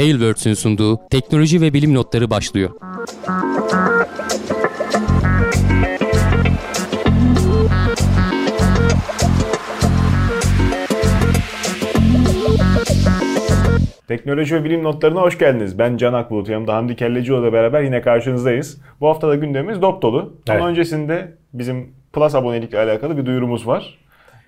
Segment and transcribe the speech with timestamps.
[0.00, 2.70] Tailwords'ün sunduğu teknoloji ve bilim notları başlıyor.
[14.08, 15.78] Teknoloji ve bilim notlarına hoş geldiniz.
[15.78, 18.82] Ben Can Akbulut, yanımda Hamdi Kellecioğlu ile beraber yine karşınızdayız.
[19.00, 20.36] Bu hafta da gündemimiz dop dolu.
[20.48, 20.60] Evet.
[20.60, 23.98] Ama öncesinde bizim Plus abonelikle alakalı bir duyurumuz var.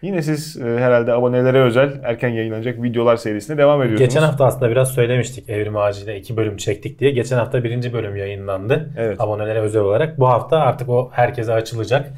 [0.02, 4.08] Yine siz e, herhalde abonelere özel erken yayınlanacak videolar serisine devam ediyorsunuz.
[4.14, 7.10] Geçen hafta aslında biraz söylemiştik Evrim Ağacı'yla iki bölüm çektik diye.
[7.10, 8.90] Geçen hafta birinci bölüm yayınlandı.
[8.98, 9.20] Evet.
[9.20, 10.18] Abonelere özel olarak.
[10.20, 12.10] Bu hafta artık o herkese açılacak.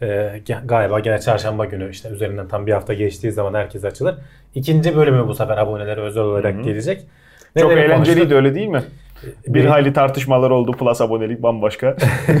[0.00, 4.14] Ge- galiba gene çarşamba günü işte üzerinden tam bir hafta geçtiği zaman herkese açılır.
[4.54, 7.00] İkinci bölümü bu sefer abonelere özel olarak gelecek.
[7.58, 8.36] Çok Neleri eğlenceliydi konuştuk?
[8.36, 8.82] öyle değil mi?
[9.46, 10.72] Bir hayli tartışmalar oldu.
[10.72, 11.96] Plus abonelik bambaşka.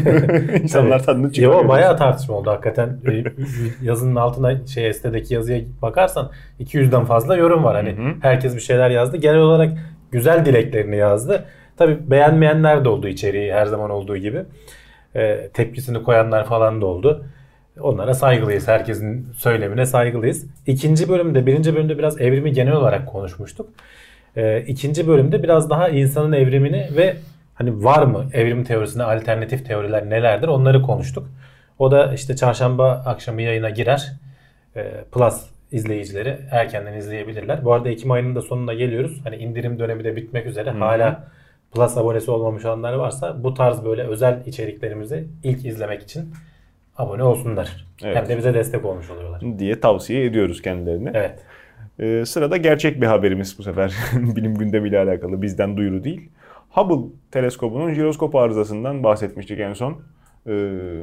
[0.62, 1.68] İnsanlar tadını Yo çıkarıyor.
[1.68, 2.98] bayağı tartışma oldu hakikaten.
[3.08, 3.24] Ee,
[3.82, 6.30] Yazının altına şey sitedeki yazıya bakarsan
[6.60, 7.76] 200'den fazla yorum var.
[7.76, 9.16] Hani herkes bir şeyler yazdı.
[9.16, 9.72] Genel olarak
[10.10, 11.44] güzel dileklerini yazdı.
[11.76, 14.42] Tabi beğenmeyenler de oldu içeriği her zaman olduğu gibi.
[15.16, 17.24] Ee, tepkisini koyanlar falan da oldu.
[17.80, 18.68] Onlara saygılıyız.
[18.68, 20.46] Herkesin söylemine saygılıyız.
[20.66, 23.68] İkinci bölümde, birinci bölümde biraz evrimi genel olarak konuşmuştuk.
[24.36, 27.16] Ee, ikinci bölümde biraz daha insanın evrimini ve
[27.54, 31.28] hani var mı evrim teorisine alternatif teoriler nelerdir onları konuştuk.
[31.78, 34.12] O da işte çarşamba akşamı yayına girer.
[34.76, 35.42] Ee, Plus
[35.72, 37.64] izleyicileri erkenden izleyebilirler.
[37.64, 39.20] Bu arada Ekim ayının da sonuna geliyoruz.
[39.24, 40.70] Hani indirim dönemi de bitmek üzere.
[40.70, 41.24] Hala
[41.74, 46.34] Plus abonesi olmamış olanlar varsa bu tarz böyle özel içeriklerimizi ilk izlemek için
[46.96, 47.86] abone olsunlar.
[48.04, 48.16] Evet.
[48.16, 49.58] Hem de bize destek olmuş oluyorlar.
[49.58, 51.10] diye tavsiye ediyoruz kendilerine.
[51.14, 51.38] Evet.
[52.00, 53.94] Ee, sırada gerçek bir haberimiz bu sefer.
[54.36, 56.28] Bilim gündemiyle alakalı bizden duyuru değil.
[56.70, 59.92] Hubble teleskobunun jiroskop arızasından bahsetmiştik en son.
[60.46, 60.52] Ee,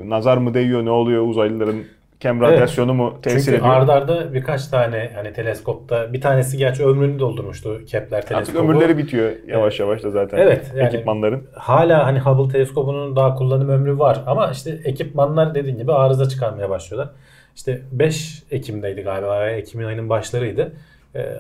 [0.06, 1.76] nazar mı değiyor ne oluyor uzaylıların
[2.20, 3.74] kem radyasyonu mu tesir Çünkü ediyor?
[3.76, 8.38] arda arda birkaç tane hani teleskopta bir tanesi gerçi ömrünü doldurmuştu Kepler teleskobu.
[8.60, 11.44] Artık ömürleri bitiyor yavaş yavaş da zaten Evet, yani- ekipmanların.
[11.54, 16.70] Hala hani Hubble teleskobunun daha kullanım ömrü var ama işte ekipmanlar dediğin gibi arıza çıkarmaya
[16.70, 17.14] başlıyorlar.
[17.56, 20.74] İşte 5 Ekim'deydi galiba Ekim'in ayının başlarıydı.
[21.16, 21.38] Ee,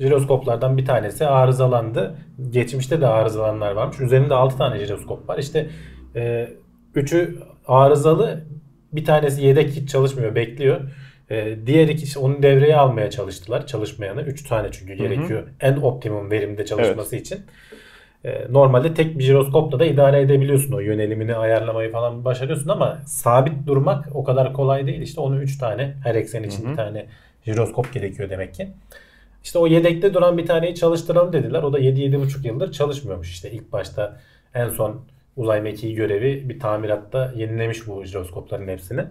[0.00, 2.14] jiroskoplardan bir tanesi arızalandı.
[2.50, 4.00] Geçmişte de arızalananlar varmış.
[4.00, 5.38] Üzerinde 6 tane jiroskop var.
[5.38, 5.66] İşte
[6.16, 6.48] e,
[6.94, 8.44] üçü arızalı
[8.92, 10.80] bir tanesi yedek hiç çalışmıyor bekliyor.
[11.30, 13.66] E, diğer ikisi onu devreye almaya çalıştılar.
[13.66, 14.22] Çalışmayanı.
[14.22, 15.42] 3 tane çünkü gerekiyor.
[15.60, 17.38] En optimum verimde çalışması için.
[18.24, 23.66] E, Normalde tek bir jiroskopla da idare edebiliyorsun o yönelimini ayarlamayı falan başarıyorsun ama sabit
[23.66, 25.00] durmak o kadar kolay değil.
[25.02, 27.06] İşte onu 3 tane her eksen için bir tane
[27.44, 28.68] jiroskop gerekiyor demek ki.
[29.44, 31.62] İşte o yedekte duran bir taneyi çalıştıralım dediler.
[31.62, 33.30] O da 7-7,5 yıldır çalışmıyormuş.
[33.30, 34.20] İşte ilk başta
[34.54, 35.00] en son
[35.36, 39.04] uzay mekiği görevi bir tamiratta yenilemiş bu jiroskopların hepsini.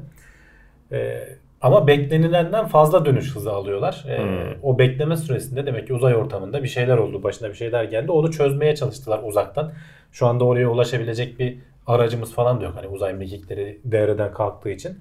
[0.92, 1.30] Ee,
[1.62, 4.06] ama beklenilenden fazla dönüş hızı alıyorlar.
[4.10, 4.18] Ee,
[4.64, 8.12] O bekleme süresinde demek ki uzay ortamında bir şeyler oldu, başına bir şeyler geldi.
[8.12, 9.74] Onu çözmeye çalıştılar uzaktan.
[10.12, 11.58] Şu anda oraya ulaşabilecek bir
[11.88, 12.74] aracımız falan da yok.
[12.76, 15.00] Hani uzay mekikleri devreden kalktığı için.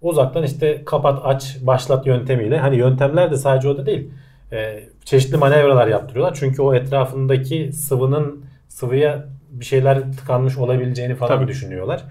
[0.00, 4.10] Uzaktan işte kapat aç başlat yöntemiyle hani yöntemler de sadece o da değil.
[4.52, 6.36] Ee, çeşitli manevralar yaptırıyorlar.
[6.40, 11.48] Çünkü o etrafındaki sıvının sıvıya bir şeyler tıkanmış olabileceğini falan Tabii.
[11.48, 12.02] düşünüyorlar.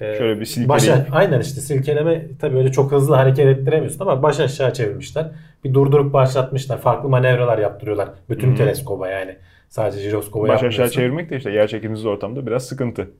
[0.00, 4.22] Ee, Şöyle bir silkeleyip- Başa, aynen işte silkeleme tabii öyle çok hızlı hareket ettiremiyorsun ama
[4.22, 5.26] baş aşağı çevirmişler.
[5.64, 6.78] Bir durdurup başlatmışlar.
[6.78, 8.08] Farklı manevralar yaptırıyorlar.
[8.28, 9.36] Bütün teleskoba yani.
[9.74, 13.10] Sadece jiroskoba Baş aşağı çevirmek de işte yer çekimsiz ortamda biraz sıkıntı.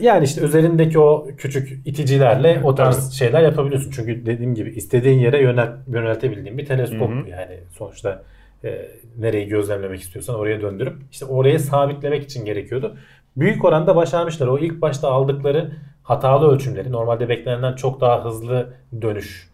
[0.00, 3.90] Yani işte üzerindeki o küçük iticilerle o tarz şeyler yapabiliyorsun.
[3.90, 8.22] Çünkü dediğim gibi istediğin yere yönel, yöneltebildiğin bir teleskop bu yani sonuçta
[8.64, 12.96] e, nereyi gözlemlemek istiyorsan oraya döndürüp işte oraya sabitlemek için gerekiyordu.
[13.36, 14.46] Büyük oranda başarmışlar.
[14.46, 15.72] O ilk başta aldıkları
[16.02, 19.51] hatalı ölçümleri normalde beklenenden çok daha hızlı dönüş e,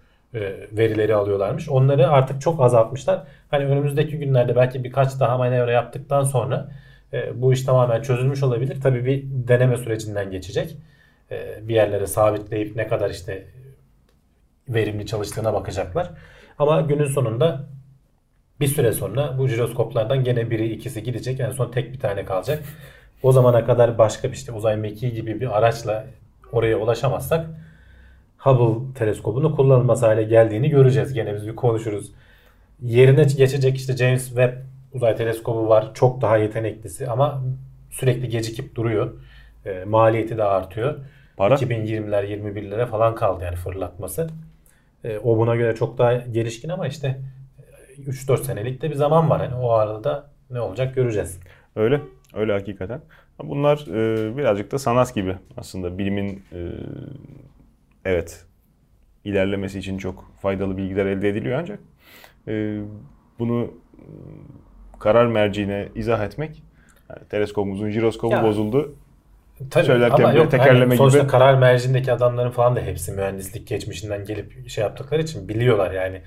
[0.72, 1.68] verileri alıyorlarmış.
[1.68, 3.22] Onları artık çok azaltmışlar.
[3.50, 6.70] Hani önümüzdeki günlerde belki birkaç daha manevra yaptıktan sonra
[7.12, 8.80] e, bu iş tamamen çözülmüş olabilir.
[8.82, 10.76] Tabii bir deneme sürecinden geçecek.
[11.30, 13.44] E, bir yerlere sabitleyip ne kadar işte
[14.68, 16.10] verimli çalıştığına bakacaklar.
[16.58, 17.66] Ama günün sonunda
[18.60, 21.40] bir süre sonra bu jiroskoplardan gene biri ikisi gidecek.
[21.40, 22.62] En son tek bir tane kalacak.
[23.22, 26.06] O zamana kadar başka bir işte uzay mekiği gibi bir araçla
[26.52, 27.46] oraya ulaşamazsak
[28.38, 31.12] Hubble teleskobunu kullanılmaz hale geldiğini göreceğiz.
[31.12, 32.12] Gene biz bir konuşuruz.
[32.82, 34.52] Yerine geçecek işte James Webb
[34.92, 35.90] uzay teleskobu var.
[35.94, 37.42] Çok daha yeteneklisi ama
[37.90, 39.12] sürekli gecikip duruyor.
[39.66, 40.98] E, maliyeti de artıyor.
[41.36, 41.54] Para?
[41.54, 44.30] 2020'ler 21'lere falan kaldı yani fırlatması.
[45.04, 47.20] E, o buna göre çok daha gelişkin ama işte
[47.98, 49.40] e, 3-4 senelik de bir zaman var.
[49.40, 51.40] Yani o arada ne olacak göreceğiz.
[51.76, 52.00] Öyle.
[52.34, 53.00] Öyle hakikaten.
[53.44, 55.98] Bunlar e, birazcık da sanat gibi aslında.
[55.98, 56.58] Bilimin e,
[58.04, 58.46] evet
[59.24, 61.80] ilerlemesi için çok faydalı bilgiler elde ediliyor ancak
[62.48, 62.80] e,
[63.38, 63.64] bunu
[63.98, 64.04] e,
[64.98, 66.62] karar merciine izah etmek.
[67.10, 68.94] Yani teleskopumuzun jiroskobu Ya, bozuldu.
[69.70, 71.28] Tabii Söylerken ama yok, tekerleme hani sonuçta gibi.
[71.30, 76.22] karar mercindeki adamların falan da hepsi mühendislik geçmişinden gelip şey yaptıkları için biliyorlar yani.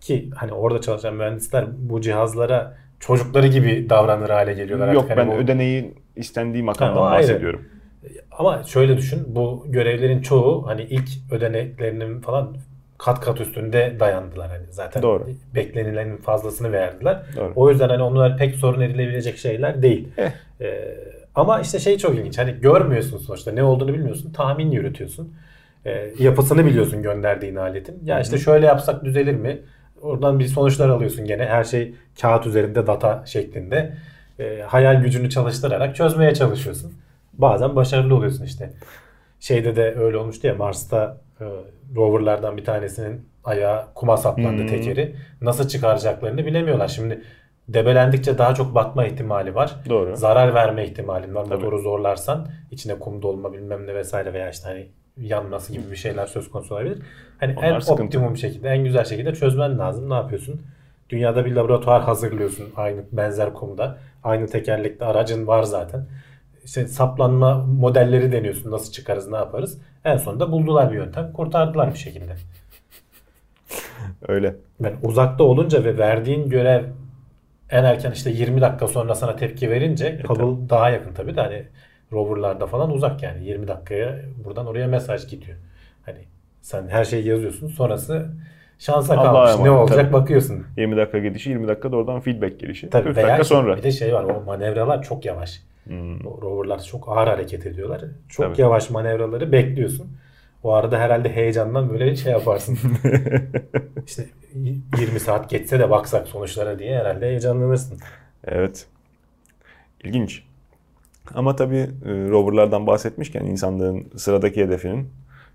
[0.00, 4.88] Ki hani orada çalışan mühendisler bu cihazlara çocukları gibi davranır hale geliyorlar.
[4.88, 5.18] Yok artık.
[5.18, 7.58] Hani ben bu- ödeneğin istendiği Ha, makamdan o ayrı.
[8.38, 12.56] Ama şöyle düşün bu görevlerin çoğu hani ilk ödeneklerinin falan
[12.98, 15.26] kat kat üstünde dayandılar hani zaten Doğru.
[15.54, 17.22] beklenilenin fazlasını verdiler.
[17.36, 17.52] Doğru.
[17.56, 20.08] O yüzden hani onlar pek sorun edilebilecek şeyler değil.
[20.18, 20.30] Eh.
[20.60, 20.94] Ee,
[21.34, 22.38] ama işte şey çok ilginç.
[22.38, 24.32] Hani görmüyorsun sonuçta ne olduğunu bilmiyorsun.
[24.32, 25.34] Tahmin yürütüyorsun.
[25.86, 28.00] Ee, yapısını biliyorsun gönderdiğin aletin.
[28.04, 29.58] Ya işte şöyle yapsak düzelir mi?
[30.02, 31.46] Oradan bir sonuçlar alıyorsun gene.
[31.46, 33.96] Her şey kağıt üzerinde data şeklinde.
[34.38, 36.92] Ee, hayal gücünü çalıştırarak çözmeye çalışıyorsun.
[37.38, 38.72] Bazen başarılı oluyorsun işte.
[39.40, 41.44] Şeyde de öyle olmuştu ya Mars'ta e,
[41.96, 44.66] roverlardan bir tanesinin ayağı kuma saplandı Hmm.
[44.68, 45.14] tekeri.
[45.40, 46.88] Nasıl çıkaracaklarını bilemiyorlar.
[46.88, 47.22] Şimdi
[47.68, 49.74] debelendikçe daha çok batma ihtimali var.
[49.88, 50.16] Doğru.
[50.16, 51.44] Zarar verme ihtimalin var.
[51.44, 51.54] Tabii.
[51.54, 54.88] Motoru zorlarsan içine kum dolma bilmem ne vesaire veya işte hani
[55.28, 56.98] yanması gibi bir şeyler söz konusu olabilir.
[57.40, 58.02] Hani Onlar en sıkıntı.
[58.02, 60.10] optimum şekilde, en güzel şekilde çözmen lazım.
[60.10, 60.62] Ne yapıyorsun?
[61.10, 63.98] Dünyada bir laboratuvar hazırlıyorsun aynı benzer kumda.
[64.24, 66.06] Aynı tekerlekli aracın var zaten.
[66.64, 68.70] İşte saplanma modelleri deniyorsun.
[68.70, 69.78] Nasıl çıkarız, ne yaparız?
[70.04, 71.32] En sonunda buldular bir yöntem.
[71.32, 72.36] Kurtardılar bir şekilde.
[74.28, 74.54] Öyle.
[74.80, 76.84] Ben uzakta olunca ve verdiğin görev
[77.70, 81.62] en erken işte 20 dakika sonra sana tepki verince Hubble daha yakın tabii de hani
[82.12, 85.56] roverlarda falan uzak yani 20 dakikaya buradan oraya mesaj gidiyor.
[86.06, 86.18] Hani
[86.62, 88.26] sen her şeyi yazıyorsun sonrası
[88.78, 89.60] şansa Allah'a kalmış.
[89.60, 90.12] Ne emanet, olacak tabii.
[90.12, 90.66] bakıyorsun.
[90.76, 92.90] 20 dakika gidişi 20 dakika da oradan feedback gelişi.
[92.90, 93.76] Tabii 40 veya dakika işte sonra.
[93.76, 95.62] bir de şey var o manevralar çok yavaş.
[95.88, 96.24] Hmm.
[96.24, 98.04] Roverlar çok ağır hareket ediyorlar.
[98.28, 98.60] Çok Tabii.
[98.60, 100.10] yavaş manevraları bekliyorsun.
[100.62, 102.78] O arada herhalde heyecandan böyle şey yaparsın.
[104.06, 104.26] işte
[104.98, 107.98] 20 saat geçse de baksak sonuçlara diye herhalde heyecanlanırsın.
[108.44, 108.86] Evet.
[110.04, 110.42] İlginç.
[111.34, 115.10] Ama tabii e, roverlardan bahsetmişken insanlığın sıradaki hedefinin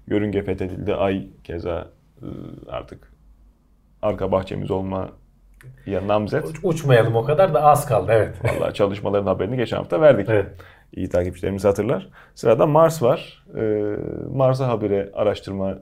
[0.08, 0.96] yörünge fethedildi.
[0.96, 1.90] Ay keza
[2.22, 2.28] e,
[2.70, 3.14] artık
[4.02, 5.10] arka bahçemiz olma
[5.86, 6.46] ya namzet.
[6.46, 8.36] Uç- Uçmayalım o kadar da az kaldı evet.
[8.44, 10.28] Vallahi çalışmaların haberini geçen hafta verdik.
[10.30, 10.46] evet.
[10.94, 12.10] İyi takipçilerimiz hatırlar.
[12.36, 13.44] Sırada Mars var.
[13.58, 13.84] Ee,
[14.34, 15.78] Mars'a habire araştırma e,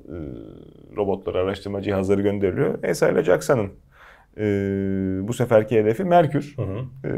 [0.97, 2.83] robotları, araştırma cihazları gönderiliyor.
[2.83, 3.69] ESA ile JAXA'nın
[4.37, 4.43] e,
[5.27, 6.53] bu seferki hedefi Merkür.
[6.57, 7.07] Hı hı.
[7.07, 7.11] E,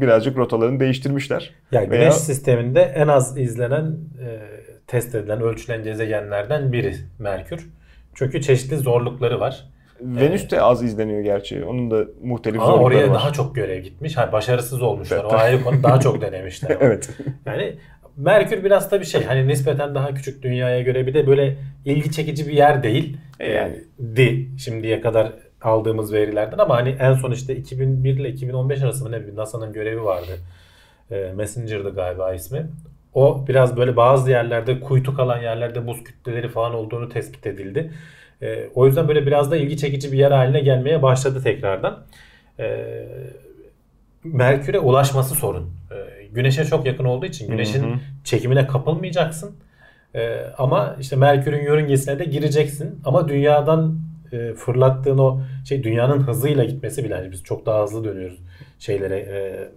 [0.00, 1.50] birazcık rotalarını değiştirmişler.
[1.72, 4.40] Yani Veya- Güneş sisteminde en az izlenen, e,
[4.86, 7.68] test edilen, ölçülen gezegenlerden biri Merkür.
[8.14, 9.68] Çünkü çeşitli zorlukları var.
[10.02, 11.64] Venüs de az izleniyor gerçi.
[11.64, 13.14] Onun da muhtelif Ama zorlukları oraya var.
[13.14, 14.16] daha çok görev gitmiş.
[14.16, 15.18] Hani başarısız olmuşlar.
[15.22, 15.32] Evet.
[15.32, 15.82] O ayrı konu.
[15.82, 16.76] Daha çok denemişler.
[16.80, 17.10] evet.
[17.46, 17.74] Yani
[18.16, 19.24] Merkür biraz da bir şey.
[19.24, 23.16] Hani nispeten daha küçük dünyaya göre bir de böyle ilgi çekici bir yer değil.
[23.40, 23.74] E yani.
[24.16, 25.32] Di şimdiye kadar
[25.62, 30.04] aldığımız verilerden ama hani en son işte 2001 ile 2015 arasında ne bir NASA'nın görevi
[30.04, 30.38] vardı.
[31.10, 32.66] Ee, Messenger'dı galiba ismi.
[33.14, 37.90] O biraz böyle bazı yerlerde kuytu kalan yerlerde buz kütleleri falan olduğunu tespit edildi.
[38.42, 42.04] Ee, o yüzden böyle biraz da ilgi çekici bir yer haline gelmeye başladı tekrardan.
[42.60, 43.04] Ee,
[44.24, 45.70] Merkür'e ulaşması sorun.
[45.90, 47.98] Ee, Güneş'e çok yakın olduğu için Güneş'in Hı hı.
[48.24, 49.56] çekimine kapılmayacaksın.
[50.14, 53.00] Ee, ama işte Merkür'ün yörüngesine de gireceksin.
[53.04, 53.98] Ama dünyadan
[54.32, 58.38] e, fırlattığın o şey dünyanın hızıyla gitmesi bile hani biz çok daha hızlı dönüyoruz
[58.78, 59.68] şeylere e,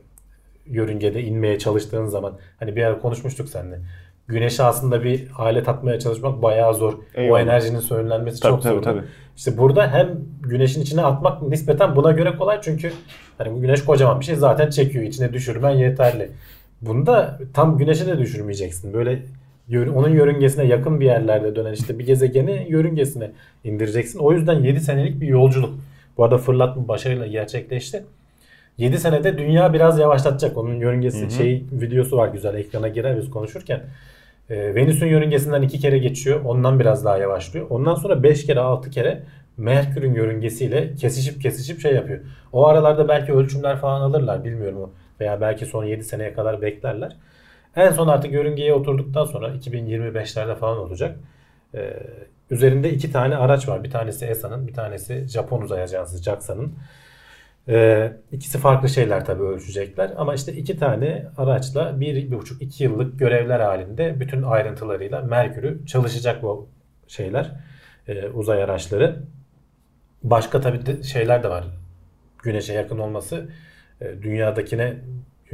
[0.65, 2.37] yörüngede inmeye çalıştığın zaman.
[2.59, 3.79] Hani bir ara konuşmuştuk seninle.
[4.27, 6.93] Güneşe aslında bir alet atmaya çalışmak bayağı zor.
[6.93, 7.41] O Eyvallah.
[7.41, 8.81] enerjinin sönümlenmesi Tabii, çok tabii, zor.
[8.81, 9.01] tabii.
[9.37, 10.09] İşte burada hem
[10.41, 12.91] güneşin içine atmak nispeten buna göre kolay çünkü
[13.37, 15.03] hani bu güneş kocaman bir şey zaten çekiyor.
[15.03, 16.31] içine düşürmen yeterli.
[16.81, 18.93] Bunda tam güneşe de düşürmeyeceksin.
[18.93, 19.19] Böyle
[19.73, 23.31] onun yörüngesine yakın bir yerlerde dönen işte bir gezegeni yörüngesine
[23.63, 24.19] indireceksin.
[24.19, 25.73] O yüzden 7 senelik bir yolculuk.
[26.17, 28.03] Bu arada fırlatma başarıyla gerçekleşti.
[28.77, 30.57] 7 senede dünya biraz yavaşlatacak.
[30.57, 31.31] Onun yörüngesi Hı hı.
[31.31, 33.83] şey videosu var güzel ekrana girer biz konuşurken.
[34.49, 36.41] Ee, Venüs'ün yörüngesinden iki kere geçiyor.
[36.45, 37.67] Ondan biraz daha yavaşlıyor.
[37.69, 39.23] Ondan sonra 5 kere 6 kere
[39.57, 42.19] Merkür'ün yörüngesiyle kesişip kesişip şey yapıyor.
[42.53, 44.89] O aralarda belki ölçümler falan alırlar bilmiyorum o.
[45.19, 47.17] Veya belki son 7 seneye kadar beklerler.
[47.75, 51.19] En son artık yörüngeye oturduktan sonra 2025'lerde falan olacak.
[51.75, 51.93] Ee,
[52.49, 53.83] üzerinde iki tane araç var.
[53.83, 56.73] Bir tanesi ESA'nın, bir tanesi Japon Uzay Ajansı JAXA'nın.
[57.69, 60.11] Ee, ikisi farklı şeyler tabii ölçecekler.
[60.17, 65.85] Ama işte iki tane araçla bir, bir buçuk, iki yıllık görevler halinde bütün ayrıntılarıyla Merkür'ü
[65.85, 66.69] çalışacak bu
[67.07, 67.51] şeyler,
[68.07, 69.23] e, uzay araçları.
[70.23, 71.65] Başka tabii de şeyler de var.
[72.43, 73.49] Güneşe yakın olması
[74.01, 74.93] e, dünyadakine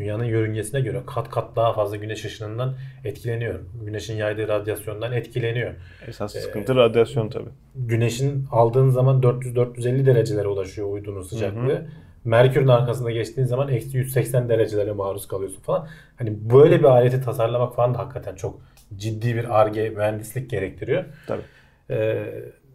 [0.02, 3.60] dünyanın yörüngesine göre kat kat daha fazla güneş ışınından etkileniyor.
[3.86, 5.74] Güneşin yaydığı radyasyondan etkileniyor.
[6.08, 7.50] Esas Ee, sıkıntı radyasyon tabii.
[7.76, 11.86] Güneşin aldığın zaman 400-450 derecelere ulaşıyor uydunun sıcaklığı.
[12.26, 15.88] Merkür'ün arkasında geçtiğin zaman eksi 180 derecelere maruz kalıyorsun falan.
[16.16, 18.60] Hani böyle bir aleti tasarlamak falan da hakikaten çok
[18.96, 21.04] ciddi bir arge mühendislik gerektiriyor.
[21.28, 21.42] Tabii.
[21.90, 22.26] Ee,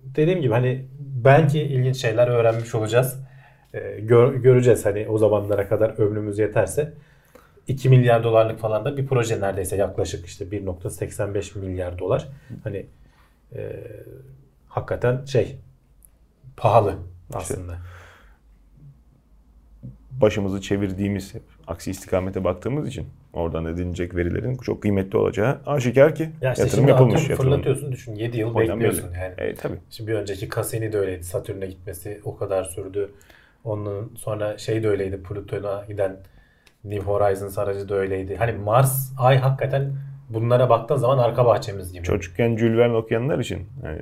[0.04, 3.20] dediğim gibi hani belki ilginç şeyler öğrenmiş olacağız.
[3.74, 6.92] Ee, gör- göreceğiz hani o zamanlara kadar ömrümüz yeterse.
[7.68, 12.28] 2 milyar dolarlık falan da bir proje neredeyse yaklaşık işte 1.85 milyar dolar.
[12.64, 12.86] Hani
[13.54, 13.82] e,
[14.68, 15.56] hakikaten şey
[16.56, 16.94] pahalı
[17.34, 17.78] aslında.
[20.10, 26.30] Başımızı çevirdiğimiz hep aksi istikamete baktığımız için oradan edinilecek verilerin çok kıymetli olacağı aşikar ki
[26.42, 27.28] Ya işte yatırım yapılmış.
[27.28, 27.50] Yatırım.
[27.50, 29.18] fırlatıyorsun düşün 7 yıl O yüzden bekliyorsun böyle.
[29.18, 29.34] yani.
[29.50, 29.76] E, tabii.
[29.90, 31.24] Şimdi bir önceki Cassini de öyleydi.
[31.24, 33.10] Satürn'e gitmesi o kadar sürdü.
[33.64, 35.22] Onun sonra şey de öyleydi.
[35.22, 36.16] Plüton'a giden
[36.88, 38.36] New Horizons aracı da öyleydi.
[38.36, 39.92] Hani Mars, Ay hakikaten
[40.28, 42.02] bunlara baktığın zaman arka bahçemiz gibi.
[42.04, 43.98] Çocukken Jules Verne okuyanlar için yani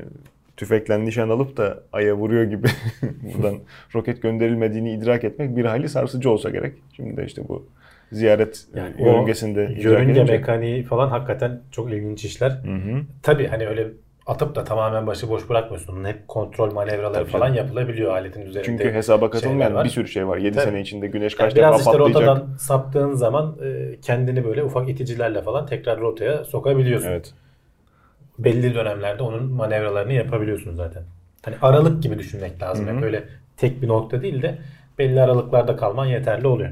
[0.57, 2.67] tüfekle nişan alıp da aya vuruyor gibi
[3.35, 3.57] buradan
[3.95, 6.75] roket gönderilmediğini idrak etmek bir hayli sarsıcı olsa gerek.
[6.97, 7.67] Şimdi de işte bu
[8.13, 12.51] ziyaret Yani yörüngesinde Yörünge edince- mekaniği falan hakikaten çok ilginç işler.
[12.51, 13.01] Hı hı.
[13.23, 13.89] Tabii hani öyle
[14.27, 15.93] atıp da tamamen başıboş bırakmıyorsun.
[15.93, 17.57] Onun hep kontrol manevraları Tabii falan canım.
[17.59, 18.67] yapılabiliyor aletin üzerinde.
[18.67, 20.37] Çünkü hesaba katılmayan bir sürü şey var.
[20.37, 20.65] 7 Tabii.
[20.65, 22.23] sene içinde güneş Yani kaç biraz defa işte patlayacak.
[22.37, 27.09] rotadan saptığın zaman e, kendini böyle ufak iticilerle falan tekrar rotaya sokabiliyorsun.
[27.09, 27.35] Evet.
[28.39, 31.03] belli dönemlerde onun manevralarını yapabiliyorsun zaten.
[31.45, 32.85] Hani aralık gibi düşünmek lazım.
[32.87, 32.95] Hı hı.
[32.95, 33.25] Yani böyle
[33.57, 34.59] tek bir nokta değil de
[34.99, 36.71] belli aralıklarda kalman yeterli oluyor.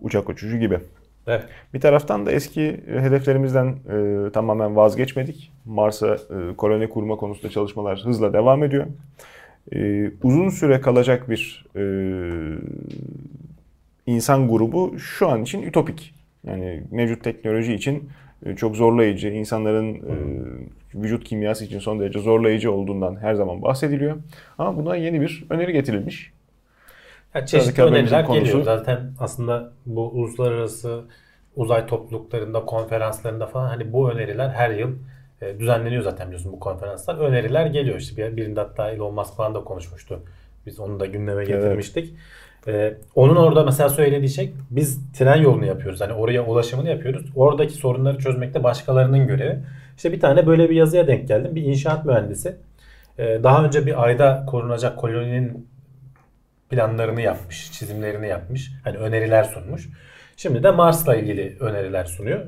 [0.00, 0.80] Uçak uçuşu gibi.
[1.28, 1.44] Evet.
[1.74, 5.52] Bir taraftan da eski hedeflerimizden e, tamamen vazgeçmedik.
[5.64, 8.86] Mars'a e, koloni kurma konusunda çalışmalar hızla devam ediyor.
[9.72, 11.82] E, uzun süre kalacak bir e,
[14.06, 16.14] insan grubu şu an için ütopik.
[16.46, 18.08] Yani mevcut teknoloji için
[18.46, 20.14] e, çok zorlayıcı, insanların e,
[20.94, 24.16] vücut kimyası için son derece zorlayıcı olduğundan her zaman bahsediliyor.
[24.58, 26.32] Ama buna yeni bir öneri getirilmiş.
[27.46, 28.62] Çeşitli öneriler konusu- geliyor.
[28.62, 31.00] Zaten aslında bu uluslararası
[31.56, 34.90] uzay topluluklarında, konferanslarında falan hani bu öneriler her yıl
[35.42, 37.16] e, düzenleniyor zaten biliyorsun bu konferanslar.
[37.18, 37.96] Öneriler geliyor.
[37.98, 40.20] İşte bir, birinde hatta Elon Musk falan da konuşmuştu.
[40.66, 42.14] Biz onu da gündeme getirmiştik.
[42.66, 46.00] E, onun orada mesela söylediği şey biz tren yolunu yapıyoruz.
[46.00, 47.26] Hani oraya ulaşımını yapıyoruz.
[47.36, 49.58] Oradaki sorunları çözmek de başkalarının görevi.
[49.96, 51.54] İşte bir tane böyle bir yazıya denk geldim.
[51.54, 52.56] Bir inşaat mühendisi.
[53.18, 55.68] e, daha önce bir ayda korunacak koloninin
[56.70, 58.72] planlarını yapmış, çizimlerini yapmış.
[58.84, 59.88] Hani öneriler sunmuş.
[60.36, 62.46] Şimdi de Mars'la ilgili öneriler sunuyor.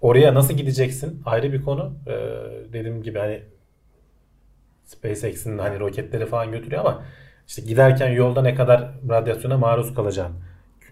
[0.00, 1.22] Oraya nasıl gideceksin?
[1.26, 1.92] Ayrı bir konu.
[2.06, 2.12] Ee,
[2.72, 3.42] dediğim gibi hani
[4.84, 7.02] SpaceX'in hani roketleri falan götürüyor ama
[7.48, 10.32] işte giderken yolda ne kadar radyasyona maruz kalacağım.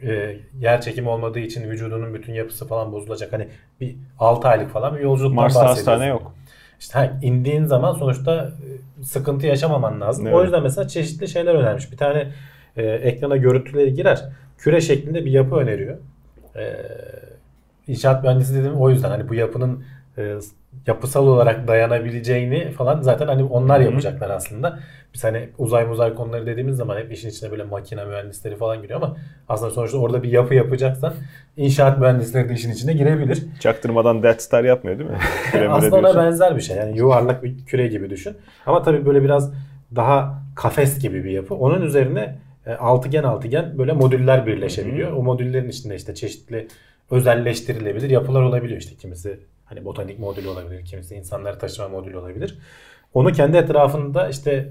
[0.02, 3.32] Ee, yer çekimi olmadığı için vücudunun bütün yapısı falan bozulacak.
[3.32, 3.48] Hani
[3.80, 5.92] bir 6 aylık falan bir yolculuktan Mars'ta bahsediyorsun.
[5.92, 6.34] hastane yok.
[6.80, 8.52] İşte ha, indiğin zaman sonuçta
[9.00, 10.26] e, sıkıntı yaşamaman lazım.
[10.26, 10.36] Evet.
[10.36, 11.92] O yüzden mesela çeşitli şeyler önermiş.
[11.92, 12.32] Bir tane
[12.76, 14.24] e, ekrana görüntüleri girer.
[14.58, 15.96] Küre şeklinde bir yapı öneriyor.
[16.56, 16.76] E,
[17.86, 19.84] inşaat mühendisi dedim o yüzden hani bu yapının
[20.18, 20.36] e,
[20.86, 23.90] yapısal olarak dayanabileceğini falan zaten hani onlar Hı hı.
[23.90, 24.78] yapacaklar aslında.
[25.14, 29.02] Biz hani uzay muzay konuları dediğimiz zaman hep işin içine böyle makine mühendisleri falan giriyor
[29.02, 29.16] ama
[29.48, 31.14] aslında sonuçta orada bir yapı yapacaksan
[31.56, 33.42] inşaat mühendisleri de işin içine girebilir.
[33.60, 35.18] Çaktırmadan Death Star yapmıyor değil mi?
[35.70, 36.76] Aslında ona benzer bir şey.
[36.76, 38.36] Yani yuvarlak bir küre gibi düşün.
[38.66, 39.52] Ama tabii böyle biraz
[39.96, 41.54] daha kafes gibi bir yapı.
[41.54, 45.12] Onun üzerine e, altıgen altıgen böyle modüller birleşebiliyor.
[45.12, 46.68] O modüllerin içinde işte çeşitli
[47.10, 48.80] özelleştirilebilir yapılar olabiliyor.
[48.80, 52.58] İşte kimisi hani botanik modülü olabilir, kimisi insanları taşıma modülü olabilir.
[53.14, 54.68] Onu kendi etrafında işte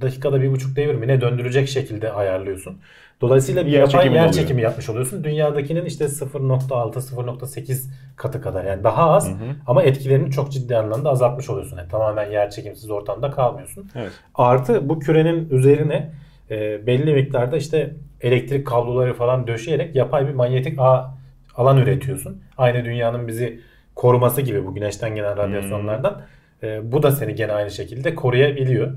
[0.00, 2.78] dakikada bir buçuk devir mi ne döndürecek şekilde ayarlıyorsun.
[3.20, 4.34] Dolayısıyla bir Yer yapay çekimi yer oluyor.
[4.34, 5.24] çekimi yapmış oluyorsun.
[5.24, 9.30] Dünyadakinin işte 0.6-0.8 katı kadar yani daha az
[9.66, 11.76] ama etkilerini çok ciddi anlamda azaltmış oluyorsun.
[11.76, 13.90] Yani tamamen yer çekimsiz ortamda kalmıyorsun.
[13.94, 14.12] Evet.
[14.34, 16.10] Artı bu kürenin üzerine
[16.50, 21.14] e, belli miktarda işte elektrik kabloları falan döşeyerek yapay bir manyetik ağ,
[21.56, 22.42] alan üretiyorsun.
[22.58, 23.60] Aynı dünyanın bizi
[23.98, 26.22] koruması gibi bu güneşten gelen radyasyonlardan.
[26.62, 28.92] E, bu da seni gene aynı şekilde koruyabiliyor.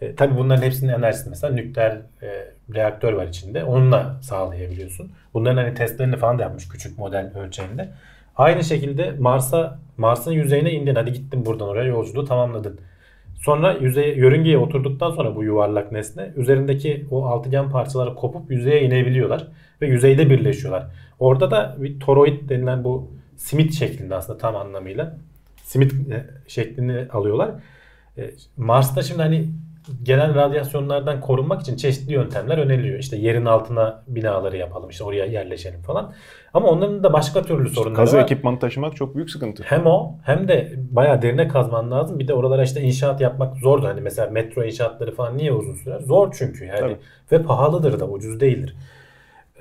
[0.00, 2.28] E, tabii bunların hepsinin enerjisi mesela nükleer e,
[2.74, 3.64] reaktör var içinde.
[3.64, 5.12] Onunla sağlayabiliyorsun.
[5.34, 7.88] Bunların hani testlerini falan da yapmış küçük model ölçeğinde.
[8.36, 10.94] Aynı şekilde Mars'a Mars'ın yüzeyine indin.
[10.94, 12.80] Hadi gittin buradan oraya yolculuğu tamamladın.
[13.42, 19.46] Sonra yüzeye, yörüngeye oturduktan sonra bu yuvarlak nesne üzerindeki o altıgen parçaları kopup yüzeye inebiliyorlar
[19.82, 20.86] ve yüzeyde birleşiyorlar.
[21.18, 25.16] Orada da bir toroid denilen bu simit şeklinde aslında tam anlamıyla
[25.62, 27.50] simit e, şeklini alıyorlar.
[28.18, 29.48] E, Mars'ta şimdi hani
[30.02, 32.98] gelen radyasyonlardan korunmak için çeşitli yöntemler öneriliyor.
[32.98, 36.12] İşte yerin altına binaları yapalım, işte oraya yerleşelim falan.
[36.54, 38.22] Ama onların da başka türlü sorunları Kazı var.
[38.22, 39.62] ekipmanı taşımak çok büyük sıkıntı.
[39.66, 42.18] Hem o hem de bayağı derine kazman lazım.
[42.18, 43.86] Bir de oralara işte inşaat yapmak zordu.
[43.86, 46.00] Hani mesela metro inşaatları falan niye uzun sürer?
[46.00, 46.80] Zor çünkü yani.
[46.80, 46.96] Tabii.
[47.32, 48.76] Ve pahalıdır da ucuz değildir.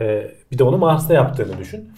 [0.01, 1.89] Ee, bir de onu Mars'ta yaptığını düşün.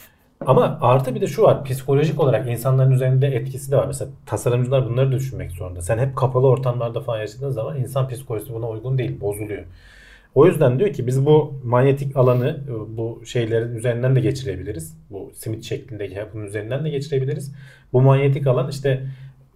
[0.46, 1.64] Ama artı bir de şu var.
[1.64, 3.88] Psikolojik olarak insanların üzerinde etkisi de var.
[3.88, 5.82] Mesela tasarımcılar bunları düşünmek zorunda.
[5.82, 9.22] Sen hep kapalı ortamlarda falan yaşadığın zaman insan psikolojisi buna uygun değil.
[9.22, 9.64] Bozuluyor.
[10.36, 14.98] O yüzden diyor ki biz bu manyetik alanı bu şeylerin üzerinden de geçirebiliriz.
[15.10, 17.56] Bu simit şeklindeki yapının üzerinden de geçirebiliriz.
[17.94, 19.08] Bu manyetik alan işte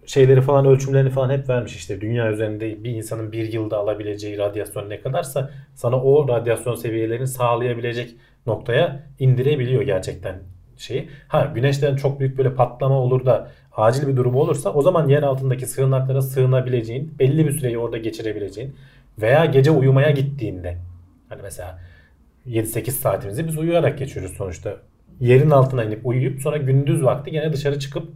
[0.06, 4.90] şeyleri falan ölçümlerini falan hep vermiş işte dünya üzerinde bir insanın bir yılda alabileceği radyasyon
[4.90, 8.14] ne kadarsa sana o radyasyon seviyelerini sağlayabilecek
[8.46, 10.34] noktaya indirebiliyor gerçekten
[10.80, 11.08] şeyi.
[11.28, 15.22] Ha güneşten çok büyük böyle patlama olur da acil bir durum olursa o zaman yer
[15.22, 18.76] altındaki sığınaklara sığınabileceğin, belli bir süreyi orada geçirebileceğin
[19.18, 20.76] veya gece uyumaya gittiğinde
[21.28, 21.78] hani mesela
[22.46, 24.76] 7-8 saatimizi biz uyuyarak geçiyoruz sonuçta.
[25.20, 28.08] Yerin altına inip uyuyup sonra gündüz vakti gene dışarı çıkıp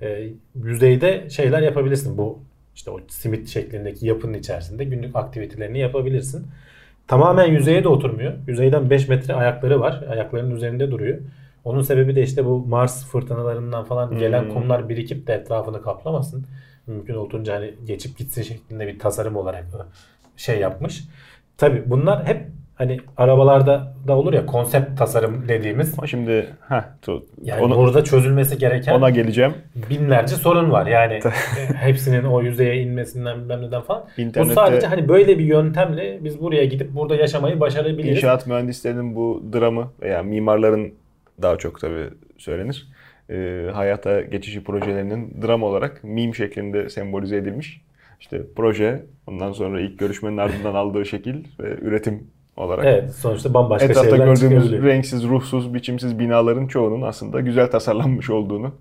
[0.00, 0.28] e,
[0.64, 2.18] yüzeyde şeyler yapabilirsin.
[2.18, 2.38] Bu
[2.74, 6.46] işte o simit şeklindeki yapının içerisinde günlük aktivitelerini yapabilirsin.
[7.08, 8.32] Tamamen yüzeye de oturmuyor.
[8.46, 10.04] Yüzeyden 5 metre ayakları var.
[10.10, 11.18] Ayaklarının üzerinde duruyor.
[11.66, 14.50] Onun sebebi de işte bu Mars fırtınalarından falan gelen Hmm.
[14.54, 16.46] kumlar birikip de etrafını kaplamasın.
[16.86, 19.64] Mümkün olduğunca hani geçip gitsin şeklinde bir tasarım olarak
[20.36, 21.04] şey yapmış.
[21.58, 25.94] Tabi bunlar hep hani arabalarda da olur ya konsept tasarım dediğimiz.
[25.98, 29.54] Ama şimdi heh, tu- Yani onu, burada çözülmesi gereken ona geleceğim.
[29.90, 30.86] binlerce sorun var.
[30.86, 31.20] Yani
[31.74, 34.04] hepsinin o yüzeye inmesinden bilmem neden falan.
[34.18, 38.16] Bu İnternette- sadece hani böyle bir yöntemle biz buraya gidip burada yaşamayı başarabiliriz.
[38.16, 40.92] İnşaat mühendislerinin bu dramı veya mimarların
[41.42, 42.88] daha çok tabii söylenir.
[43.30, 47.80] e, hayata geçişi projelerinin dram olarak meme şeklinde sembolize edilmiş.
[48.20, 52.84] İşte proje, ondan sonra ilk görüşmenin ardından aldığı şekil ve üretim olarak.
[52.84, 58.72] Evet sonuçta bambaşka Etrafta şeyler gördüğümüz renksiz, ruhsuz, biçimsiz binaların çoğunun aslında güzel tasarlanmış olduğunu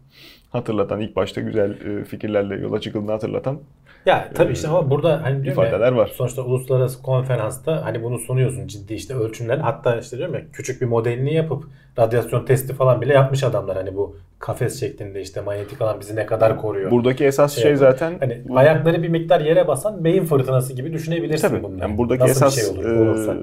[0.55, 3.59] hatırlatan, ilk başta güzel e, fikirlerle yola çıkıldığını hatırlatan
[4.05, 6.11] Ya tabii işte ama burada hani ifadeler ya, var.
[6.15, 9.57] Sonuçta uluslararası konferansta hani bunu sunuyorsun ciddi işte ölçümler.
[9.57, 11.63] Hatta işte diyorum ya küçük bir modelini yapıp
[11.99, 13.77] radyasyon testi falan bile yapmış adamlar.
[13.77, 16.91] Hani bu kafes şeklinde işte manyetik alan bizi ne kadar koruyor.
[16.91, 20.93] buradaki esas Şey şey, zaten Hani bu- ayakları bir miktar yere basan beyin fırtınası gibi
[20.93, 21.63] düşünebilirsin Tabii.
[21.63, 21.81] bunları.
[21.81, 23.37] Yani buradaki Nasıl esas bir şey olur, e,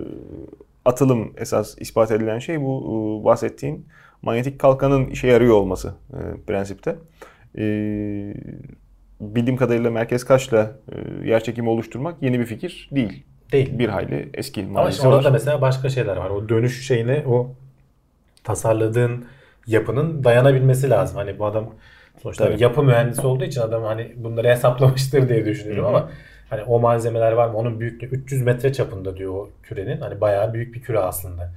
[0.84, 2.82] atılım esas ispat edilen şey bu
[3.20, 3.87] e, bahsettiğin
[4.22, 6.96] manyetik kalkanın işe yarıyor olması e, prensipte.
[7.58, 7.64] E,
[9.20, 13.24] bildiğim kadarıyla merkez kaçla e, yer çekimi oluşturmak yeni bir fikir değil.
[13.52, 13.78] Değil.
[13.78, 15.24] Bir hayli eski Ama işte orada var.
[15.24, 16.30] da mesela başka şeyler var.
[16.30, 17.54] O dönüş şeyine o
[18.44, 19.24] tasarladığın
[19.66, 21.16] yapının dayanabilmesi lazım.
[21.16, 21.74] Hani bu adam
[22.22, 22.62] sonuçta Tabii.
[22.62, 26.11] yapı mühendisi olduğu için adam hani bunları hesaplamıştır diye düşünüyorum ama
[26.50, 27.56] hani o malzemeler var mı?
[27.56, 30.00] Onun büyüklüğü 300 metre çapında diyor o kürenin.
[30.00, 31.52] Hani bayağı büyük bir küre aslında.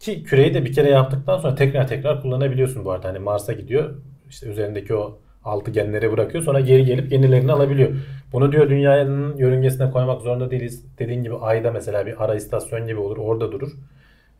[0.00, 3.08] Ki küreyi de bir kere yaptıktan sonra tekrar tekrar kullanabiliyorsun bu arada.
[3.08, 3.94] Hani Mars'a gidiyor.
[4.30, 6.44] işte üzerindeki o altıgenleri bırakıyor.
[6.44, 7.90] Sonra geri gelip yenilerini alabiliyor.
[8.32, 10.84] Bunu diyor dünyanın yörüngesine koymak zorunda değiliz.
[10.98, 13.16] Dediğin gibi ayda mesela bir ara istasyon gibi olur.
[13.16, 13.72] Orada durur.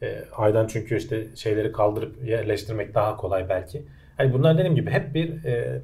[0.02, 3.82] E, aydan çünkü işte şeyleri kaldırıp yerleştirmek daha kolay belki.
[4.16, 5.80] Hani bunlar dediğim gibi hep bir e,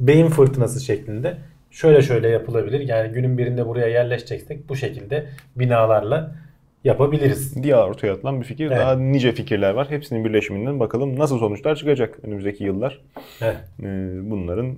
[0.00, 1.36] beyin fırtınası şeklinde
[1.70, 2.80] şöyle şöyle yapılabilir.
[2.80, 5.26] Yani günün birinde buraya yerleşeceksek bu şekilde
[5.56, 6.34] binalarla
[6.84, 7.62] yapabiliriz.
[7.62, 8.66] diye ortaya atılan bir fikir.
[8.66, 8.78] Evet.
[8.78, 9.90] Daha nice fikirler var.
[9.90, 13.00] Hepsinin birleşiminden bakalım nasıl sonuçlar çıkacak önümüzdeki yıllar.
[13.40, 13.56] Evet.
[13.82, 13.84] E,
[14.30, 14.74] bunların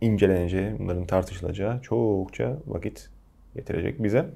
[0.00, 3.08] inceleneceği, bunların tartışılacağı çokça vakit
[3.54, 4.26] getirecek bize.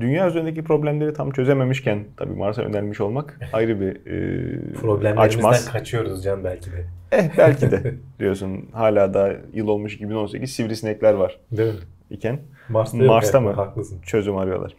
[0.00, 5.72] Dünya üzerindeki problemleri tam çözememişken tabii Mars'a önermiş olmak ayrı bir e, Problemlerimizden açmaz.
[5.72, 6.84] kaçıyoruz Can belki de.
[7.12, 11.80] Eh belki de diyorsun hala da yıl olmuş 2018 sivrisinekler var Değil mi?
[12.10, 13.52] İken Mars'ta, Mars'ta mı?
[13.52, 14.00] Haklısın.
[14.02, 14.74] çözüm arıyorlar.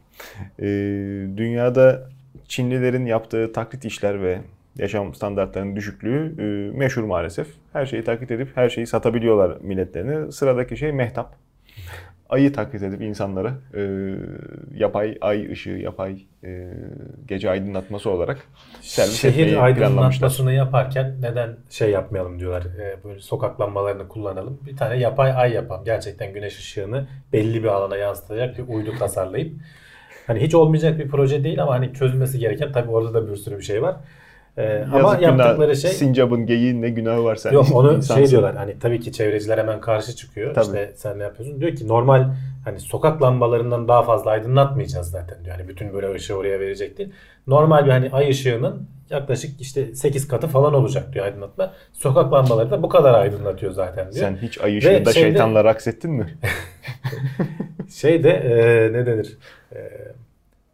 [0.59, 0.67] E,
[1.37, 2.09] dünyada
[2.47, 4.39] Çinlilerin yaptığı taklit işler ve
[4.77, 7.47] yaşam standartlarının düşüklüğü e, meşhur maalesef.
[7.73, 10.31] Her şeyi taklit edip her şeyi satabiliyorlar milletlerine.
[10.31, 11.35] Sıradaki şey mehtap.
[12.31, 13.81] Ayı taklit edip insanları e,
[14.77, 16.73] yapay ay ışığı, yapay e,
[17.27, 18.47] gece aydınlatması olarak
[18.81, 22.63] servis etmeyi Şehir aydınlatmasını yaparken neden şey yapmayalım diyorlar.
[22.63, 24.59] e, böyle sokak lambalarını kullanalım.
[24.65, 25.85] Bir tane yapay ay yapalım.
[25.85, 29.53] Gerçekten güneş ışığını belli bir alana yansıtacak bir uydu tasarlayıp.
[30.27, 33.57] Hani hiç olmayacak bir proje değil ama hani çözülmesi gereken tabii orada da bir sürü
[33.57, 33.95] bir şey var.
[34.57, 38.15] E, ama günah, yaptıkları şey Sincap'ın geyiğin ne günahı var sen Yok onu insansın.
[38.15, 40.53] şey diyorlar hani tabii ki çevreciler hemen karşı çıkıyor.
[40.53, 40.65] Tabii.
[40.65, 41.61] İşte sen ne yapıyorsun?
[41.61, 42.29] Diyor ki normal
[42.65, 45.55] hani sokak lambalarından daha fazla aydınlatmayacağız zaten diyor.
[45.57, 47.09] Hani bütün böyle ışığı oraya verecek değil.
[47.47, 51.73] Normal bir hani ay ışığının yaklaşık işte 8 katı falan olacak diyor aydınlatma.
[51.93, 54.25] Sokak lambaları da bu kadar aydınlatıyor zaten diyor.
[54.27, 56.27] Sen hiç ay ışığında şeyde- şeytanla raks ettin mi?
[57.95, 59.37] Şey de e, ne denir?
[59.75, 59.79] E,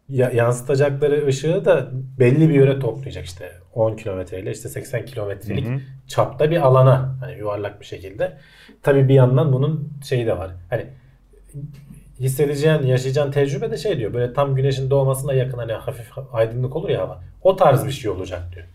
[0.08, 1.88] ya- yansıtacakları ışığı da
[2.18, 5.78] belli bir yöre toplayacak işte 10 kilometreyle işte 80 kilometrelik Hı hı.
[6.06, 8.32] çapta bir alana hani yuvarlak bir şekilde.
[8.82, 10.50] Tabii bir yandan bunun şeyi de var.
[10.70, 10.86] Hani
[12.20, 14.14] hissedeceğin, yaşayacağın tecrübe de şey diyor.
[14.14, 17.20] Böyle tam güneşin doğmasına yakın hani hafif aydınlık olur ya hava.
[17.42, 18.66] O tarz bir şey olacak diyor.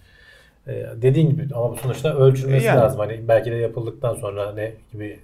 [0.67, 2.79] Ee, dediğin gibi ama bu sonuçta ölçülmesi E yani.
[2.79, 2.99] lazım.
[2.99, 5.19] Hani belki de yapıldıktan sonra ne gibi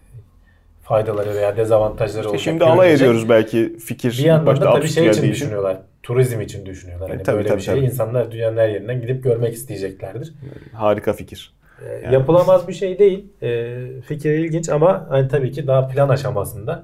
[0.83, 2.43] faydaları veya dezavantajları İşte olacak.
[2.43, 4.11] şimdi alay ediyoruz belki fikir.
[4.19, 5.77] Bir yandan başta da tabii şey için düşünüyorlar.
[6.13, 7.09] Turizm için düşünüyorlar.
[7.09, 7.85] Hani E, tabii, böyle tabii, bir şeyi tabii.
[7.85, 10.33] insanlar dünyanın her yerinden gidip görmek isteyeceklerdir.
[10.73, 11.53] Harika fikir.
[11.85, 12.13] Ee, Yani.
[12.13, 13.25] Yapılamaz bir şey değil.
[13.43, 16.83] Ee, fikir ilginç ama hani tabii ki daha plan aşamasında.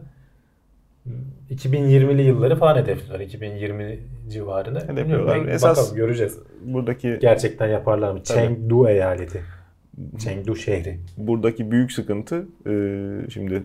[1.52, 3.20] 2020'li yılları falan hedefliyorlar.
[3.20, 4.80] 2020 civarını.
[4.80, 5.36] Hedefliyorlar.
[5.36, 6.40] Bilmiyorum, Esas- Bakalım göreceğiz.
[6.66, 8.24] Buradaki Gerçekten yaparlar mı?
[8.24, 8.38] Tabii.
[8.40, 9.42] Chengdu eyaleti.
[10.20, 10.98] Chengdu şehri.
[11.18, 12.72] buradaki büyük sıkıntı e,
[13.30, 13.64] şimdi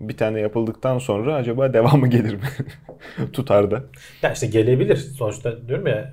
[0.00, 2.40] bir tane yapıldıktan sonra acaba devamı gelir mi?
[3.32, 3.82] Tutar da.
[4.22, 4.96] Ya işte gelebilir.
[4.96, 6.12] Sonuçta diyorum ya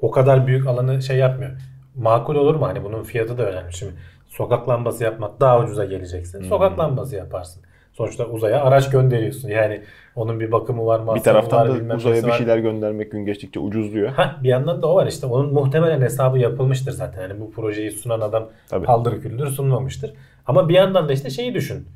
[0.00, 1.52] o kadar büyük alanı şey yapmıyor.
[1.94, 2.66] Makul olur mu?
[2.66, 3.72] Hani bunun fiyatı da önemli.
[3.72, 3.92] Şimdi
[4.28, 6.40] sokak lambası yapmak daha ucuza geleceksin.
[6.40, 6.48] Hmm.
[6.48, 7.62] Sokak lambası yaparsın.
[7.92, 9.48] Sonuçta uzaya araç gönderiyorsun.
[9.48, 9.82] Yani
[10.16, 12.38] onun bir bakımı var, masrafı Bir taraftan var, da uzaya bir var.
[12.38, 14.08] şeyler göndermek gün geçtikçe ucuzluyor.
[14.08, 15.26] Hah, bir yandan da o var işte.
[15.26, 17.22] Onun muhtemelen hesabı yapılmıştır zaten.
[17.22, 18.86] Yani bu projeyi sunan adam Tabii.
[18.86, 20.14] paldır küldür sunmamıştır.
[20.46, 21.88] Ama bir yandan da işte şeyi düşün.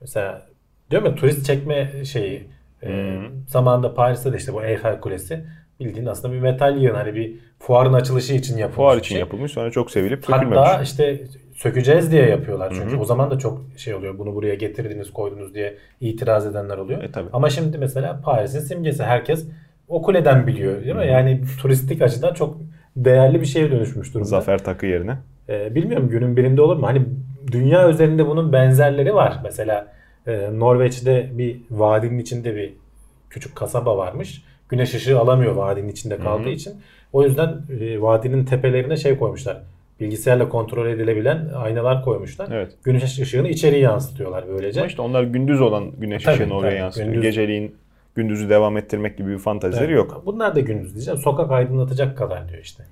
[0.00, 0.42] Mesela
[0.90, 2.48] diyorum ya turist çekme şeyi.
[2.88, 3.18] E,
[3.48, 5.44] zamanında Paris'te de işte bu Eiffel Kulesi
[5.80, 6.94] bildiğin aslında bir metal yığın.
[6.94, 9.18] Hani bir fuarın açılışı için yapılmış Fuar için şey.
[9.18, 10.58] yapılmış sonra çok sevilip sökülmemiş.
[10.58, 11.20] Hatta işte
[11.54, 12.72] sökeceğiz diye yapıyorlar.
[12.74, 13.00] Çünkü Hı hı.
[13.00, 14.18] o zaman da çok şey oluyor.
[14.18, 17.02] Bunu buraya getirdiniz koydunuz diye itiraz edenler oluyor.
[17.02, 17.28] E, tabii.
[17.32, 19.46] Ama şimdi mesela Paris'in simgesi herkes
[19.88, 21.02] o kuleden biliyor değil mi?
[21.02, 21.10] Hı hı.
[21.10, 22.58] Yani turistik açıdan çok
[22.96, 24.28] değerli bir şeye dönüşmüş durumda.
[24.28, 25.16] Zafer takı yerine.
[25.48, 26.86] Ee, bilmiyorum günün birinde olur mu?
[26.86, 27.02] Hani
[27.52, 29.40] dünya üzerinde bunun benzerleri var.
[29.44, 29.92] Mesela
[30.26, 32.72] e, Norveç'te bir vadinin içinde bir
[33.30, 34.42] küçük kasaba varmış.
[34.68, 36.52] Güneş ışığı alamıyor vadinin içinde kaldığı Hı hı.
[36.52, 36.72] için.
[37.12, 39.62] O yüzden e, vadinin tepelerine şey koymuşlar.
[40.00, 42.48] Bilgisayarla kontrol edilebilen aynalar koymuşlar.
[42.52, 42.72] Evet.
[42.84, 44.80] Güneş ışığını içeri yansıtıyorlar böylece.
[44.80, 46.78] Ama işte onlar gündüz olan güneş Tabii, ışığını oraya tabii.
[46.78, 47.08] yansıtıyor.
[47.12, 47.74] Gündüz- Geceliğin
[48.14, 49.96] gündüzü devam ettirmek gibi bir fantazileri Evet.
[49.96, 50.22] yok.
[50.26, 51.20] Bunlar da gündüz diyeceğim.
[51.20, 52.84] Sokak aydınlatacak kadar diyor işte.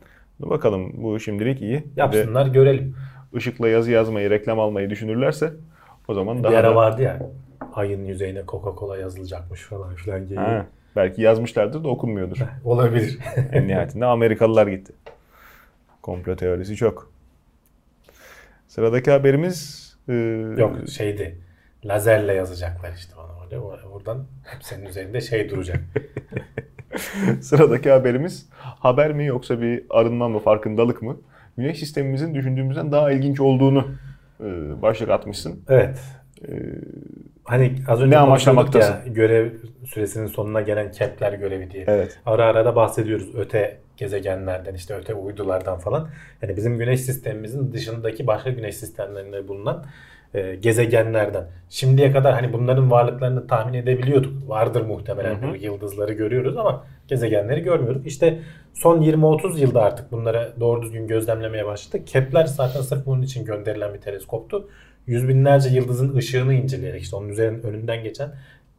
[0.42, 1.84] Dur bakalım bu şimdilik iyi.
[1.96, 2.96] Yapsınlar görelim.
[3.36, 5.52] ışıkla yazı yazmayı, reklam almayı düşünürlerse
[6.08, 7.18] o zaman Bir daha ara da- vardı ya
[7.74, 10.36] ayın yüzeyine Coca-Cola yazılacakmış falan filan gibi.
[10.36, 12.38] Ha, belki yazmışlardır da okunmuyordur.
[12.64, 13.18] Olabilir.
[13.52, 14.92] en nihayetinde Amerikalılar gitti.
[16.02, 17.10] Komplo teorisi çok.
[18.68, 20.12] Sıradaki haberimiz e,
[20.58, 21.38] Yok şeydi.
[21.84, 23.58] Lazerle yazacaklar işte onu öyle.
[23.58, 25.80] O- Oradan hepsinin üzerinde şey duracak.
[27.40, 31.16] Sıradaki haberimiz haber mi yoksa bir arınma mı, farkındalık mı?
[31.56, 33.86] Güneş sistemimizin düşündüğümüzden daha ilginç olduğunu
[34.82, 35.60] başlık atmışsın.
[35.68, 35.98] Evet.
[36.48, 36.52] E,
[37.44, 38.92] Hani az önce Ne amaçlamaktasın?
[38.92, 39.50] ya görev
[39.86, 41.84] süresinin sonuna gelen Kepler görevi diye.
[41.88, 42.18] evet.
[42.26, 46.08] Ara ara da bahsediyoruz öte gezegenlerden işte öte uydulardan falan.
[46.42, 49.84] Yani bizim güneş sistemimizin dışındaki başka güneş sistemlerinde bulunan
[50.34, 51.44] e, gezegenlerden.
[51.68, 54.48] Şimdiye kadar hani bunların varlıklarını tahmin edebiliyorduk.
[54.48, 58.06] Vardır muhtemelen Hı yıldızları görüyoruz ama gezegenleri görmüyorduk.
[58.06, 58.38] İşte
[58.74, 62.06] son 20-30 yılda artık bunlara doğru düzgün gözlemlemeye başladık.
[62.06, 64.68] Kepler zaten sırf bunun için gönderilen bir teleskoptu.
[65.06, 68.30] Yüz binlerce yıldızın ışığını inceleyerek işte onun üzerinin önünden geçen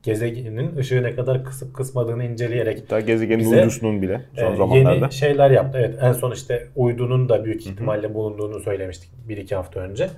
[0.04, 5.06] gezegenin ışığı ne kadar kısıp kısmadığını inceleyerek Hatta gezegenin Bize, uydusunun bile son ee, zamanlarda.
[5.06, 5.78] Yeni şeyler yaptı.
[5.78, 10.10] Evet en son işte uydunun da büyük ihtimalle bulunduğunu söylemiştik bir iki hafta önce.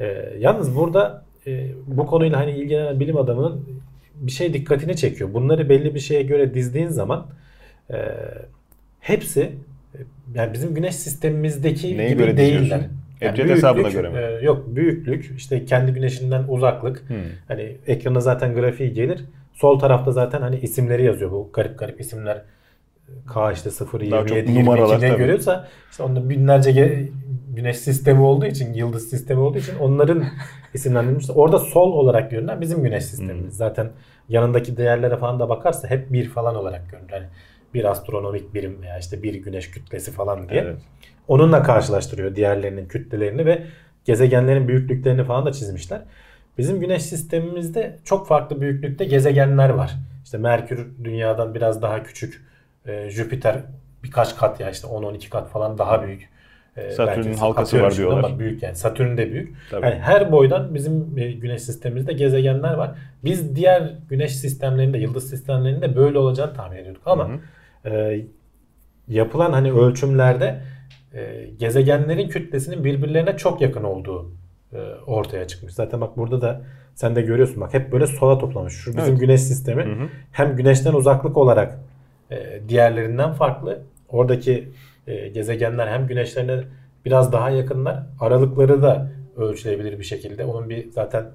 [0.00, 3.64] Ee, yalnız burada e, bu konuyla hani ilgilenen bilim adamının
[4.14, 5.34] bir şey dikkatini çekiyor.
[5.34, 7.26] Bunları belli bir şeye göre dizdiğin zaman
[7.90, 7.96] e,
[9.00, 9.40] hepsi
[9.94, 9.98] e,
[10.34, 12.60] yani bizim güneş sistemimizdeki Neye gibi göre değiller.
[12.62, 12.88] diziyorsun?
[13.22, 14.18] Ebced hesabına göre mi?
[14.18, 17.16] e, yok büyüklük işte kendi güneşinden uzaklık Hmm.
[17.48, 19.24] Hani ekrana zaten grafiği gelir.
[19.54, 21.30] Sol tarafta zaten hani isimleri yazıyor.
[21.30, 22.42] Bu garip garip isimler.
[23.32, 25.18] K işte 0, Daha 27, çok numaralar 22 ne tabii.
[25.18, 27.08] görüyorsa işte onda binlerce ge-
[27.54, 30.24] güneş sistemi olduğu için, yıldız sistemi olduğu için onların
[30.74, 31.26] isimlendirilmiş.
[31.34, 33.44] Orada sol olarak görünen bizim güneş sistemimiz.
[33.44, 33.50] Hmm.
[33.50, 33.90] Zaten
[34.28, 37.10] yanındaki değerlere falan da bakarsa hep bir falan olarak görünür.
[37.10, 37.26] Hani
[37.74, 40.60] bir astronomik birim veya işte bir güneş kütlesi falan diye.
[40.60, 40.76] Evet.
[41.28, 43.62] Onunla karşılaştırıyor diğerlerinin kütlelerini ve
[44.04, 46.00] gezegenlerin büyüklüklerini falan da çizmişler.
[46.58, 49.94] Bizim güneş sistemimizde çok farklı büyüklükte gezegenler var.
[50.24, 52.47] İşte Merkür dünyadan biraz daha küçük.
[52.86, 53.62] Ee, Jüpiter
[54.04, 56.28] birkaç kat ya işte 10-12 kat falan daha büyük.
[56.76, 58.24] Ee, Satürn'ün halkası var diyorlar.
[58.24, 59.56] Ama büyük yani Satürn de büyük.
[59.70, 59.86] Tabii.
[59.86, 62.90] Yani her boydan bizim e, güneş sistemimizde gezegenler var.
[63.24, 67.02] Biz diğer güneş sistemlerinde, yıldız sistemlerinde böyle olacağını tahmin ediyorduk.
[67.06, 67.32] Ama Hı
[67.84, 67.88] hı.
[67.94, 68.24] e,
[69.08, 70.60] yapılan hani ölçümlerde
[71.14, 74.32] e, gezegenlerin kütlesinin birbirlerine çok yakın olduğu
[74.72, 75.74] e, ortaya çıkmış.
[75.74, 76.60] Zaten bak burada da
[76.94, 78.74] sen de görüyorsun bak hep böyle sola toplamış.
[78.74, 79.20] Şu bizim Evet.
[79.20, 81.78] güneş sistemi hem güneşten uzaklık olarak
[82.30, 83.82] e, diğerlerinden farklı.
[84.08, 84.68] Oradaki
[85.06, 86.64] e, gezegenler hem güneşlerine
[87.04, 88.02] biraz daha yakınlar.
[88.20, 90.44] Aralıkları da ölçülebilir bir şekilde.
[90.44, 91.26] Onun bir zaten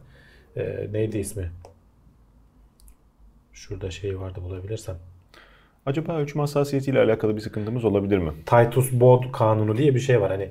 [0.55, 1.51] e, neydi ismi?
[3.53, 4.95] Şurada şey vardı bulabilirsem.
[5.85, 8.31] Acaba ölçüm hassasiyetiyle alakalı bir sıkıntımız olabilir mi?
[8.45, 10.31] Titus-Bode kanunu diye bir şey var.
[10.31, 10.49] Hani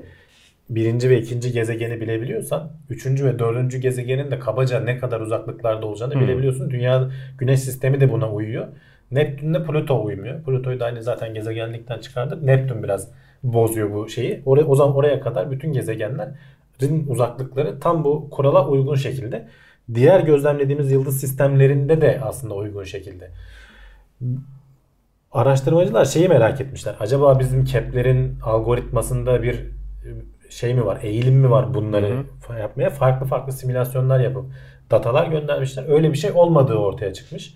[0.71, 6.21] birinci ve ikinci gezegeni bilebiliyorsan üçüncü ve dördüncü gezegenin de kabaca ne kadar uzaklıklarda olacağını
[6.21, 6.71] bilebiliyorsun.
[6.71, 8.69] Dünya güneş sistemi de buna uyuyor.
[9.13, 10.43] Neptün'le Plüto uymuyor.
[10.43, 12.43] Plüto'yu da hani zaten gezegenlikten çıkardık.
[12.43, 13.11] Neptün biraz
[13.43, 14.43] bozuyor bu şeyi.
[14.47, 19.49] Oraya, o zaman oraya kadar bütün gezegenlerin uzaklıkları tam bu kurala uygun şekilde.
[19.95, 23.31] Diğer gözlemlediğimiz yıldız sistemlerinde de aslında uygun şekilde
[25.33, 26.95] araştırmacılar şeyi merak etmişler.
[27.01, 29.65] Acaba bizim Kepler'in algoritmasında bir
[30.51, 32.91] şey mi var, eğilim mi var bunları fa- yapmaya?
[32.91, 34.45] Farklı farklı simülasyonlar yapıp
[34.91, 35.85] datalar göndermişler.
[35.89, 37.55] Öyle bir şey olmadığı ortaya çıkmış.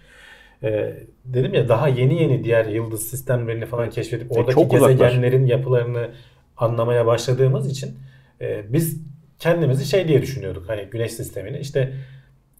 [0.62, 4.90] Ee, dedim ya daha yeni yeni diğer yıldız sistemlerini falan keşfedip oradaki çok uzaklar.
[4.90, 6.10] gezegenlerin yapılarını
[6.56, 7.98] anlamaya başladığımız için
[8.40, 9.00] e, biz
[9.38, 10.68] kendimizi şey diye düşünüyorduk.
[10.68, 11.92] Hani güneş sistemini işte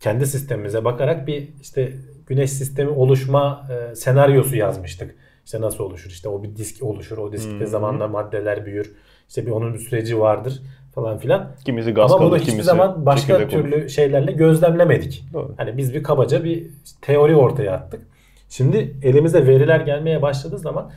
[0.00, 1.92] kendi sistemimize bakarak bir işte
[2.26, 5.14] güneş sistemi oluşma e, senaryosu yazmıştık.
[5.44, 6.10] İşte nasıl oluşur?
[6.10, 7.18] İşte o bir disk oluşur.
[7.18, 8.92] O diskte zamanla maddeler büyür.
[9.28, 10.62] İşte bir onun bir süreci vardır
[10.96, 11.48] falan filan.
[11.64, 13.70] Kimisi gaz Ama bunu kalır, hiçbir kimisi zaman başka çekirdek olur.
[13.70, 15.24] türlü şeylerle gözlemlemedik.
[15.32, 15.54] Doğru.
[15.56, 16.66] Hani biz bir kabaca bir
[17.02, 18.00] teori ortaya attık.
[18.48, 20.90] Şimdi elimize veriler gelmeye başladığı zaman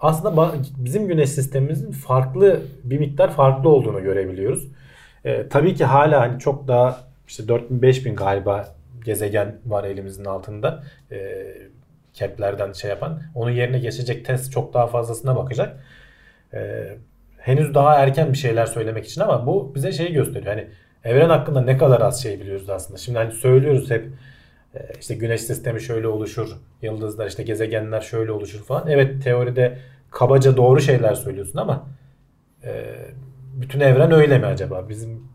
[0.00, 4.68] aslında bizim güneş sistemimizin farklı bir miktar farklı olduğunu görebiliyoruz.
[5.24, 8.68] Ee, tabii ki hala hani çok daha işte 4000 5000 galiba
[9.04, 10.82] gezegen var elimizin altında.
[11.12, 11.46] Ee,
[12.14, 13.20] Kepler'den şey yapan.
[13.34, 15.84] Onun yerine geçecek test çok daha fazlasına bakacak.
[16.54, 16.96] Ee,
[17.46, 20.54] henüz daha erken bir şeyler söylemek için ama bu bize şeyi gösteriyor.
[20.54, 20.66] Hani
[21.04, 22.98] evren hakkında ne kadar az şey biliyoruz aslında.
[22.98, 24.06] Şimdi hani söylüyoruz hep
[24.74, 26.48] e, işte güneş sistemi şöyle oluşur,
[26.82, 28.88] yıldızlar işte gezegenler şöyle oluşur falan.
[28.88, 29.78] Evet teoride
[30.10, 31.86] kabaca doğru şeyler söylüyorsun ama
[32.64, 32.84] e,
[33.54, 34.88] bütün evren öyle mi acaba?
[34.88, 35.28] Bizim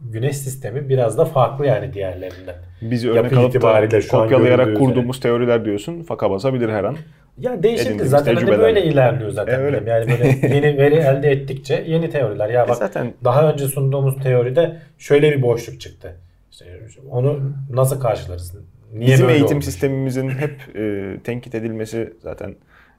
[0.00, 2.54] güneş sistemi biraz da farklı yani diğerlerinden.
[2.82, 6.02] Yapı örnek alıp da kopyalayarak kurduğumuz teoriler diyorsun.
[6.02, 6.96] Faka basabilir her an.
[7.38, 9.54] Ya değişikti zaten hani böyle ilerliyor zaten.
[9.54, 9.82] E, öyle.
[9.90, 12.48] Yani böyle yeni veri elde ettikçe yeni teoriler.
[12.48, 16.16] Ya E bak zaten daha önce sunduğumuz teoride şöyle bir boşluk çıktı.
[16.52, 16.64] İşte
[17.10, 18.54] onu nasıl karşılarız?
[18.94, 19.64] Niye bizim böyle eğitim olmuş?
[19.64, 22.56] sistemimizin hep e, tenkit edilmesi zaten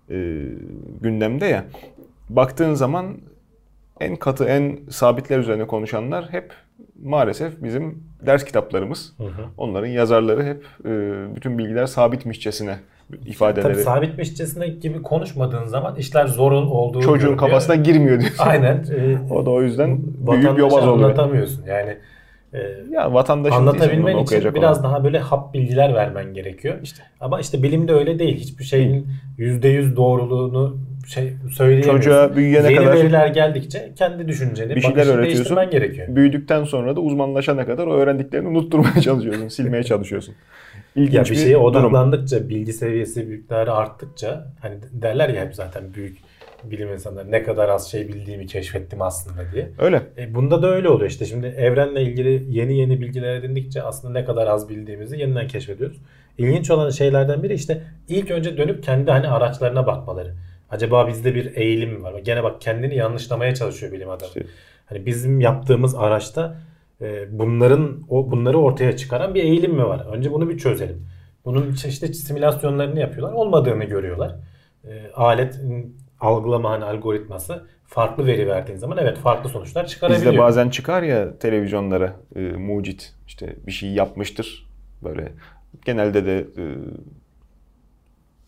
[0.09, 0.15] e,
[1.01, 1.65] gündemde ya.
[2.29, 3.17] Baktığın zaman
[3.99, 6.53] en katı, en sabitler üzerine konuşanlar hep
[7.03, 9.13] maalesef bizim ders kitaplarımız.
[9.57, 10.89] Onların yazarları hep e,
[11.35, 12.75] bütün bilgiler sabitmişçesine
[13.25, 13.73] ifadeleri.
[13.73, 17.37] Tabii sabitmişçesine gibi konuşmadığın zaman işler zor olduğu Çocuğun görülüyor.
[17.37, 18.43] kafasına girmiyor diyorsun.
[18.47, 18.85] Aynen.
[18.97, 19.99] E, O da o yüzden
[20.31, 20.93] büyük yobaz oluyor.
[21.09, 21.63] anlatamıyorsun.
[21.67, 21.97] Yani
[22.53, 22.59] e,
[22.91, 24.91] Ya vatandaşın anlatabilmen için okuyacak biraz olan.
[24.91, 26.75] daha böyle hap bilgiler vermen gerekiyor.
[27.19, 28.37] Ama işte bilimde öyle değil.
[28.37, 29.07] Hiçbir şeyin
[29.37, 31.97] %100 doğruluğunu şey söyleyemiyorsun.
[32.01, 35.69] Çocuğa büyüyene Yeni kadar veriler geldikçe kendi düşünceni, bir şeyler öğretiyorsun.
[35.71, 36.07] gerekiyor.
[36.15, 40.35] Büyüdükten sonra da uzmanlaşana kadar o öğrendiklerini unutturmaya çalışıyorsun, silmeye çalışıyorsun.
[40.95, 41.63] İlginç Ya bir şeye durum.
[41.65, 46.17] odaklandıkça, bilgi seviyesi miktarı arttıkça hani derler ya hep zaten büyük
[46.63, 49.71] bilim insanları ne kadar az şey bildiğimi keşfettim aslında diye.
[49.79, 50.01] Öyle.
[50.17, 54.25] E bunda da öyle oluyor işte şimdi evrenle ilgili yeni yeni bilgiler edindikçe aslında ne
[54.25, 55.97] kadar az bildiğimizi yeniden keşfediyoruz.
[56.37, 60.33] İlginç olan şeylerden biri işte ilk önce dönüp kendi hani araçlarına bakmaları.
[60.69, 62.19] Acaba bizde bir eğilim mi var?
[62.19, 64.27] Gene bak kendini yanlışlamaya çalışıyor bilim adamı.
[64.27, 64.45] İşte-
[64.85, 66.55] Hani bizim yaptığımız araçta
[67.01, 70.05] e, bunların o bunları ortaya çıkaran bir eğilim mi var?
[70.13, 71.07] Önce bunu bir çözelim.
[71.45, 73.33] Bunun çeşitli simülasyonlarını yapıyorlar.
[73.33, 74.35] Olmadığını görüyorlar.
[74.87, 80.31] E, aletin algılama hani algoritması farklı veri verdiğin zaman evet farklı sonuçlar çıkarabiliyor.
[80.31, 84.67] Bizde bazen çıkar ya televizyonlara e, mucit işte bir şey yapmıştır
[85.03, 85.31] böyle
[85.85, 86.63] genelde de e,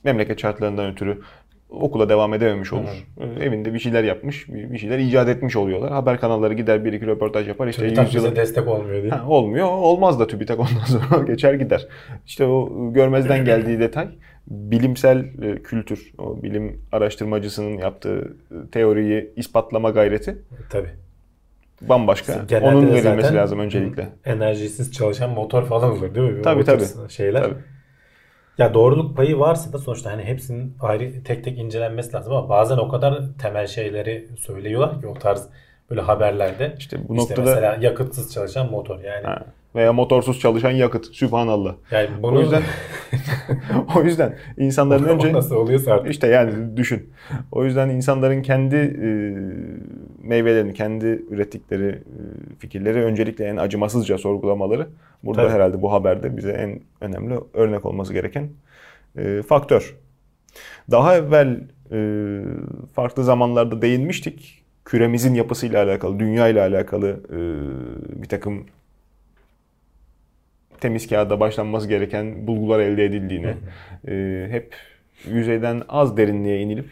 [0.04, 1.22] memleket şartlarından ötürü
[1.70, 3.08] okula devam edememiş olur.
[3.20, 5.92] E, evinde bir şeyler yapmış, bir şeyler icat etmiş oluyorlar.
[5.92, 9.12] Haber kanalları gider bir iki röportaj yapar işte TÜBİTAK bize yüzyılın destek olmuyor diye.
[9.12, 9.68] Ha, olmuyor.
[9.68, 11.88] Olmaz da TÜBİTAK ondan sonra geçer gider.
[12.26, 14.08] İşte o görmezden geldiği detay
[14.50, 20.38] bilimsel e, kültür, o bilim araştırmacısının yaptığı e, teoriyi ispatlama gayreti
[20.70, 20.90] Tabii.
[21.82, 22.46] bambaşka.
[22.48, 24.10] Genelde Onun verilmesi lazım öncelikle.
[24.26, 26.42] Enerjisiz çalışan motor falan olur değil mi?
[26.42, 27.10] Tabii, tür tabii.
[27.10, 27.44] Şeyler.
[27.44, 27.56] Tabii.
[28.58, 32.78] Ya doğruluk payı varsa da sonuçta hani hepsinin ayrı tek tek incelenmesi lazım ama bazen
[32.78, 35.50] o kadar temel şeyleri söylüyorlar ki o tarz
[35.90, 36.76] böyle haberlerde.
[36.78, 39.26] İşte bu İşte noktada mesela yakıtsız çalışan motor yani.
[39.26, 41.06] ha, veya motorsuz çalışan yakıt.
[41.06, 41.76] Sübhanallah.
[41.92, 42.64] Yani bunu O yüzden
[43.96, 46.12] o yüzden insanların önce nasıl oluyorsa artık.
[46.12, 47.10] İşte yani düşün.
[47.52, 49.10] O yüzden insanların kendi e,
[50.28, 52.22] meyvelerini, kendi ürettikleri e,
[52.60, 54.88] fikirleri öncelikle en acımasızca sorgulamaları
[55.24, 55.54] burada Tabii.
[55.54, 58.50] herhalde bu haberde bize en önemli örnek olması gereken
[59.18, 59.96] e, faktör.
[60.92, 62.42] Daha evvel e,
[62.94, 64.64] farklı zamanlarda değinmiştik.
[64.86, 67.40] Küremizin yapısıyla alakalı, dünya ile alakalı e,
[68.22, 68.66] bir takım
[70.82, 73.54] temiz kağıda başlanması gereken bulgular elde edildiğini,
[74.08, 74.76] e, hep
[75.32, 76.86] yüzeyden az derinliğe inilip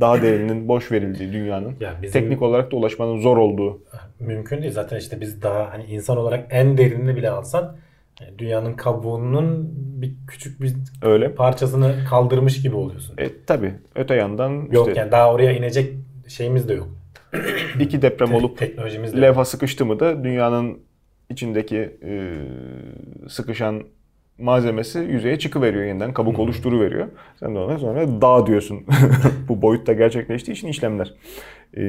[0.00, 3.80] daha derinin boş verildiği dünyanın Ya bizim- teknik olarak da ulaşmanın zor olduğu
[4.20, 4.72] Mümkün değil.
[4.72, 7.76] Zaten işte biz daha hani insan olarak en derinini bile alsan
[8.20, 10.72] e, dünyanın kabuğunun bir küçük bir
[11.02, 11.34] öyle.
[11.34, 13.14] parçasını kaldırmış gibi oluyorsun.
[13.18, 15.94] E, tabii öte yandan Yok işte yani daha oraya inecek
[16.28, 16.88] şeyimiz de yok.
[17.80, 19.22] iki deprem olup Teknolojimiz de yok.
[19.26, 20.78] levha sıkıştı mı da dünyanın
[21.30, 22.34] içindeki e,
[23.28, 23.82] sıkışan
[24.38, 26.12] malzemesi yüzeye çıkıveriyor yeniden.
[26.12, 27.08] Kabuk oluşturuveriyor.
[27.40, 28.86] Sen de ona sonra dağ diyorsun.
[29.48, 31.14] Bu boyutta gerçekleştiği için işlemler.
[31.76, 31.82] E,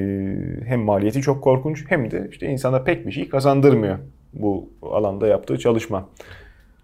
[0.65, 3.97] hem maliyeti çok korkunç hem de işte insana pek bir şey kazandırmıyor
[4.33, 6.09] bu alanda yaptığı çalışma.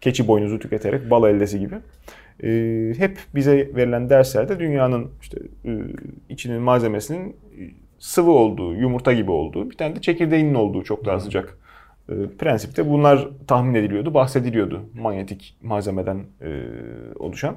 [0.01, 1.75] Keçi boynuzu tüketerek bal eldesi gibi.
[2.43, 2.49] E,
[2.97, 5.71] hep bize verilen derslerde dünyanın işte e,
[6.29, 7.35] içinin malzemesinin
[7.99, 11.57] sıvı olduğu, yumurta gibi olduğu, bir tane de çekirdeğinin olduğu çok daha sıcak.
[12.09, 16.63] E, prensipte bunlar tahmin ediliyordu, bahsediliyordu manyetik malzemeden e,
[17.19, 17.55] oluşan.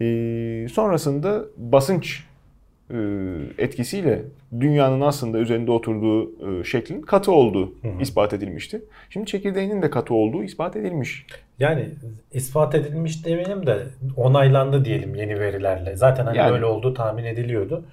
[0.00, 2.24] E, sonrasında basınç
[2.90, 2.96] e,
[3.58, 4.22] etkisiyle
[4.60, 8.82] dünyanın aslında üzerinde oturduğu e, şeklin katı olduğu ispat edilmişti.
[9.10, 11.26] Şimdi çekirdeğinin de katı olduğu ispat edilmiş.
[11.58, 11.88] Yani
[12.32, 13.86] ispat edilmiş demeyelim de
[14.16, 15.96] onaylandı diyelim yeni verilerle.
[15.96, 16.52] Zaten hani Yani.
[16.52, 17.84] böyle olduğu tahmin ediliyordu.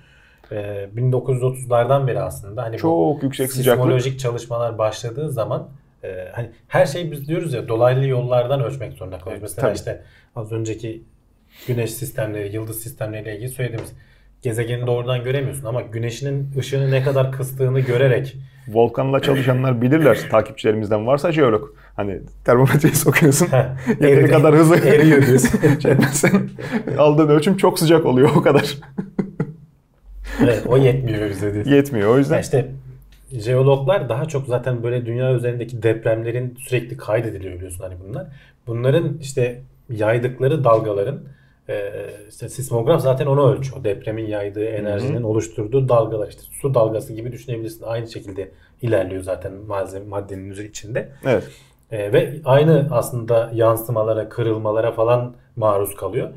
[0.51, 3.83] Ee, 1930'lardan beri aslında hani Çok yüksek sıcaklık.
[3.83, 5.69] sismolojik çalışmalar başladığı zaman
[6.03, 9.41] e, hani her şeyi biz diyoruz ya dolaylı yollardan ölçmek zorunda kalıyoruz.
[9.41, 9.75] Mesela tabii.
[9.77, 10.01] işte
[10.35, 11.01] az önceki
[11.67, 13.93] güneş sistemleri, yıldız sistemleriyle ilgili söylediğimiz
[14.41, 18.35] gezegeni doğrudan göremiyorsun ama güneşinin ışığını ne kadar kıstığını görerek
[18.67, 21.69] Volkanla çalışanlar bilirler takipçilerimizden varsa jeolog.
[21.95, 23.47] Hani termometreyi sokuyorsun.
[23.87, 25.79] Yeteri Eri- kadar hızlı eriyor diyorsun.
[25.79, 25.93] şey
[26.97, 28.77] aldığın ölçüm çok sıcak oluyor o kadar.
[30.41, 31.71] Evet, o yetmiyor bize diyorsun.
[31.71, 32.09] Yetmiyor.
[32.09, 32.71] O yüzden Ya işte
[33.31, 38.27] jeologlar daha çok zaten böyle dünya üzerindeki depremlerin sürekli kaydediliyor biliyorsun hani bunlar.
[38.67, 41.19] Bunların işte yaydıkları dalgaların
[41.69, 41.91] e,
[42.29, 43.83] işte sismograf zaten onu ölçüyor.
[43.83, 47.83] Depremin yaydığı enerjinin oluşturduğu dalgalar işte su dalgası gibi düşünebilirsin.
[47.85, 51.09] Aynı şekilde ilerliyor zaten malzeme maddenin içinde.
[51.25, 51.43] evet.
[51.91, 56.29] E, ve aynı aslında yansımalara, kırılmalara falan maruz kalıyor.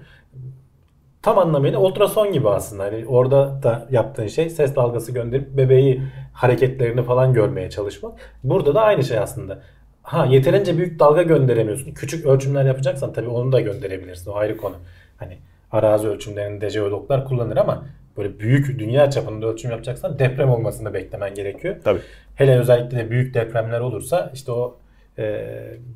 [1.27, 2.85] Tam anlamıyla ultrason gibi aslında.
[2.85, 8.13] Hani orada da yaptığın şey ses dalgası gönderip bebeği hareketlerini falan görmeye çalışmak.
[8.45, 9.63] Burada da aynı şey aslında.
[10.03, 11.95] Ha yeterince büyük dalga gönderemiyorsun.
[11.95, 14.31] Küçük ölçümler yapacaksan tabii onu da gönderebilirsin.
[14.31, 14.75] O ayrı konu.
[15.17, 15.39] Hani
[15.73, 17.85] arazi ölçümlerinde jeologlar kullanır ama
[18.17, 21.77] böyle büyük dünya çapında ölçüm yapacaksan deprem olmasını beklemen gerekiyor.
[21.85, 22.01] Tabii.
[22.35, 24.77] Hele özellikle de büyük depremler olursa işte o
[25.19, 25.47] e,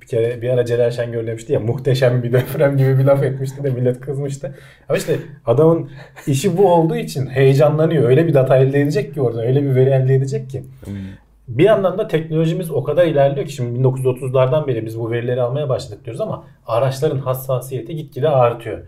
[0.00, 3.64] bir kere bir ara Celal Şengör demişti ya muhteşem bir deprem gibi bir laf etmişti
[3.64, 4.54] de millet kızmıştı.
[4.88, 5.90] Ama işte adamın
[6.26, 8.09] işi bu olduğu için heyecanlanıyor.
[8.09, 10.62] Öyle bir data elde edecek ki orada öyle bir veri elde edecek ki.
[11.48, 15.68] Bir yandan da teknolojimiz o kadar ilerliyor ki şimdi 1930'lardan beri biz bu verileri almaya
[15.68, 18.78] başladık diyoruz ama araçların hassasiyeti gitgide artıyor.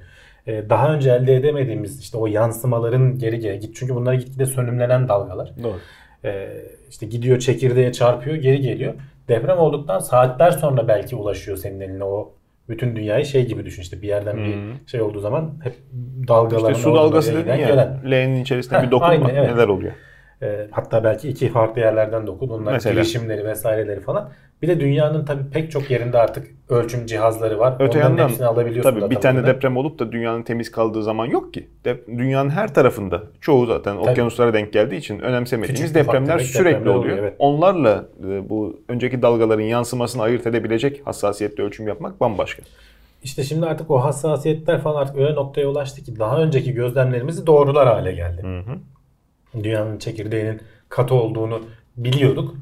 [0.46, 5.08] Ee, daha önce elde edemediğimiz işte o yansımaların geri geri git çünkü bunlar gitgide sönümlenen
[5.08, 5.52] dalgalar.
[5.62, 5.76] Doğru.
[6.24, 6.48] Ee,
[6.90, 8.94] işte gidiyor çekirdeğe çarpıyor geri geliyor.
[9.32, 12.32] Deprem olduktan saatler sonra belki ulaşıyor senin eline o
[12.68, 15.74] bütün dünyayı şey gibi düşün işte bir yerden bir şey olduğu zaman hep
[16.28, 17.56] dalgaların İşte su dalgası dedin ya.
[17.68, 18.00] gelen.
[18.10, 19.12] L'nin içerisinde Heh, bir dokunma.
[19.12, 19.50] aynen, evet.
[19.54, 19.92] Neler oluyor?
[20.42, 22.48] Ee, hatta belki iki farklı yerlerden dokun.
[22.48, 22.94] Onlar Mesela.
[22.94, 24.30] girişimleri vesaireleri falan.
[24.62, 27.74] Bir de dünyanın tabii pek çok yerinde artık ölçüm cihazları var.
[27.74, 29.00] Öte Onların yandan hepsini alabiliyorsun.
[29.00, 29.54] tabii bir tane buradan.
[29.54, 31.68] deprem olup da dünyanın temiz kaldığı zaman yok ki.
[31.84, 36.90] Dep- dünyanın her tarafında çoğu zaten okyanuslara denk geldiği için önemsemediğimiz Küçük depremler sürekli depremler
[36.90, 37.02] oluyor.
[37.04, 37.34] oluyor, evet.
[37.38, 42.62] Onlarla e, bu önceki dalgaların yansımasını ayırt edebilecek hassasiyette ölçüm yapmak bambaşka.
[43.22, 47.88] İşte şimdi artık o hassasiyetler falan artık öyle noktaya ulaştı ki daha önceki gözlemlerimizi doğrular
[47.88, 48.42] hale geldi.
[49.62, 51.60] Dünyanın çekirdeğinin katı olduğunu
[51.96, 52.54] biliyorduk.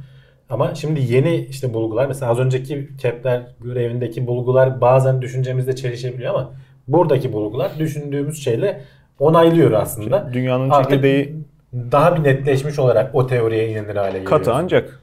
[0.51, 6.53] Ama şimdi yeni işte bulgular mesela az önceki Kepler görevindeki bulgular bazen düşüncemizde çelişebiliyor ama
[6.89, 8.81] buradaki bulgular düşündüğümüz şeyle
[9.19, 10.31] onaylıyor aslında.
[10.33, 11.37] Dünyanın Artık çekirdeği
[11.73, 14.31] daha bir netleşmiş olarak o teoriye inanır hale geliyor.
[14.31, 15.01] katı ancak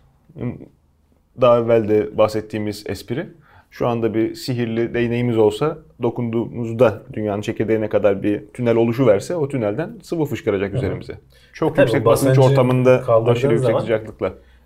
[1.42, 3.30] daha evvel de bahsettiğimiz espri
[3.72, 9.48] şu anda bir sihirli değneğimiz olsa dokunduğumuzda dünyanın çekirdeğine kadar bir tünel oluşu verse o
[9.48, 11.14] tünelden sıvı fışkıracak üzerimize.
[11.54, 13.86] Çok Tabii yüksek basınç ortamında aşırı yüksek zaman-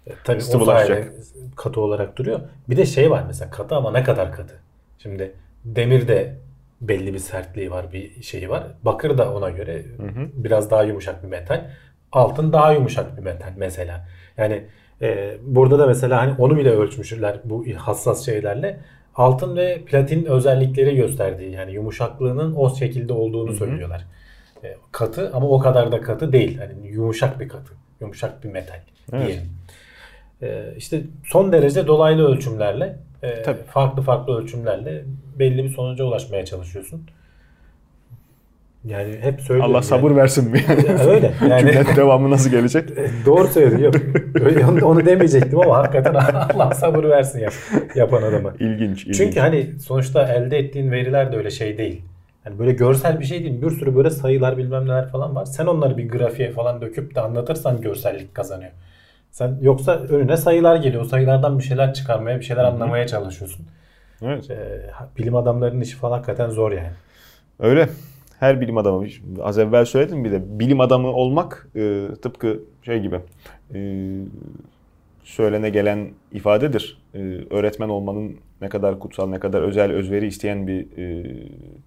[0.04, 0.24] sıcaklıkla.
[0.24, 1.04] Tabii o Sıvılaşacak.
[1.04, 1.12] sayede
[1.56, 2.40] katı olarak duruyor.
[2.70, 4.54] Bir de şey var mesela katı ama ne kadar katı?
[5.00, 5.32] Şimdi
[5.66, 6.36] demir de
[6.82, 8.64] belli bir sertliği var, bir şeyi var.
[8.84, 9.82] Bakır da ona göre
[10.34, 11.70] biraz daha yumuşak bir metal.
[12.12, 14.08] altın daha yumuşak bir metal mesela.
[14.38, 14.64] Yani
[15.02, 18.80] e, burada da mesela hani onu bile ölçmüşler bu hassas şeylerle.
[19.16, 24.06] Altın ve platin özellikleri gösterdiği yani yumuşaklığının o şekilde olduğunu söylüyorlar.
[24.64, 26.58] E, katı ama o kadar da katı değil.
[26.58, 27.74] Hani yumuşak bir katı.
[28.02, 28.80] Yumuşak bir metal
[29.14, 29.28] Evet.
[29.28, 29.50] diyelim.
[30.42, 33.64] E, işte son derece dolaylı ölçümlerle e, Tabii.
[33.68, 35.04] farklı farklı ölçümlerle
[35.40, 37.02] belli bir sonuca ulaşmaya çalışıyorsun.
[38.86, 39.76] Yani hep söylüyorum.
[39.76, 40.64] Allah sabır versin mi?
[40.70, 41.02] Yani.
[41.10, 41.34] Öyle.
[41.50, 42.90] Yani Cümlenin devamı nasıl gelecek?
[43.26, 43.94] doğru söylüyor.
[44.42, 47.50] Öyle, onu, onu demeyecektim ama hakikaten Allah sabır versin ya,
[47.96, 48.54] yapan adama.
[48.60, 49.18] İlginç, ilginç.
[49.18, 52.02] Çünkü hani sonuçta elde ettiğin veriler de öyle şey değil.
[52.46, 53.62] Yani böyle görsel bir şey değil.
[53.62, 55.46] Bir sürü böyle sayılar bilmem neler falan var.
[55.46, 58.72] Sen onları bir grafiğe falan döküp de anlatırsan görsellik kazanıyor.
[59.32, 61.04] Sen yoksa önüne sayılar geliyor.
[61.04, 63.66] O sayılardan bir şeyler çıkarmaya, bir şeyler anlamaya çalışıyorsun.
[64.22, 64.50] Evet.
[64.50, 64.82] Ee,
[65.18, 66.92] bilim adamlarının işi falan hakikaten zor yani.
[67.60, 67.90] Öyle.
[68.40, 69.06] Her bilim adamı,
[69.42, 73.20] az evvel söyledim bir de bilim adamı olmak e, tıpkı şey gibi
[73.74, 73.80] e,
[75.24, 77.02] söylene gelen ifadedir.
[77.14, 77.20] E,
[77.50, 81.36] öğretmen olmanın ne kadar kutsal, ne kadar özel, özveri isteyen bir e,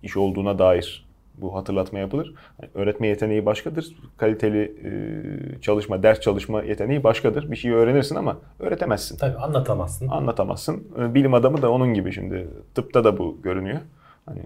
[0.03, 1.07] iş olduğuna dair
[1.39, 2.35] bu hatırlatma yapılır.
[2.63, 3.97] Yani öğretme yeteneği başkadır.
[4.17, 7.51] Kaliteli e, çalışma, ders çalışma yeteneği başkadır.
[7.51, 9.17] Bir şeyi öğrenirsin ama öğretemezsin.
[9.17, 10.09] Tabii anlatamazsın.
[10.09, 10.85] Anlatamazsın.
[10.99, 12.49] E, Bilim adamı da onun gibi şimdi.
[12.75, 13.81] Tıpta da bu görünüyor.
[14.27, 14.43] Hani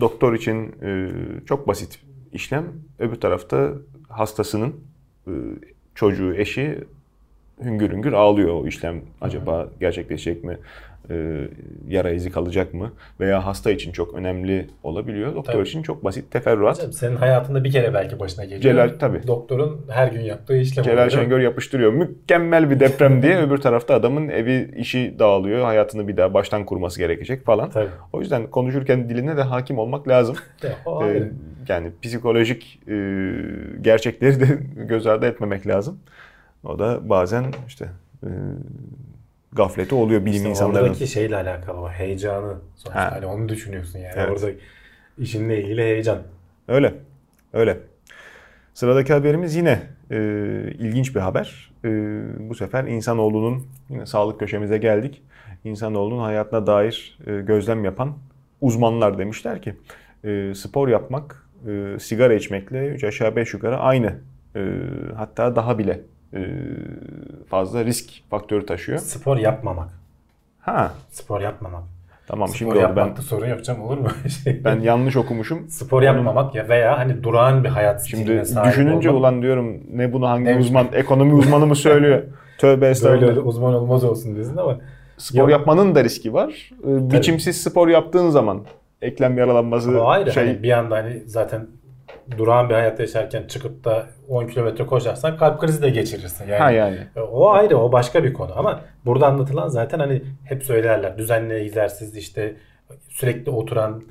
[0.00, 1.10] doktor için e,
[1.46, 2.00] çok basit
[2.32, 2.64] işlem.
[2.98, 3.72] Öbür tarafta
[4.08, 4.74] hastasının
[5.26, 5.32] e,
[5.94, 6.84] çocuğu, eşi
[7.64, 10.58] hüngür hüngür ağlıyor o işlem acaba gerçekleşecek mi?
[11.10, 11.48] E,
[11.88, 12.92] yara izi kalacak mı?
[13.20, 15.34] Veya hasta için çok önemli olabiliyor.
[15.34, 15.62] Doktor Tabii.
[15.68, 16.76] için çok basit teferruat.
[16.78, 18.60] Canım, Senin hayatında bir kere belki başına geliyor.
[18.62, 19.26] Celal, tabii.
[19.26, 21.10] Doktorun her gün yaptığı işlem Celal oluyor.
[21.22, 21.92] Şengör yapıştırıyor.
[21.92, 25.64] Mükemmel bir deprem diye öbür tarafta adamın evi işi dağılıyor.
[25.64, 27.70] Hayatını bir daha baştan kurması gerekecek falan.
[27.70, 27.88] Tabii.
[28.12, 30.36] O yüzden konuşurken diline de hakim olmak lazım.
[30.86, 31.30] O Ee,
[31.68, 32.94] yani psikolojik e,
[33.80, 35.98] gerçekleri de göz ardı etmemek lazım.
[36.64, 37.88] O da bazen işte
[38.22, 38.28] e,
[39.56, 40.88] gafleti oluyor bilim İşte insanlarının.
[40.88, 42.54] Oradaki şeyle alakalı o heyecanı.
[42.76, 43.12] Sonuçta Ha.
[43.12, 44.14] hani onu düşünüyorsun yani.
[44.16, 44.30] Evet.
[44.30, 44.46] Orada
[45.18, 46.18] işinle ilgili heyecan.
[46.68, 46.94] Öyle.
[47.52, 47.78] Öyle.
[48.74, 50.16] Sıradaki haberimiz yine e,
[50.78, 51.70] ilginç bir haber.
[51.84, 51.88] E,
[52.48, 55.22] bu sefer insanoğlunun yine sağlık köşemize geldik.
[55.64, 58.12] İnsanoğlunun hayatına dair e, gözlem yapan
[58.60, 59.74] uzmanlar demişler ki
[60.24, 64.14] e, spor yapmak e, sigara içmekle 3 aşağı 5 yukarı aynı.
[64.56, 64.60] E,
[65.16, 66.00] hatta daha bile
[67.48, 68.98] fazla risk faktörü taşıyor.
[68.98, 69.88] Spor yapmamak.
[70.60, 71.82] Ha Spor yapmamak.
[72.26, 74.08] tamam Spor şimdi ben sorun yok canım olur mu?
[74.44, 75.68] Şey, ben yanlış okumuşum.
[75.68, 79.20] Spor yapmamak ya veya hani durağan bir hayat stiline Şimdi düşününce olmak.
[79.20, 80.66] ulan diyorum ne bunu hangi Neymiş?
[80.66, 82.22] uzman ekonomi uzmanı mı söylüyor?
[82.58, 83.28] Tövbe Böyle estağfurullah.
[83.28, 84.78] öyle uzman olmaz olsun diyorsun ama
[85.18, 85.50] Spor Yok.
[85.50, 86.70] yapmanın da riski var.
[86.84, 88.60] Ee, Biçimsiz spor yaptığın zaman
[89.02, 90.32] eklem yaralanması o ayrı.
[90.32, 91.66] şey Hani bir anda hani zaten
[92.38, 96.48] durağan bir hayat yaşarken çıkıp da 10 kilometre koşarsan kalp krizi de geçirirsin.
[96.48, 96.98] Yani, ha yani.
[97.30, 101.18] O ayrı, o başka bir konu ama burada anlatılan zaten hani hep söylerler.
[101.18, 102.56] Düzenli egzersiz işte
[103.08, 104.04] sürekli oturan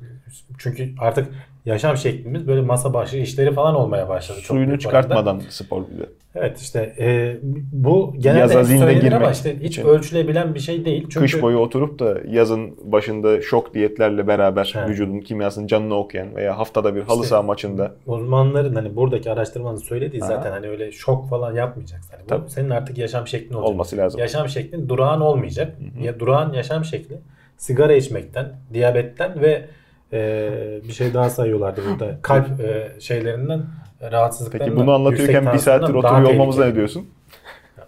[0.58, 1.28] çünkü artık
[1.66, 4.38] yaşam şeklimiz böyle masa başı işleri falan olmaya başladı.
[4.38, 4.78] çok Suyunu oranda.
[4.78, 6.06] çıkartmadan spor bir de.
[6.34, 7.36] Evet işte e,
[7.72, 9.84] bu genelde Yaza zinde söylenir ama girmek işte hiç için.
[9.84, 11.02] ölçülebilen bir şey değil.
[11.02, 14.88] Çünkü Kış boyu oturup da yazın başında şok diyetlerle beraber He.
[14.88, 19.76] vücudun kimyasının canını okuyan veya haftada bir halı İşte- saha maçında uzmanların hani buradaki araştırmanın
[19.78, 20.28] söylediği Aha.
[20.28, 22.10] zaten hani öyle şok falan yapmayacaksın.
[22.12, 22.50] Hani bu Tabii.
[22.50, 23.70] senin artık yaşam şeklin olacak.
[23.70, 24.20] olması lazım.
[24.20, 25.74] Yaşam şeklin durağan olmayacak.
[26.02, 27.16] Ya durağan yaşam şekli
[27.56, 29.64] sigara içmekten, diyabetten ve
[30.12, 30.50] e,
[30.88, 32.18] bir şey daha sayıyorlardı burada.
[32.22, 33.62] Kalp e, şeylerinden
[34.02, 34.74] rahatsızlıklarından.
[34.74, 37.06] Peki bunu anlatıyorken bir saattir oturuyor olmamıza ne diyorsun?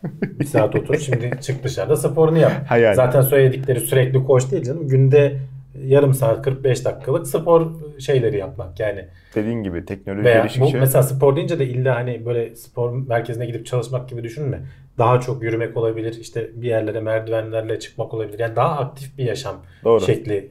[0.22, 2.52] Bir saat otur şimdi çık dışarıda sporunu yap.
[2.68, 2.94] Ha yani.
[2.94, 4.88] Zaten söyledikleri sürekli koş değil canım.
[4.88, 5.38] Günde
[5.84, 7.66] yarım saat 45 dakikalık spor
[7.98, 9.04] şeyleri yapmak yani.
[9.34, 13.46] Dediğin gibi teknoloji Veya bu geliştikçe mesela spor deyince de illa hani böyle spor merkezine
[13.46, 14.60] gidip çalışmak gibi düşünme.
[14.98, 16.16] Daha çok yürümek olabilir.
[16.20, 18.38] işte bir yerlere merdivenlerle çıkmak olabilir.
[18.38, 20.00] Yani daha aktif bir yaşam Doğru.
[20.00, 20.50] şekli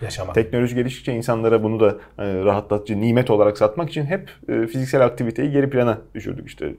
[0.00, 0.34] yaşamak.
[0.34, 5.50] Teknoloji geliştikçe insanlara bunu da e, rahatlatıcı, nimet olarak satmak için hep e, fiziksel aktiviteyi
[5.50, 6.48] geri plana düşürdük.
[6.48, 6.74] İşte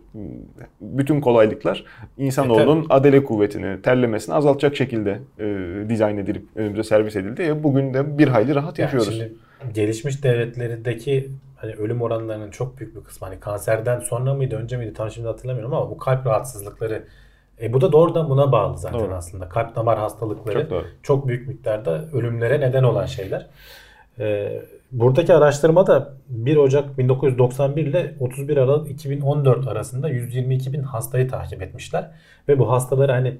[0.81, 1.85] bütün kolaylıklar
[2.17, 7.43] insanoğlunun adele kuvvetini, terlemesini azaltacak şekilde e, dizayn edilip önümüze servis edildi.
[7.43, 9.17] E, bugün de bir hayli rahat Yani yaşıyoruz.
[9.17, 9.33] şimdi
[9.73, 14.93] gelişmiş devletlerindeki hani ölüm oranlarının çok büyük bir kısmı hani kanserden sonra mıydı önce miydi
[14.93, 17.03] tam şimdi hatırlamıyorum ama bu kalp rahatsızlıkları
[17.61, 19.13] e bu da doğrudan buna bağlı zaten Doğru.
[19.13, 19.49] aslında.
[19.49, 20.85] Kalp damar hastalıkları Çok doğru.
[21.03, 23.45] çok büyük miktarda ölümlere neden olan şeyler.
[24.19, 31.29] Ee, buradaki araştırma da 1 Ocak 1991 ile 31 Aralık 2014 arasında 122 bin hastayı
[31.29, 32.11] takip etmişler.
[32.47, 33.37] Ve bu hastaları hani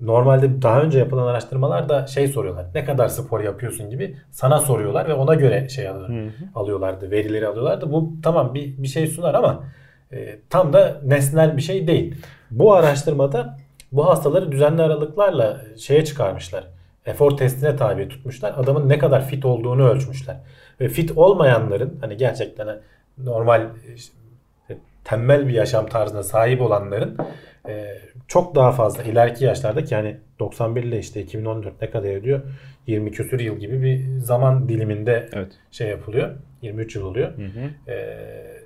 [0.00, 2.66] normalde daha önce yapılan araştırmalarda şey soruyorlar.
[2.74, 7.92] Ne kadar spor yapıyorsun gibi sana soruyorlar ve ona göre şey alıyorlar, alıyorlardı, verileri alıyorlardı.
[7.92, 9.64] Bu tamam bir, bir şey sunar ama
[10.12, 12.14] e, tam da nesnel bir şey değil.
[12.50, 13.56] Bu araştırmada
[13.92, 16.64] bu hastaları düzenli aralıklarla şeye çıkarmışlar.
[17.06, 18.54] Efor testine tabi tutmuşlar.
[18.56, 20.36] Adamın ne kadar fit olduğunu ölçmüşler.
[20.80, 22.80] Ve fit olmayanların hani gerçekten
[23.18, 24.14] normal işte,
[25.04, 27.16] tembel bir yaşam tarzına sahip olanların
[27.68, 27.98] e,
[28.28, 32.40] çok daha fazla ileriki yaşlardaki yani 91 ile işte 2014 ne kadar ediyor?
[32.86, 35.52] 20 küsür yıl gibi bir zaman diliminde Evet.
[35.70, 36.30] şey yapılıyor.
[36.62, 37.36] 23 yıl oluyor.
[37.36, 37.90] Hı hı.
[37.92, 38.59] Ee,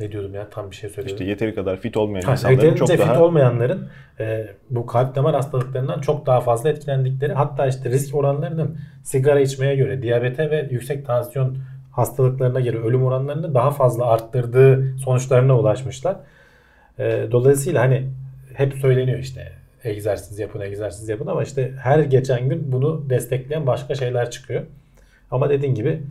[0.00, 1.14] ne diyordum ya tam bir şey söylüyordum.
[1.14, 3.88] İşte yeteri kadar fit olmayan Ha, insanların yeterince çok fit daha olmayanların
[4.20, 9.76] e, bu kalp damar hastalıklarından çok daha fazla etkilendikleri hatta işte risk oranlarının sigara içmeye
[9.76, 11.58] göre diyabete ve yüksek tansiyon
[11.92, 16.16] hastalıklarına göre ölüm oranlarını daha fazla arttırdığı sonuçlarına ulaşmışlar.
[16.98, 18.08] E, dolayısıyla hani
[18.54, 19.52] hep söyleniyor işte
[19.84, 24.62] egzersiz yapın egzersiz yapın ama işte her geçen gün bunu destekleyen başka şeyler çıkıyor.
[25.30, 26.02] Ama dediğin gibi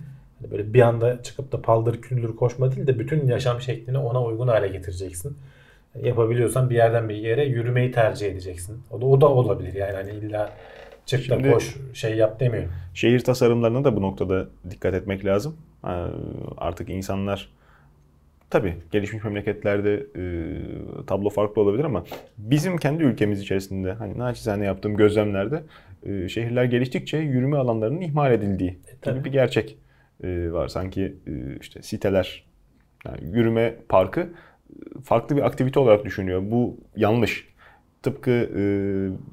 [0.41, 4.23] hani böyle bir anda çıkıp da paldır küldür koşma değil de bütün yaşam şeklini ona
[4.23, 5.37] uygun hale getireceksin.
[6.03, 8.81] Yapabiliyorsan bir yerden bir yere yürümeyi tercih edeceksin.
[8.91, 10.53] O da, o da olabilir yani hani illa
[11.05, 12.71] çık da koş şey yap demiyorum.
[12.93, 15.57] Şehir tasarımlarına da bu noktada dikkat etmek lazım.
[15.81, 16.09] Ha,
[16.57, 17.49] Artık insanlar
[18.49, 20.23] tabii gelişmiş memleketlerde e,
[21.07, 22.03] tablo farklı olabilir ama
[22.37, 25.63] bizim kendi ülkemiz içerisinde hani naçizane yaptığım gözlemlerde
[26.05, 29.15] e, şehirler geliştikçe yürüme alanlarının ihmal edildiği tabii.
[29.15, 29.77] gibi bir gerçek
[30.23, 30.67] e, var.
[30.67, 32.43] Sanki e, işte siteler
[33.05, 34.27] yani yürüme parkı e,
[35.03, 36.41] farklı bir aktivite olarak düşünüyor.
[36.45, 37.47] Bu yanlış.
[38.03, 38.61] Tıpkı e,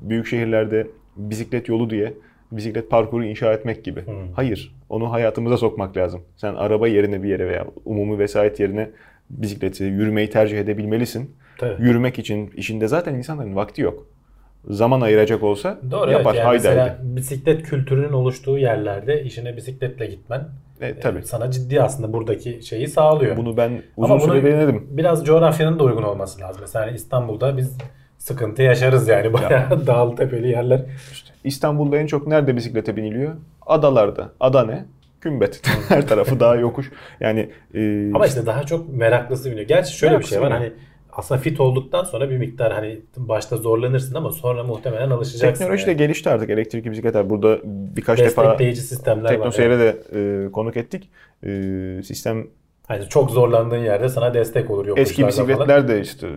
[0.09, 2.15] büyük şehirlerde bisiklet yolu diye
[2.53, 4.07] bisiklet parkuru inşa etmek gibi.
[4.07, 4.33] Hmm.
[4.37, 4.75] Hayır.
[4.89, 6.21] Onu hayatımıza sokmak lazım.
[6.37, 8.91] Sen araba yerine bir yere veya umumi vesayet yerine
[9.31, 11.37] bisikleti, yürümeyi tercih edebilmelisin.
[11.59, 11.83] Tabii.
[11.83, 14.07] Yürümek için işinde zaten insanların vakti yok.
[14.69, 16.31] Zaman ayıracak olsa Doğru yapar.
[16.31, 16.39] evet.
[16.39, 17.17] Yani haydi mesela haydi.
[17.17, 20.49] bisiklet kültürünün oluştuğu yerlerde işine bisikletle gitmen
[20.81, 21.23] E, tabii.
[21.23, 23.37] sana ciddi aslında buradaki şeyi sağlıyor.
[23.37, 24.87] Bunu ben uzun Ama süre denedim.
[24.91, 26.61] biraz coğrafyanın da uygun olması lazım.
[26.61, 27.79] Mesela hani İstanbul'da biz
[28.19, 30.83] sıkıntı yaşarız yani bayağı dağlı tepeli yerler.
[31.45, 33.35] İstanbul'da en çok nerede bisiklete biniliyor?
[33.67, 34.33] Adalarda.
[34.41, 34.85] Ada ne?
[35.21, 35.63] Kümbet.
[35.89, 36.91] Her tarafı dağ yokuş.
[37.21, 39.67] Yani e, Ama işte daha çok meraklısı biniyor.
[39.69, 40.73] Gerçi şöyle bir şey var hani
[41.17, 45.59] aslında fit olduktan sonra bir miktar hani başta zorlanırsın ama sonra muhtemelen alışacaksın.
[45.65, 45.99] teknoloji de yani.
[45.99, 47.31] gelişti artık elektrikli bisikletler.
[47.31, 49.29] Burada birkaç defa Destekleyici sistemler var.
[49.29, 51.11] Teknoseyir'e de e, konuk ettik.
[51.43, 52.47] E, sistem
[52.89, 55.29] Hani çok zorlandığın yerde sana destek olur yokuşlarda eski falan.
[55.29, 56.29] bisikletler de işte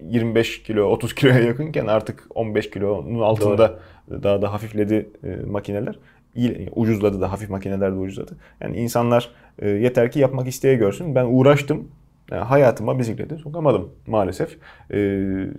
[0.00, 3.78] 25 kilo 30 kiloya yakınken artık 15 kilonun altında
[4.22, 5.98] daha da hafifledi e, makineler.
[6.34, 8.36] İyi, ucuzladı da hafif makineler de ucuzladı.
[8.60, 11.14] Yani insanlar e, yeter ki yapmak isteye görsün.
[11.14, 11.88] Ben uğraştım.
[12.30, 14.56] Yani hayatıma bisikleti sokamadım maalesef.
[14.90, 14.98] E,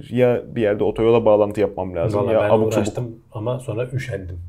[0.10, 3.14] ya bir yerde otoyola bağlantı yapmam lazım Valla ya ben abuk uğraştım sabuk.
[3.34, 4.40] ama sonra üşendim.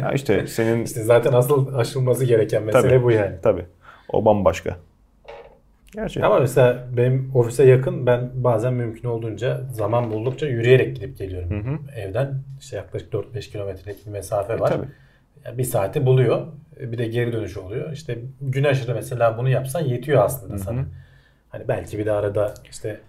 [0.00, 3.02] Ya işte senin İşte zaten asıl aşılması gereken mesele Tabii.
[3.02, 3.36] bu yani.
[3.42, 3.64] tabii
[4.12, 4.76] o bambaşka.
[5.94, 6.24] Gerçi.
[6.24, 11.50] Ama mesela benim ofise yakın ben bazen mümkün olduğunca zaman buldukça yürüyerek gidip geliyorum.
[11.50, 12.00] Hı hı.
[12.00, 14.68] Evden işte yaklaşık 4-5 kilometrelik bir mesafe E, var.
[14.68, 14.86] tabii.
[15.44, 16.46] Yani bir saati buluyor.
[16.80, 17.92] Bir de geri dönüşü oluyor.
[17.92, 20.84] İşte gün aşırı mesela bunu yapsan yetiyor aslında sana.
[21.52, 23.00] Hani belki bir de arada işte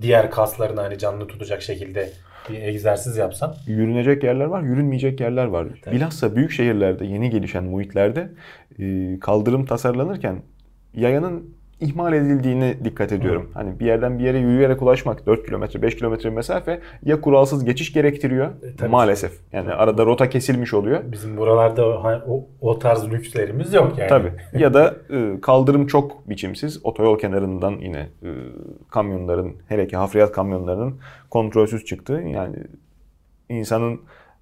[0.00, 2.10] diğer kaslarını hani canlı tutacak şekilde
[2.50, 3.54] bir egzersiz yapsan.
[3.66, 5.66] Yürünecek yerler var, yürünmeyecek yerler var.
[5.82, 5.94] Tabii.
[5.94, 8.30] Bilhassa büyük şehirlerde, yeni gelişen muhitlerde
[8.78, 10.42] e, kaldırım tasarlanırken
[10.94, 13.50] yayanın ihmal edildiğine dikkat ediyorum.
[13.54, 17.92] Hani bir yerden bir yere yürüyerek ulaşmak 4 kilometre, 5 kilometre mesafe ya kuralsız geçiş
[17.92, 18.48] gerektiriyor
[18.82, 19.32] E, maalesef.
[19.52, 21.00] Yani arada rota kesilmiş oluyor.
[21.12, 24.08] Bizim buralarda o, o, tarz lükslerimiz yok yani.
[24.08, 24.32] Tabii.
[24.58, 26.80] Ya da e, kaldırım çok biçimsiz.
[26.84, 28.28] Otoyol kenarından yine e,
[28.90, 30.94] kamyonların, hele ki hafriyat kamyonlarının
[31.30, 32.22] kontrolsüz çıktığı.
[32.26, 32.56] Yani
[33.48, 34.00] insanın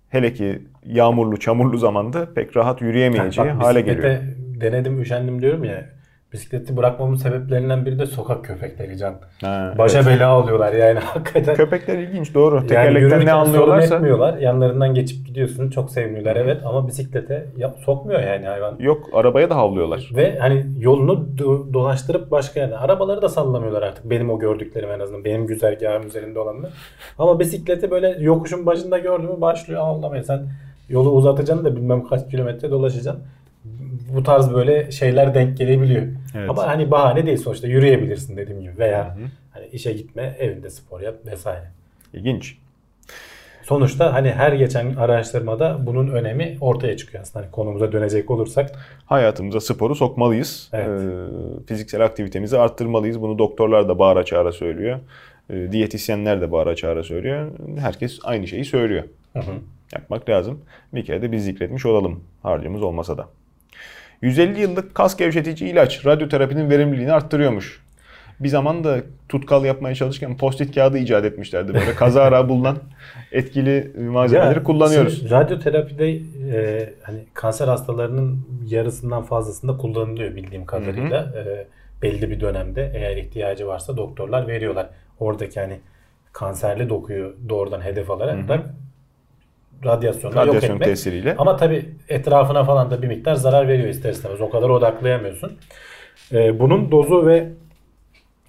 [0.08, 4.18] hele ki yağmurlu, çamurlu zamanda pek rahat yürüyemeyeceği Bak, hale geliyor.
[4.60, 5.95] Denedim, üşendim diyorum ya.
[6.32, 9.14] Bisikleti bırakmamın sebeplerinden biri de sokak köpekleri can.
[9.42, 10.08] Ha, Başa evet.
[10.08, 11.54] bela oluyorlar yani hakikaten.
[11.54, 12.54] Köpekler ilginç doğru.
[12.56, 14.38] yani Tekerlekten yürürken ne anlıyorlarsa etmiyorlar.
[14.38, 15.70] Yanlarından geçip gidiyorsun.
[15.70, 18.76] Çok sevimliler evet ama bisiklete ya- sokmuyor yani hayvan.
[18.78, 20.10] yok arabaya da havlıyorlar.
[20.16, 22.76] Ve hani yolunu do- dolaştırıp başka yerine.
[22.76, 24.10] Arabaları da sallamıyorlar artık.
[24.10, 25.24] Benim o gördüklerim en azından.
[25.24, 26.70] Benim güzergahım üzerinde olanlar.
[27.18, 30.22] Ama bisikleti böyle yokuşun başında gördüm mü başlıyor ağlamaya.
[30.22, 30.42] Sen
[30.88, 33.22] yolu uzatacaksın da bilmem kaç kilometre dolaşacaksın.
[34.14, 36.06] Bu tarz böyle şeyler denk gelebiliyor.
[36.36, 36.50] Evet.
[36.50, 38.78] Ama hani bahane değil sonuçta yürüyebilirsin dediğim gibi.
[38.78, 39.16] Veya
[39.50, 41.70] hani işe gitme, evinde spor yap vesaire.
[42.12, 42.56] İlginç.
[43.62, 47.44] Sonuçta hani her geçen araştırmada bunun önemi ortaya çıkıyor aslında.
[47.44, 48.70] Hani konumuza dönecek olursak
[49.06, 50.70] Hayatımıza sporu sokmalıyız.
[50.72, 50.88] Evet.
[50.88, 53.20] Ee, fiziksel aktivitemizi arttırmalıyız.
[53.20, 55.00] Bunu doktorlar da bağıra çağıra söylüyor.
[55.50, 57.50] Ee, diyetisyenler de bağıra çağıra söylüyor.
[57.78, 59.04] Herkes aynı şeyi söylüyor.
[59.32, 59.52] Hı hı.
[59.92, 60.60] Yapmak lazım.
[60.94, 63.28] Bir kere de biz zikretmiş olalım harcımız olmasa da.
[64.22, 67.86] 150 yıllık kas gevşetici ilaç radyoterapinin verimliliğini arttırıyormuş.
[68.40, 68.96] Bir zaman da
[69.28, 71.74] tutkal yapmaya çalışırken post-it kağıdı icat etmişlerdi.
[71.74, 72.76] Böyle kazara bulunan
[73.32, 75.30] etkili malzemeleri Ya, kullanıyoruz.
[75.30, 81.20] radyoterapide e, hani kanser hastalarının yarısından fazlasında kullanılıyor bildiğim kadarıyla.
[81.22, 81.66] E,
[82.02, 84.86] belli bir dönemde eğer ihtiyacı varsa doktorlar veriyorlar.
[85.20, 85.78] Oradaki hani
[86.32, 88.62] kanserli dokuyu doğrudan hedef alarak da
[89.84, 90.84] radyasyonla yok etmek.
[90.84, 91.34] tesiriyle.
[91.38, 94.40] Ama tabii etrafına falan da bir miktar zarar veriyor ister istemez.
[94.40, 95.52] O kadar odaklayamıyorsun.
[96.32, 97.48] Ee, bunun dozu ve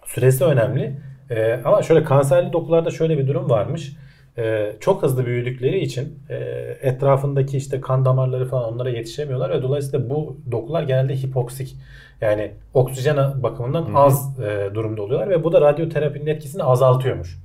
[0.05, 0.93] süresi önemli.
[1.29, 3.95] Ee, ama şöyle kanserli dokularda şöyle bir durum varmış.
[4.37, 6.35] Ee, çok hızlı büyüdükleri için e,
[6.81, 11.75] etrafındaki işte kan damarları falan onlara yetişemiyorlar ve dolayısıyla bu dokular genelde hipoksik.
[12.21, 17.37] Yani oksijen bakımından az e, durumda oluyorlar ve bu da radyoterapinin etkisini azaltıyormuş.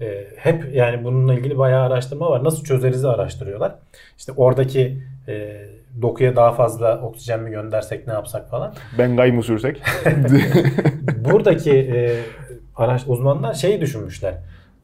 [0.00, 2.44] E, hep yani bununla ilgili bayağı araştırma var.
[2.44, 3.74] Nasıl çözerizi araştırıyorlar.
[4.18, 5.66] İşte oradaki e,
[6.02, 8.74] dokuya daha fazla oksijen mi göndersek ne yapsak falan.
[8.98, 9.82] Bengay mı sürsek?
[11.16, 12.18] Buradaki e,
[12.76, 14.34] araç uzmanlar şeyi düşünmüşler.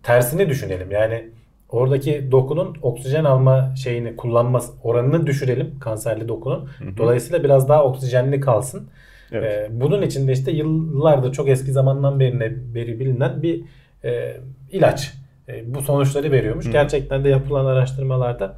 [0.02, 0.90] Tersini düşünelim.
[0.90, 1.30] Yani
[1.68, 6.68] oradaki dokunun oksijen alma şeyini kullanma oranını düşürelim kanserli dokunun.
[6.96, 8.88] Dolayısıyla biraz daha oksijenli kalsın.
[9.32, 9.70] Evet.
[9.70, 13.64] E, bunun için de işte yıllardır çok eski zamandan beri, beri bilinen bir
[14.04, 14.36] e,
[14.70, 15.14] ilaç.
[15.48, 16.70] E, bu sonuçları veriyormuş.
[16.72, 18.56] Gerçekten de yapılan araştırmalarda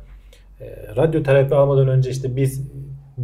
[0.60, 2.70] e, radyoterapi almadan önce işte biz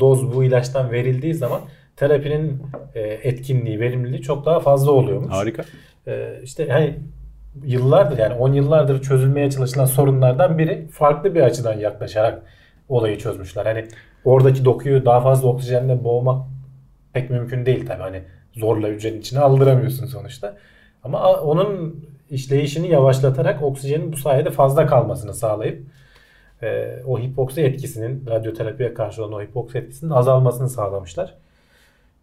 [0.01, 1.61] doz bu ilaçtan verildiği zaman
[1.97, 2.63] terapinin
[2.95, 5.33] e, etkinliği, verimliliği çok daha fazla oluyormuş.
[5.33, 5.65] Harika.
[6.07, 6.95] E, işte hani
[7.65, 12.43] yıllardır yani 10 yıllardır çözülmeye çalışılan sorunlardan biri farklı bir açıdan yaklaşarak
[12.89, 13.67] olayı çözmüşler.
[13.67, 13.85] Hani
[14.25, 16.47] oradaki dokuyu daha fazla oksijenle boğmak
[17.13, 18.03] pek mümkün değil tabii.
[18.03, 20.57] Hani zorla hücrenin içine aldıramıyorsun sonuçta.
[21.07, 25.83] Ama onun işleyişini yavaşlatarak oksijenin bu sayede fazla kalmasını sağlayıp
[26.63, 31.35] e, o hipoksi etkisinin radyoterapiye karşı olan o hipoksi etkisinin azalmasını sağlamışlar.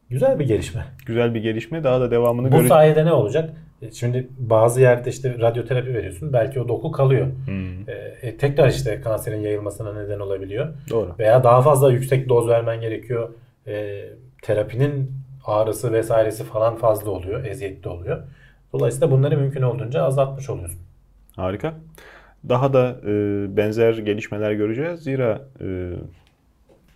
[0.10, 0.86] Güzel bir gelişme.
[1.06, 1.84] Güzel bir gelişme.
[1.84, 2.70] Daha da devamını Bu göreceğiz.
[2.70, 3.50] sayede ne olacak?
[3.82, 6.34] E, Şimdi bazı yerde işte radyoterapi veriyorsun.
[6.34, 7.28] Belki o doku kalıyor.
[7.46, 10.68] Hmm, E, e, tekrar işte kanserin yayılmasına neden olabiliyor.
[10.90, 11.16] Doğru.
[11.20, 13.30] Veya daha fazla yüksek doz vermen gerekiyor.
[13.68, 14.04] E,
[14.42, 15.12] terapinin
[15.46, 17.46] ağrısı vesairesi falan fazla oluyor.
[17.46, 18.24] Eziyetli oluyor.
[18.74, 20.80] Dolayısıyla bunları mümkün olduğunca azaltmış oluyorsun.
[21.36, 21.74] Harika.
[22.50, 23.12] Daha da e,
[23.58, 25.00] benzer gelişmeler göreceğiz.
[25.00, 25.92] Zira e,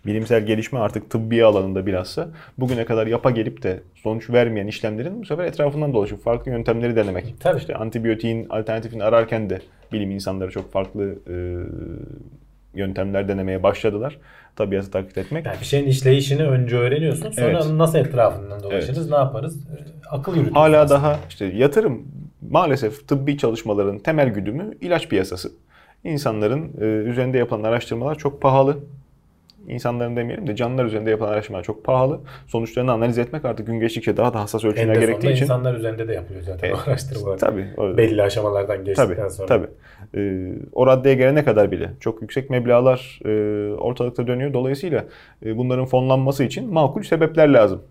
[0.06, 5.26] bilimsel gelişme artık tıbbi alanında bilhassa bugüne kadar yapa gelip de sonuç vermeyen işlemlerin bu
[5.26, 7.34] sefer etrafından dolaşıp farklı yöntemleri denemek.
[7.40, 7.58] Tabii.
[7.58, 9.60] İşte antibiyotiğin alternatifini ararken de
[9.92, 11.36] bilim insanları çok farklı e,
[12.78, 14.18] yöntemler denemeye başladılar.
[14.56, 15.46] Tabiatı taklit etmek.
[15.46, 17.30] Yani bir şeyin işleyişini önce öğreniyorsun.
[17.30, 17.66] Sonra Evet.
[17.70, 19.56] nasıl etrafından dolaşırız, ne yaparız?
[19.56, 19.76] E,
[20.10, 20.60] Akıl yürütüyorsun.
[20.60, 21.00] Hala aslında.
[21.00, 22.02] daha işte yatırım
[22.50, 25.52] maalesef tıbbi çalışmaların temel güdümü ilaç piyasası.
[26.04, 28.76] İnsanların e, üzerinde yapılan araştırmalar çok pahalı.
[29.68, 32.20] İnsanların demeyelim de canlılar üzerinde yapılan araştırmalar çok pahalı.
[32.46, 35.42] Sonuçlarını analiz etmek artık gün geçtikçe daha da hassas ölçümler gerektiği için.
[35.44, 37.38] insanlar üzerinde de yapılıyor zaten o araştırmalar.
[37.38, 37.66] Tabii.
[37.76, 39.46] o- Belli aşamalardan geçtikten Tabii, sonra.
[39.48, 39.66] tabii.
[40.16, 43.30] Ee, o raddeye gelene kadar bile çok yüksek meblağlar e,
[43.74, 44.52] ortalıkta dönüyor.
[44.52, 45.04] Dolayısıyla
[45.44, 47.82] e, bunların fonlanması için makul sebepler lazım.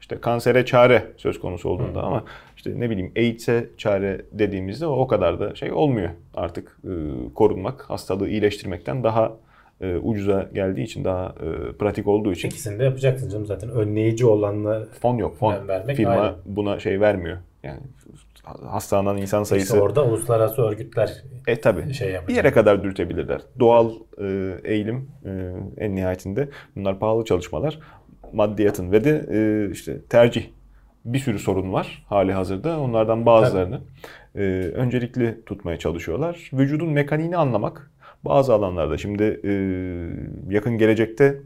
[0.00, 2.24] İşte kansere çare söz konusu olduğunda ama
[2.56, 6.10] işte ne bileyim AIDS'e çare dediğimizde o, o kadar da şey olmuyor.
[6.34, 6.90] Artık e,
[7.34, 9.32] korunmak, hastalığı iyileştirmekten daha
[9.84, 13.70] e, ucuza geldiği için, daha e, pratik olduğu için İkisini de yapacaksın canım zaten.
[13.70, 15.36] Önleyici olanla fon yok.
[15.36, 16.34] Fon vermek, firma aynen.
[16.46, 17.38] buna şey vermiyor.
[17.62, 17.80] Yani
[18.66, 21.94] hastalanan insan sayısı işte orada uluslararası örgütler E tabi.
[21.94, 22.28] şey yapacak.
[22.28, 23.40] Bir yere kadar dürtebilirler.
[23.60, 27.78] Doğal e, eğilim e, en nihayetinde bunlar pahalı çalışmalar.
[28.32, 30.44] Maddiyatın ve de e, işte tercih
[31.04, 32.80] bir sürü sorun var hali hazırda.
[32.80, 33.80] Onlardan bazılarını
[34.34, 34.40] e,
[34.74, 36.50] öncelikli tutmaya çalışıyorlar.
[36.52, 37.90] Vücudun mekaniğini anlamak
[38.24, 39.52] bazı alanlarda şimdi e,
[40.54, 41.40] yakın gelecekte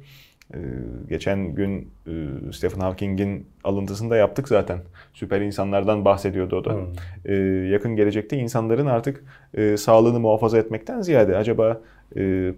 [0.55, 0.59] e,
[1.09, 2.12] geçen gün e,
[2.53, 4.79] Stephen Hawking'in alıntısını da yaptık zaten.
[5.12, 6.72] Süper insanlardan bahsediyordu o da.
[6.72, 6.83] Hmm.
[7.24, 7.35] E,
[7.68, 9.24] yakın gelecekte insanların artık
[9.55, 11.81] e, sağlığını muhafaza etmekten ziyade acaba
[12.16, 12.53] e,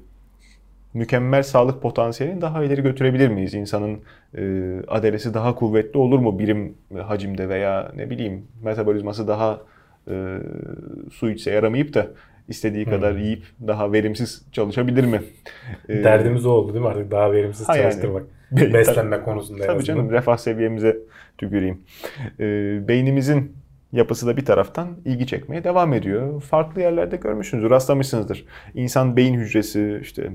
[0.95, 3.55] mükemmel sağlık potansiyelini daha ileri götürebilir miyiz?
[3.55, 3.99] İnsanın
[4.35, 4.41] e,
[5.35, 9.61] daha kuvvetli olur mu birim hacimde veya ne bileyim metabolizması daha
[10.11, 10.39] e,
[11.13, 12.07] su içse yaramayıp da
[12.51, 15.21] istediği kadar yiyip daha verimsiz çalışabilir mi?
[15.89, 17.83] E, Derdimiz o oldu değil mi artık daha verimsiz Ha yani.
[17.83, 18.23] çalıştırmak.
[18.53, 20.97] Be- Beslenme konusunda Tabii canım refah seviyemize
[21.39, 21.81] tüküreyim.
[22.41, 23.53] Ee, beynimizin
[23.93, 26.41] yapısı da bir taraftan ilgi çekmeye devam ediyor.
[26.43, 28.45] Farklı yerlerde görmüşsünüzdür, rastlamışsınızdır.
[28.75, 30.31] İnsan beyin hücresi, işte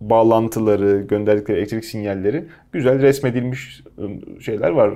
[0.00, 4.88] bağlantıları, gönderdikleri elektrik sinyalleri güzel resmedilmiş ıı, şeyler var.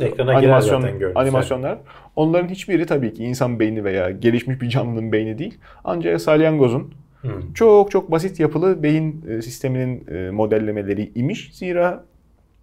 [0.00, 1.22] Ee, Ekrana girer zaten görüntüler.
[1.22, 1.78] animasyonlar.
[2.16, 5.58] Onların hiçbiri tabii ki insan beyni veya gelişmiş bir canlının beyni değil.
[5.84, 7.52] Ancak salyangozun Hmm.
[7.54, 11.50] Çok çok basit yapılı beyin e, sisteminin e, modellemeleri imiş.
[11.52, 12.04] Zira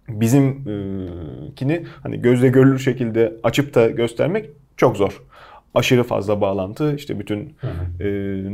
[0.08, 5.22] bizimkini hani gözle görülür şekilde açıp da göstermek çok zor.
[5.74, 7.38] Aşırı fazla bağlantı, işte bütün
[8.00, 8.04] e,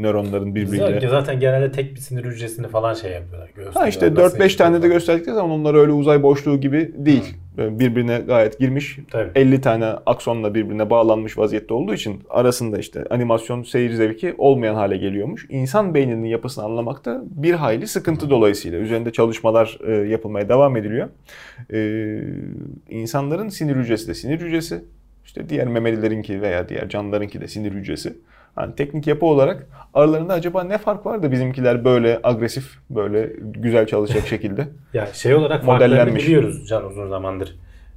[0.03, 1.09] nöronların birbiriyle...
[1.09, 3.51] Zaten, genelde tek bir sinir hücresini falan şey yapıyorlar.
[3.75, 7.35] Ha işte 4-5 tane de gösterdikleri zaman onlar öyle uzay boşluğu gibi değil.
[7.57, 8.99] Böyle Birbirine gayet girmiş.
[9.11, 9.31] Tabii.
[9.35, 14.97] 50 tane aksonla birbirine bağlanmış vaziyette olduğu için arasında işte animasyon seyir zevki olmayan hale
[14.97, 15.47] geliyormuş.
[15.49, 18.79] İnsan beyninin yapısını anlamakta bir hayli sıkıntı dolayısıyla.
[18.79, 21.09] Üzerinde çalışmalar e, yapılmaya devam ediliyor.
[21.73, 21.79] E,
[22.89, 24.85] insanların sinir hücresi de sinir hücresi.
[25.37, 28.17] İşte diğer memelilerinki veya diğer canlılarınki de sinir hücresi.
[28.55, 33.87] Hani teknik yapı olarak aralarında acaba ne fark var da bizimkiler böyle agresif, böyle güzel
[33.87, 34.69] çalışacak şekilde?
[34.95, 36.27] Ya şey olarak farklarını Modellenmiş.
[36.27, 37.57] biliyoruz Can uzun zamandır.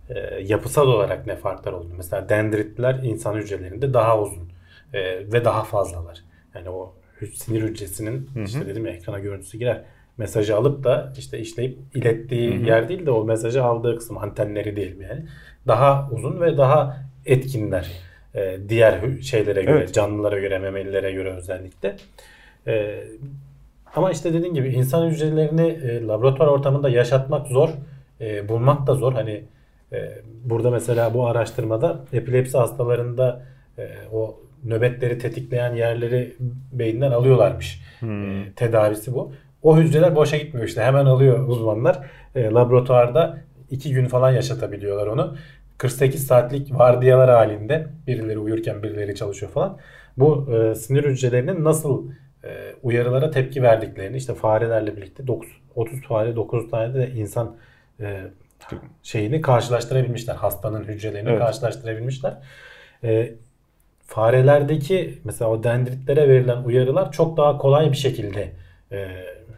[0.09, 1.87] Ee, yapısal olarak ne farklar oldu?
[1.97, 4.49] Mesela dendritler insan hücrelerinde daha uzun
[4.93, 4.99] ee,
[5.33, 6.19] ve daha fazlalar.
[6.55, 9.81] Yani o hü- sinir hücresinin işte dedim ya ekrana görüntüsü girer.
[10.17, 14.99] Mesajı alıp da işte işleyip ilettiği yer değil de o mesajı aldığı kısım antenleri değil
[14.99, 15.25] yani.
[15.67, 17.91] Daha uzun ve daha etkinler.
[18.35, 19.93] Ee, diğer şeylere göre, Evet.
[19.93, 21.95] canlılara göre, memelilere göre özellikle.
[22.67, 23.03] Ee,
[23.95, 27.69] ama işte dediğim gibi insan hücrelerini e, laboratuvar ortamında yaşatmak zor.
[28.21, 29.13] E, bulmak da zor.
[29.13, 29.43] Hani
[29.93, 30.11] e,
[30.43, 33.41] burada mesela bu araştırmada epilepsi hastalarında
[33.77, 36.35] e, o nöbetleri tetikleyen yerleri
[36.73, 37.81] beyinden alıyorlarmış.
[38.03, 38.07] E,
[38.55, 39.31] tedavisi bu.
[39.63, 40.81] O hücreler boşa gitmiyor işte.
[40.81, 41.99] Hemen alıyor uzmanlar.
[42.35, 43.37] E, laboratuvarda
[43.71, 45.35] iki gün falan yaşatabiliyorlar onu.
[45.79, 49.77] 48 saatlik vardiyalar halinde birileri uyurken birileri çalışıyor falan.
[50.17, 52.11] Bu e, sinir hücrelerinin nasıl
[52.43, 52.49] e,
[52.83, 57.55] uyarılara tepki verdiklerini işte farelerle birlikte 9, 30 fare 9 tane de insan
[57.99, 58.21] e,
[59.03, 60.35] şeyini karşılaştırabilmişler.
[60.35, 61.39] Hastanın hücrelerini Evet.
[61.39, 62.33] karşılaştırabilmişler.
[63.03, 63.31] E,
[64.05, 68.51] farelerdeki mesela o dendritlere verilen uyarılar çok daha kolay bir şekilde
[68.91, 69.07] e,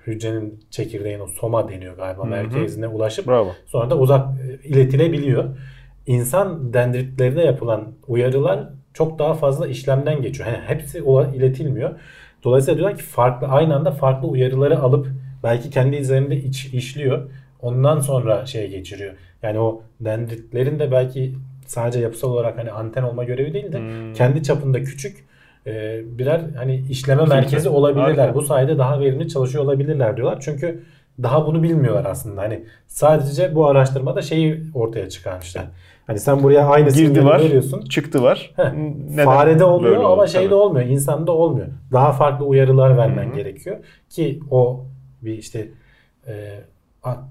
[0.07, 2.29] hücrenin çekirdeğin o soma deniyor galiba Hı hı.
[2.29, 3.51] merkezine ulaşıp Bravo.
[3.65, 5.57] sonra da uzak e, iletilebiliyor.
[6.05, 10.49] İnsan dendritlerine yapılan uyarılar çok daha fazla işlemden geçiyor.
[10.49, 10.97] Yani hepsi
[11.35, 11.99] iletilmiyor.
[12.43, 15.07] Dolayısıyla diyorlar ki farklı aynı anda farklı uyarıları alıp
[15.43, 17.29] belki kendi üzerinde iç, işliyor.
[17.61, 19.13] Ondan sonra şeye geçiriyor.
[19.43, 21.35] Yani o dendritlerin de belki
[21.65, 24.13] sadece yapısal olarak hani anten olma görevi değil de Hmm.
[24.13, 25.25] kendi çapında küçük
[25.67, 28.17] e, birer hani işleme merkezi olabilirler.
[28.17, 28.35] Harika.
[28.35, 30.37] Bu sayede daha verimli çalışıyor olabilirler diyorlar.
[30.41, 30.83] Çünkü
[31.23, 32.41] daha bunu bilmiyorlar aslında.
[32.41, 35.65] Hani sadece bu araştırmada şeyi ortaya çıkarmışlar.
[36.07, 37.81] Hani sen buraya aynı Girdi var, veriyorsun.
[37.81, 38.53] çıktı var.
[38.55, 38.71] Heh,
[39.09, 40.27] Neden Farede oluyor ama oldu?
[40.27, 40.55] şeyde Tabii.
[40.55, 40.85] olmuyor.
[40.87, 41.67] insanda olmuyor.
[41.91, 43.35] Daha farklı uyarılar vermen Hı hı.
[43.35, 43.77] gerekiyor
[44.09, 44.85] ki o
[45.21, 45.67] bir işte
[46.27, 46.59] e,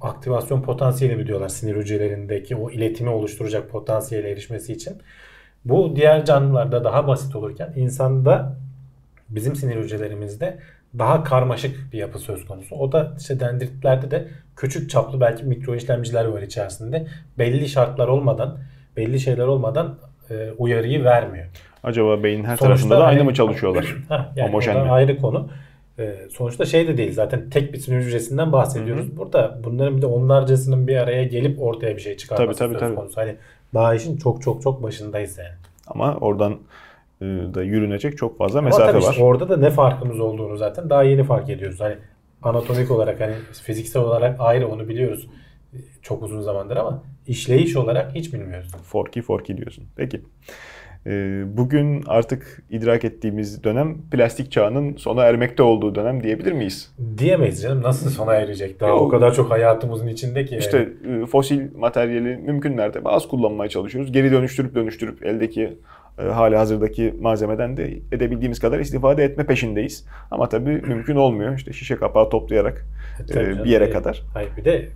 [0.00, 4.96] aktivasyon potansiyeli mi diyorlar sinir hücrelerindeki o iletimi oluşturacak potansiyele erişmesi için.
[5.64, 8.56] Bu diğer canlılarda daha basit olurken insanda
[9.28, 10.58] bizim sinir hücrelerimizde
[10.98, 12.76] daha karmaşık bir yapı söz konusu.
[12.76, 14.28] O da işte dendritlerde de
[14.60, 17.06] küçük çaplı belki mikro işlemciler var içerisinde.
[17.38, 18.58] Belli şartlar olmadan,
[18.96, 19.98] belli şeyler olmadan
[20.30, 21.46] e, uyarıyı vermiyor.
[21.82, 23.96] Acaba beynin her Sonuçta tarafında da aynı hani- mı çalışıyorlar?
[24.08, 24.90] Ha, yani Homojen mi?
[24.90, 25.48] ayrı konu.
[25.98, 29.16] Ee, sonuçta şey de değil zaten tek bir sinir hücresinden bahsediyoruz.
[29.16, 32.94] Burada bunların bir de onlarcasının bir araya gelip ortaya bir şey çıkarması Tabii, tabii, tabii.
[32.94, 33.16] konusu.
[33.20, 33.36] Hani
[33.74, 35.54] daha işin çok çok çok başındayız yani.
[35.86, 36.52] Ama oradan
[37.20, 39.10] e, da yürünecek çok fazla Ama mesafe tabii var.
[39.12, 41.80] işte orada da ne farkımız olduğunu zaten daha yeni fark ediyoruz.
[41.80, 41.94] Hani
[42.42, 45.28] anatomik olarak hani fiziksel olarak ayrı onu biliyoruz
[46.02, 48.72] çok uzun zamandır ama işleyiş olarak hiç bilmiyoruz.
[48.84, 49.84] Forky forky diyorsun.
[49.96, 50.20] Peki.
[51.06, 56.94] E, bugün artık idrak ettiğimiz dönem plastik çağının sona ermekte olduğu dönem diyebilir miyiz?
[57.18, 58.80] Diyemeyiz canım nasıl sona erecek?
[58.80, 59.00] Daha Yok.
[59.00, 60.56] o kadar çok hayatımızın içinde ki.
[60.56, 64.12] İşte e, fosil materyali mümkün mertebe az kullanmaya çalışıyoruz.
[64.12, 65.78] Geri dönüştürüp dönüştürüp eldeki
[66.16, 70.06] hali hazırdaki malzemeden de edebildiğimiz kadar istifade etme peşindeyiz.
[70.30, 71.56] Ama tabii mümkün olmuyor.
[71.56, 72.86] İşte şişe kapağı toplayarak
[73.34, 74.22] E, e, bir yere E, kadar.
[74.34, 74.88] Hayır bir de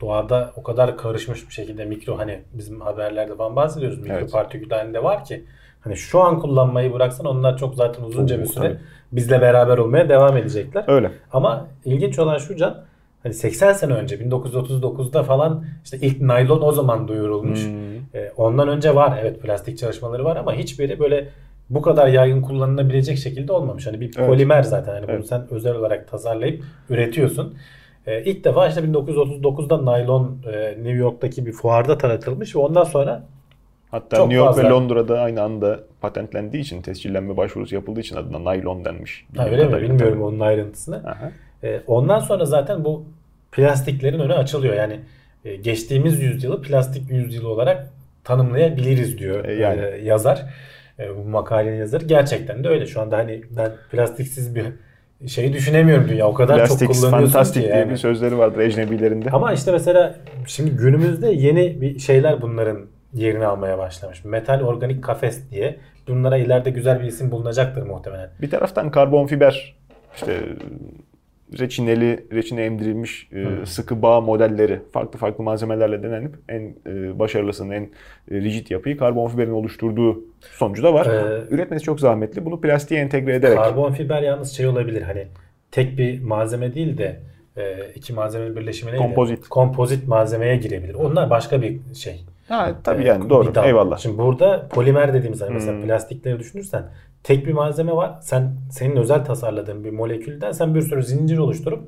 [0.00, 3.98] doğada o kadar karışmış bir şekilde mikro hani bizim haberlerde falan bahsediyoruz.
[3.98, 4.32] Mikro Evet.
[4.32, 5.44] partikül halinde var ki
[5.80, 8.78] hani şu an kullanmayı bıraksan onlar çok zaten uzunca Oo, bir süre tabii.
[9.12, 10.84] bizle beraber olmaya devam edecekler.
[10.86, 11.10] Öyle.
[11.32, 12.84] Ama ilginç olan şu can
[13.22, 17.66] hani 80 sene önce 1939'da falan işte ilk naylon o zaman duyurulmuş.
[17.66, 17.99] Hmm.
[18.14, 21.28] E, ondan önce var evet plastik çalışmaları var ama hiçbiri böyle
[21.70, 23.86] bu kadar yaygın kullanılabilecek şekilde olmamış.
[23.86, 24.28] Hani bir Evet.
[24.28, 25.26] polimer zaten hani bunu Evet.
[25.26, 27.54] sen özel olarak tasarlayıp üretiyorsun.
[28.06, 33.22] E, ilk defa işte 1939'da naylon e, New York'taki bir fuarda tanıtılmış ve ondan sonra
[33.90, 34.62] Hatta Çok New York fazla.
[34.64, 39.26] ve Londra'da aynı anda patentlendiği için, tescillenme başvurusu yapıldığı için adına naylon denmiş.
[39.36, 40.96] ha, öyle mi bilmiyorum onun ayrıntısını.
[40.96, 41.32] Aha.
[41.62, 43.04] E, ondan sonra zaten bu
[43.52, 44.74] plastiklerin önü açılıyor.
[44.74, 45.00] Yani
[45.44, 47.90] e, geçtiğimiz yüzyılı plastik yüzyılı olarak
[48.24, 49.80] tanımlayabiliriz diyor E, yani.
[49.80, 50.46] e, yazar.
[50.98, 52.04] E, bu makalenin yazarı.
[52.04, 52.86] Gerçekten de öyle.
[52.86, 54.66] Şu anda hani ben plastiksiz bir
[55.26, 56.28] şeyi düşünemiyorum dünya.
[56.28, 57.90] O kadar çok Plastics kullanıyorsun fantastic ki diye yani.
[57.90, 59.30] bir sözleri vardır ecnebilerinde.
[59.30, 60.14] Ama işte mesela
[60.46, 62.78] şimdi günümüzde yeni bir şeyler bunların
[63.14, 64.24] yerini almaya başlamış.
[64.24, 65.76] Metal organik kafes diye.
[66.08, 68.30] Bunlara ileride güzel bir isim bulunacaktır muhtemelen.
[68.42, 69.76] Bir taraftan karbon fiber
[70.14, 70.32] işte
[71.58, 77.82] reçineli, reçine emdirilmiş e, sıkı bağ modelleri farklı farklı malzemelerle denenip en e, başarılısının en
[77.82, 81.06] e, rigid yapıyı karbon fiberin oluşturduğu sonucu da var.
[81.06, 82.44] Ee, Üretmesi çok zahmetli.
[82.44, 85.26] Bunu plastiğe entegre ederek Karbon fiber yalnız şey olabilir hani
[85.70, 87.20] tek bir malzeme değil de
[87.56, 89.02] e, iki malzemenin birleşimi neydi?
[89.02, 89.48] Kompozit.
[89.48, 90.94] Kompozit malzemeye girebilir.
[90.94, 92.24] Onlar başka bir şey.
[92.48, 93.54] ha, tabii Ee, yani doğru.
[93.54, 93.66] dal.
[93.66, 93.98] Eyvallah.
[93.98, 95.82] Şimdi burada polimer dediğimiz hani mesela Hmm.
[95.82, 96.82] plastikleri düşünürsen
[97.22, 98.14] tek bir malzeme var.
[98.20, 101.80] Sen senin özel tasarladığın bir molekülden sen bir sürü zincir oluşturup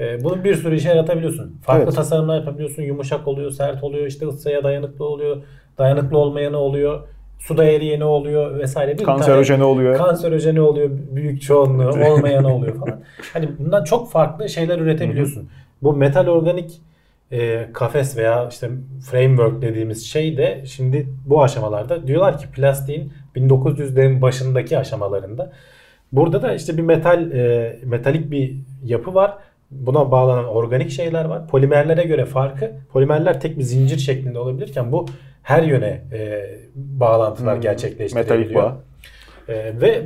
[0.00, 1.56] e, bunun bir sürü işe yaratabiliyorsun.
[1.62, 1.94] Farklı Evet.
[1.94, 2.82] tasarımlar yapabiliyorsun.
[2.82, 5.42] Yumuşak oluyor, sert oluyor, işte ısıya dayanıklı oluyor,
[5.78, 7.00] dayanıklı olmayanı oluyor.
[7.38, 8.98] Suda eriyeni oluyor vesaire.
[8.98, 9.96] Bir Kanserojeni oluyor.
[9.96, 13.00] Kanserojeni oluyor büyük çoğunluğu, olmayanı oluyor falan.
[13.32, 15.48] Hani bundan çok farklı şeyler üretebiliyorsun.
[15.82, 16.80] Bu metal organik
[17.32, 18.70] e, kafes veya işte
[19.10, 25.52] framework dediğimiz şey de şimdi bu aşamalarda diyorlar ki plastiğin 1900'lerin başındaki aşamalarında
[26.12, 29.34] burada da işte bir metal e, metalik bir yapı var.
[29.70, 31.46] Buna bağlanan organik şeyler var.
[31.46, 35.06] Polimerlere göre farkı polimerler tek bir zincir şeklinde olabilirken bu
[35.42, 36.42] her yöne e,
[36.74, 38.38] bağlantılar Hmm, gerçekleştirebiliyor.
[38.38, 38.80] Metalik bağ.
[39.48, 40.02] Ee, ve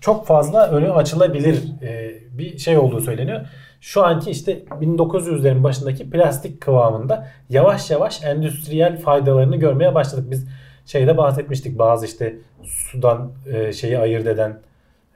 [0.00, 3.40] çok fazla önü açılabilir e, bir şey olduğu söyleniyor.
[3.80, 10.30] Şu anki işte 1900'lerin başındaki plastik kıvamında yavaş yavaş endüstriyel faydalarını görmeye başladık.
[10.30, 10.48] Biz
[10.86, 14.58] şeyde bahsetmiştik bazı işte sudan e, şeyi ayırt eden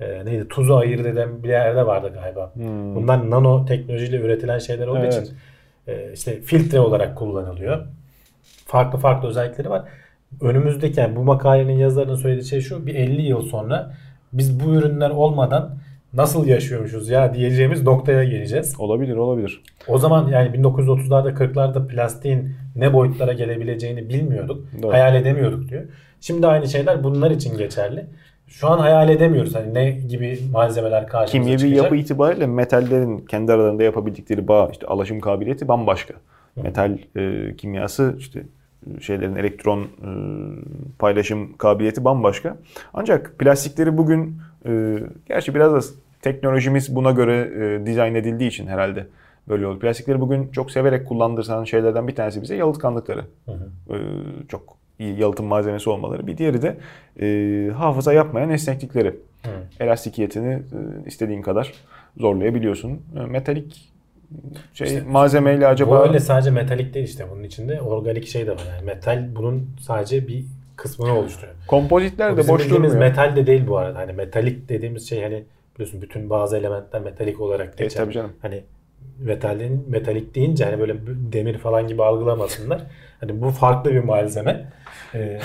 [0.01, 2.55] e, neydi tuzu ayırt eden bir yerde vardı galiba.
[2.55, 2.95] Hmm.
[2.95, 5.23] Bunlar nano teknolojiyle üretilen şeyler olduğu Evet.
[5.23, 5.37] için
[5.87, 7.87] e, işte filtre olarak kullanılıyor.
[8.67, 9.85] Farklı farklı özellikleri var.
[10.41, 13.95] Önümüzdeki yani bu makalenin yazarının söylediği şey şu bir 50 yıl sonra
[14.33, 15.75] biz bu ürünler olmadan
[16.15, 18.75] nasıl yaşıyormuşuz ya diyeceğimiz noktaya geleceğiz.
[18.79, 19.63] Olabilir, olabilir.
[19.89, 24.65] O zaman yani 1930'larda 40'larda plastiğin ne boyutlara gelebileceğini bilmiyorduk.
[24.83, 24.93] Doğru.
[24.93, 25.83] Hayal edemiyorduk diyor.
[26.21, 28.07] Şimdi aynı şeyler bunlar için geçerli.
[28.47, 31.85] Şu an hayal edemiyoruz hani ne gibi malzemeler karşımıza Kimyevi çıkacak.
[31.85, 36.15] yapı itibariyle metallerin kendi aralarında yapabildikleri bağ, işte alaşım kabiliyeti bambaşka.
[36.57, 38.43] Metal e, kimyası işte
[38.87, 40.11] e, şeylerin elektron e,
[40.99, 42.57] paylaşım kabiliyeti bambaşka.
[42.95, 44.99] Ancak plastikleri bugün e,
[45.29, 47.51] gerçi biraz da teknolojimiz buna göre
[47.83, 49.07] e, dizayn edildiği için herhalde
[49.49, 49.79] böyle oldu.
[49.79, 53.25] Plastikleri bugün çok severek kullandırsan şeylerden bir tanesi bize yalıtkanlıkları.
[53.47, 53.95] Hı hı.
[53.95, 53.99] E,
[54.49, 56.27] çok iyi yalıtım malzemesi olmaları.
[56.27, 56.77] Bir diğeri de
[57.21, 59.17] e, hafıza yapmayan esneklikleri.
[59.43, 59.51] Hı.
[59.81, 61.73] Elastikiyetini e, istediğin kadar
[62.17, 63.03] zorlayabiliyorsun.
[63.17, 63.91] E, Metalik
[64.75, 68.51] şey İşte malzemeyle acaba Bu öyle sadece metalik değil işte bunun içinde organik şey de
[68.51, 68.67] var.
[68.75, 70.45] Yani metal bunun sadece bir
[70.81, 71.55] kısmını oluşturuyor.
[71.67, 72.95] kompozitler de boş durmuyor.
[72.95, 73.99] metal de değil bu arada.
[73.99, 78.03] Hani metalik dediğimiz şey hani biliyorsun bütün bazı elementler metalik olarak E, geçer.
[78.05, 78.33] tabii canım.
[78.43, 78.63] Hani
[79.19, 80.97] metalin metalik deyince hani böyle
[81.33, 82.81] demir falan gibi algılamasınlar.
[83.21, 84.73] Hani bu farklı bir malzeme.
[85.15, 85.41] Ee,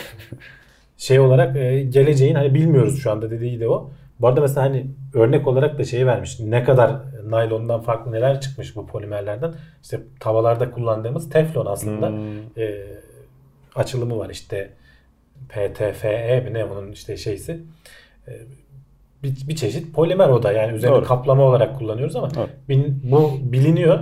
[0.97, 3.89] şey olarak e, geleceğin hani bilmiyoruz şu anda dediği de o.
[4.19, 6.39] Bu arada mesela hani örnek olarak da şeyi vermiş.
[6.39, 6.91] Ne kadar
[7.29, 9.53] naylondan farklı neler çıkmış bu polimerlerden.
[9.83, 12.17] İşte tavalarda kullandığımız teflon aslında Hmm.
[12.57, 12.81] e,
[13.75, 14.69] açılımı var işte
[15.49, 17.59] PTFE mi ne onun işte şeysi.
[18.27, 18.31] E,
[19.23, 21.05] bir, bir çeşit polimer o da yani üzerine Doğru.
[21.05, 22.29] kaplama olarak kullanıyoruz ama
[22.69, 23.99] bin- bu biliniyor.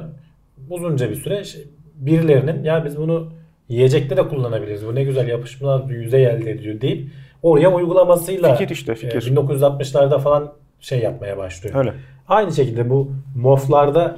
[0.69, 3.33] Uzunca bir süre şey- birilerinin ya biz bunu
[3.69, 4.85] yiyecekte de kullanabiliriz.
[4.87, 7.09] Bu ne güzel yapışmalar yüzey elde ediyor deyip
[7.43, 9.15] oraya uygulamasıyla Fikir işte, fikir.
[9.31, 11.75] e, 1960'larda falan şey yapmaya başlıyor.
[11.75, 11.93] Öyle.
[12.27, 14.17] Aynı şekilde bu moflarda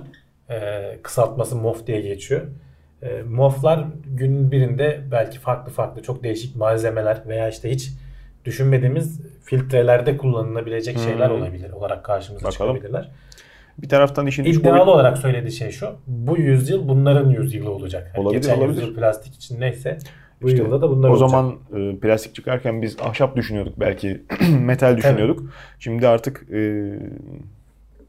[0.49, 0.55] e,
[1.03, 2.41] kısaltması mof diye geçiyor.
[3.05, 7.91] E, moflar günün birinde belki farklı farklı çok değişik malzemeler veya işte hiç
[8.45, 11.35] düşünmediğimiz filtrelerde kullanılabilecek şeyler Hmm.
[11.35, 12.73] olabilir olarak karşımıza Bakalım.
[12.75, 13.11] çıkabilirler.
[13.77, 15.89] Bir taraftan işin İddialı boyut- olarak söylediği şey şu.
[16.07, 18.11] Bu yüzyıl bunların yüzyılı olacak.
[18.15, 18.81] Yani Olabilir, geçen olabilir.
[18.81, 19.97] yüzyıl plastik için neyse
[20.41, 21.29] bu İşte yılda da bunlar o olacak.
[21.29, 24.21] zaman e, plastik çıkarken biz ahşap düşünüyorduk belki
[24.61, 25.49] metal düşünüyorduk.
[25.79, 26.91] Şimdi artık e,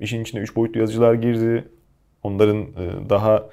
[0.01, 1.64] işin içine üç boyutlu yazıcılar girdi.
[2.22, 3.47] Onların e, daha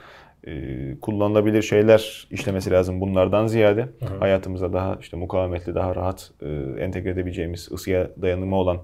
[1.01, 3.81] kullanılabilir şeyler işlemesi lazım bunlardan ziyade.
[3.81, 4.17] Hı hı.
[4.19, 6.47] Hayatımıza daha işte mukavemetli, daha rahat e,
[6.79, 8.77] entegre edebileceğimiz, ısıya dayanımı olan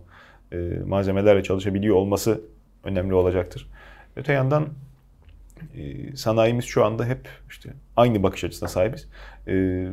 [0.52, 2.42] e, malzemelerle çalışabiliyor olması
[2.84, 3.68] önemli olacaktır.
[4.16, 4.68] Öte yandan
[5.76, 9.10] e, sanayimiz şu anda hep işte aynı bakış açısına sahibiz.
[9.48, 9.88] E,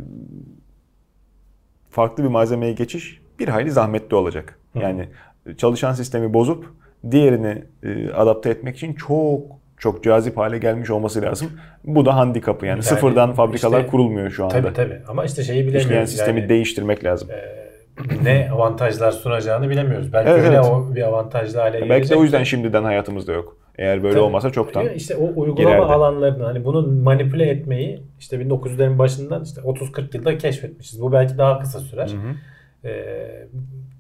[1.91, 4.59] farklı bir malzemeye geçiş bir hayli zahmetli olacak.
[4.75, 5.09] Yani
[5.57, 6.75] çalışan sistemi bozup
[7.11, 11.51] diğerini e, adapte etmek için çok çok cazip hale gelmiş olması lazım.
[11.85, 14.55] Bu da handikapı yani, Yani sıfırdan fabrikalar işte- kurulmuyor şu anda.
[14.55, 15.85] Tabii tabii ama işte şeyi bilemiyoruz.
[15.87, 17.29] İşleyen sistemi yani, değiştirmek lazım.
[17.31, 20.13] e, ne avantajlar sunacağını bilemiyoruz.
[20.13, 20.67] Belki Evet, öyle evet.
[20.67, 21.91] o bir avantajlı hale gelecek.
[21.91, 23.57] Belki de o yüzden şimdiden hayatımızda yok.
[23.79, 24.25] Eğer böyle Tabii.
[24.25, 24.89] olmasa çoktan.
[24.89, 25.83] İşte o uygulama girerdi.
[25.93, 31.03] alanlarını hani bunu manipüle etmeyi işte 1900'lerin başından işte 30-40 yılda keşfetmişiz.
[31.03, 32.09] Bu belki daha kısa sürer.
[32.09, 32.35] Hı hı.
[32.85, 33.47] Ee,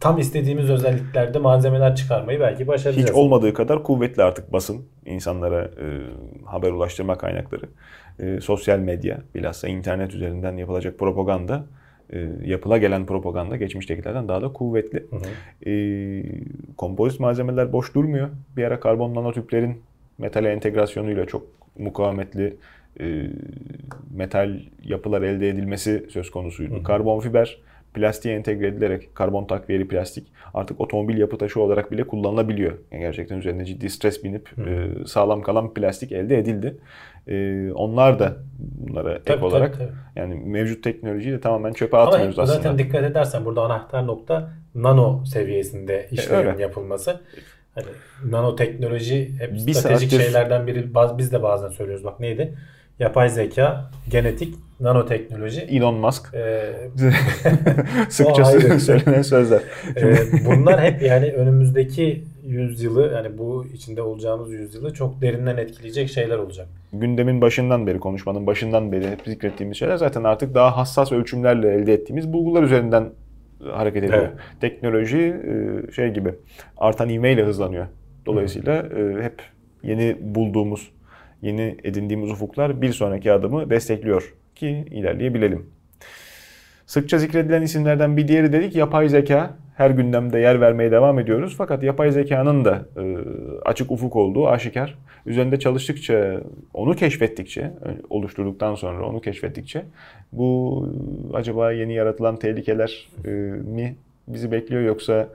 [0.00, 3.08] tam istediğimiz özelliklerde malzemeler çıkarmayı belki başaracağız.
[3.08, 5.86] Hiç olmadığı kadar kuvvetli artık basın, insanlara e,
[6.44, 7.66] haber ulaştırma kaynakları,
[8.18, 11.66] e, sosyal medya, bilhassa internet üzerinden yapılacak propaganda,
[12.12, 15.06] e, yapıla gelen propaganda geçmiştekilerden daha da kuvvetli.
[15.10, 15.70] Hı hı.
[15.70, 16.24] E,
[16.76, 18.28] kompozit malzemeler boş durmuyor.
[18.56, 19.82] Bir ara karbon nanotüplerin
[20.18, 21.46] metale entegrasyonuyla çok
[21.78, 22.56] mukavemetli
[23.00, 23.26] e,
[24.14, 26.82] metal yapılar elde edilmesi söz konusuydu.
[26.82, 27.58] Karbon fiber
[27.96, 32.72] plastiğe entegre edilerek karbon takviyeli plastik artık otomobil yapı taşı olarak bile kullanılabiliyor.
[32.92, 36.76] Yani gerçekten üzerine ciddi stres binip e, sağlam kalan plastik elde edildi.
[37.28, 39.96] E, onlar da bunlara ek Tabii, olarak tabii, tabii.
[40.16, 42.56] yani mevcut teknolojiyi de tamamen çöpe Ama atmıyoruz aslında.
[42.56, 46.62] zaten dikkat edersen burada anahtar nokta nano seviyesinde işlerin öyle.
[46.62, 47.20] yapılması.
[47.74, 47.86] Hani
[48.32, 50.88] nanoteknoloji hep Bir stratejik saattir- şeylerden biri.
[51.18, 52.04] Biz de bazen söylüyoruz.
[52.04, 52.54] Bak neydi?
[52.98, 55.60] Yapay zeka, genetik, nanoteknoloji.
[55.60, 56.72] Elon Musk Ee,
[58.08, 58.80] sıkça ayrı.
[58.80, 59.60] söylenen sözler.
[59.96, 60.16] Ee,
[60.46, 66.68] bunlar hep yani önümüzdeki yüzyılı yani bu içinde olacağımız yüzyılı çok derinden etkileyecek şeyler olacak.
[66.92, 71.92] gündemin başından beri, konuşmanın başından beri hep zikrettiğimiz şeyler zaten artık daha hassas ölçümlerle elde
[71.92, 73.10] ettiğimiz bulgular üzerinden
[73.72, 74.18] hareket ediyor.
[74.22, 74.32] Evet.
[74.60, 75.18] Teknoloji
[75.88, 76.34] e, şey gibi
[76.76, 77.86] artan ivmeyle hızlanıyor.
[78.26, 79.42] Dolayısıyla e, hep
[79.82, 80.90] yeni bulduğumuz,
[81.42, 85.66] yeni edindiğimiz ufuklar bir sonraki adımı destekliyor ki ilerleyebilelim.
[86.86, 89.54] Sıkça zikredilen isimlerden bir diğeri dedik yapay zeka.
[89.76, 91.54] Her gündemde yer vermeye devam ediyoruz.
[91.58, 93.16] Fakat yapay zekanın da e,
[93.64, 94.98] açık ufuk olduğu aşikar.
[95.26, 96.40] Üzerinde çalıştıkça,
[96.74, 97.70] onu keşfettikçe,
[98.10, 99.84] oluşturduktan sonra onu keşfettikçe
[100.32, 100.82] bu
[101.32, 103.96] e, acaba yeni yaratılan tehlikeler e, mi
[104.28, 105.28] bizi bekliyor yoksa e,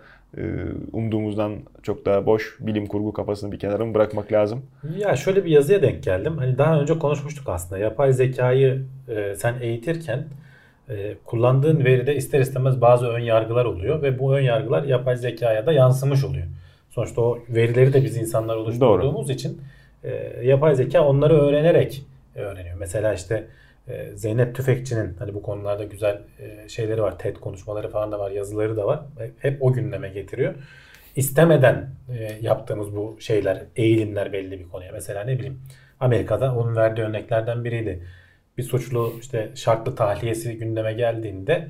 [0.91, 4.65] umduğumuzdan çok daha boş bilim kurgu kafasını bir kenara mı bırakmak lazım?
[4.97, 6.37] Ya şöyle bir yazıya denk geldim.
[6.37, 7.81] Hani daha önce konuşmuştuk aslında.
[7.81, 10.23] Yapay zekayı e, sen eğitirken
[10.89, 15.65] e, kullandığın veride ister istemez bazı ön yargılar oluyor ve bu ön yargılar yapay zekaya
[15.65, 16.45] da yansımış oluyor.
[16.89, 19.61] Sonuçta o verileri de biz insanlar oluşturduğumuz için
[20.03, 22.05] e, yapay zeka onları öğrenerek
[22.35, 22.77] öğreniyor.
[22.79, 23.47] Mesela işte
[24.15, 27.19] Zeynep Tüfekçi'nin hani bu konularda güzel e, şeyleri var.
[27.19, 28.99] TED konuşmaları falan da var, yazıları da var.
[29.39, 30.55] Hep o gündeme getiriyor.
[31.15, 34.91] İstemeden e, yaptığımız bu şeyler, eğilimler belli bir konuya.
[34.91, 35.61] Mesela ne bileyim
[35.99, 38.03] Amerika'da onun verdiği örneklerden biriydi.
[38.57, 41.67] Bir suçlu işte şartlı tahliyesi gündeme geldiğinde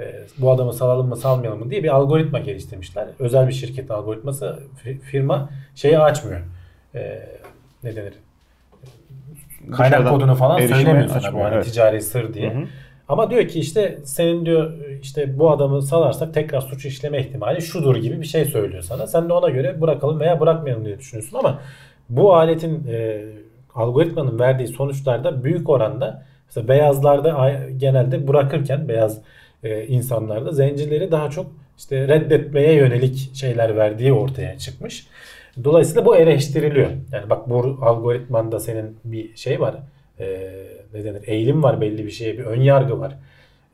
[0.00, 3.08] e, bu adamı salalım mı salmayalım mı diye bir algoritma geliştirmişler.
[3.18, 6.40] Özel bir şirketin algoritması fi- firma şeyi açmıyor.
[7.82, 8.14] Ne denir?
[9.72, 11.64] Kaynak kodunu falan söylemiyor sana bu hani evet.
[11.64, 12.54] ticari sır diye.
[12.54, 12.64] Hı hı.
[13.08, 17.96] Ama diyor ki işte senin diyor işte bu adamı salarsak tekrar suç işleme ihtimali şudur
[17.96, 19.06] gibi bir şey söylüyor sana.
[19.06, 21.60] Sen de ona göre bırakalım veya bırakmayalım diye düşünüyorsun ama
[22.08, 23.22] bu aletin e,
[23.74, 29.18] algoritmanın verdiği sonuçlarda büyük oranda mesela beyazlarda genelde bırakırken beyaz
[29.64, 31.46] e, insanlarda zencileri daha çok
[31.78, 35.06] işte reddetmeye yönelik şeyler verdiği ortaya çıkmış.
[35.64, 36.90] Dolayısıyla bu eleştiriliyor.
[37.12, 39.74] Yani bak bu algoritmanda senin bir şey var.
[40.20, 40.50] E,
[40.94, 41.22] ne denir?
[41.26, 43.16] Eğilim var belli bir şeye, bir ön yargı var.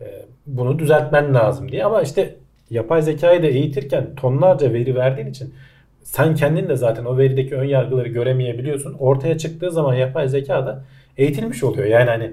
[0.00, 0.06] E,
[0.46, 1.84] bunu düzeltmen lazım diye.
[1.84, 2.34] Ama işte
[2.70, 5.54] yapay zekayı da eğitirken tonlarca veri verdiğin için
[6.02, 8.94] sen kendin de zaten o verideki ön yargıları göremeyebiliyorsun.
[8.98, 10.84] Ortaya çıktığı zaman yapay zeka da
[11.16, 11.86] eğitilmiş oluyor.
[11.86, 12.32] Yani hani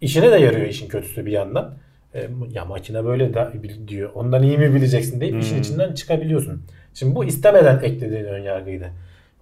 [0.00, 1.74] işine de yarıyor işin kötüsü bir yandan.
[2.14, 3.52] E, ya makine böyle da
[3.88, 4.10] diyor.
[4.14, 5.60] Ondan iyi mi bileceksin deyip işin Hmm.
[5.60, 6.62] içinden çıkabiliyorsun.
[6.94, 8.90] Şimdi bu istemeden eklediğin ön yargıydı.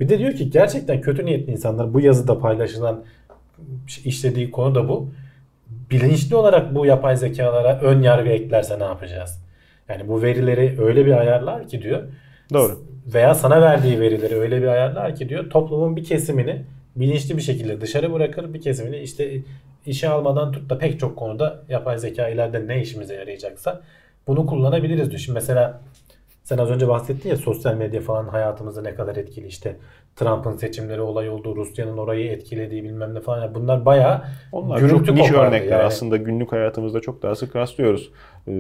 [0.01, 3.05] Bir de diyor ki gerçekten kötü niyetli insanlar bu yazıda paylaşılan
[4.05, 5.11] işlediği konu da bu.
[5.91, 9.43] Bilinçli olarak bu yapay zekalara ön yargı eklerse ne yapacağız?
[9.89, 12.03] Yani bu verileri öyle bir ayarlar ki diyor.
[12.53, 12.81] Doğru.
[13.15, 16.63] Veya sana verdiği verileri öyle bir ayarlar ki diyor toplumun bir kesimini
[16.97, 19.41] bilinçli bir şekilde dışarı bırakır bir kesimini işte
[19.87, 23.81] işe almadan tut da pek çok konuda yapay zeka ileride ne işimize yarayacaksa
[24.27, 25.21] bunu kullanabiliriz diyor.
[25.21, 25.81] Şimdi mesela
[26.53, 29.77] sen az önce bahsettin ya sosyal medya falan hayatımızda ne kadar etkili işte
[30.17, 33.43] Trump'ın seçimleri olay oldu, Rusya'nın orayı etkilediği bilmem ne falan.
[33.43, 34.23] Yani bunlar bayağı
[34.53, 35.71] Onlar gürültü çok niş örnekler.
[35.71, 35.83] yani.
[35.83, 38.13] Aslında günlük hayatımızda çok daha sık rastlıyoruz.
[38.49, 38.53] Ee,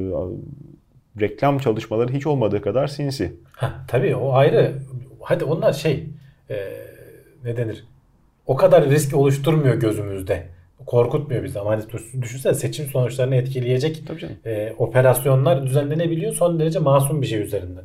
[1.21, 3.37] reklam çalışmaları hiç olmadığı kadar sinsi.
[3.57, 4.73] Heh, tabii o ayrı.
[5.21, 6.07] Hadi onlar şey
[6.51, 6.57] e,
[7.45, 7.85] ne denir?
[8.47, 10.47] O kadar risk oluşturmuyor gözümüzde.
[10.87, 14.03] Korkutmuyor bizi ama hani düş- düşünsene seçim sonuçlarını etkileyecek
[14.47, 17.85] e, operasyonlar düzenlenebiliyor son derece masum bir şey üzerinden.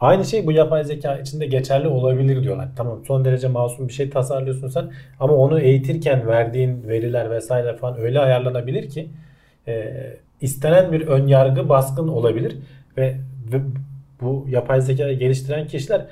[0.00, 2.68] Aynı şey bu yapay zeka içinde geçerli olabilir diyorlar.
[2.76, 7.98] Tamam son derece masum bir şey tasarlıyorsun sen ama onu eğitirken verdiğin veriler vesaire falan
[7.98, 9.08] öyle ayarlanabilir ki
[9.68, 9.94] e,
[10.40, 12.56] istenen bir ön yargı baskın olabilir.
[12.96, 13.16] Ve,
[13.52, 13.60] ve
[14.20, 16.06] bu yapay zekayı geliştiren kişiler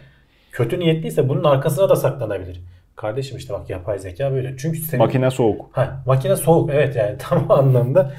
[0.53, 2.61] kötü niyetliyse bunun arkasına da saklanabilir.
[2.97, 4.55] Kardeşim işte bak yapay zeka böyle.
[4.59, 5.67] Çünkü senin Makine soğuk.
[5.73, 8.13] Ha, makine soğuk evet yani tam anlamda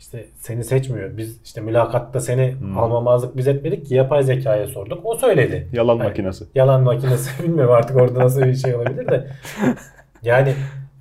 [0.00, 1.16] işte seni seçmiyor.
[1.16, 2.78] Biz işte mülakatta seni Hmm.
[2.78, 5.00] almamazlık biz etmedik ki yapay zekaya sorduk.
[5.04, 5.68] O söyledi.
[5.72, 6.44] Yalan Hani makinesi.
[6.54, 9.26] Yalan makinesi bilmiyorum artık orada nasıl bir şey olabilir de.
[10.22, 10.52] Yani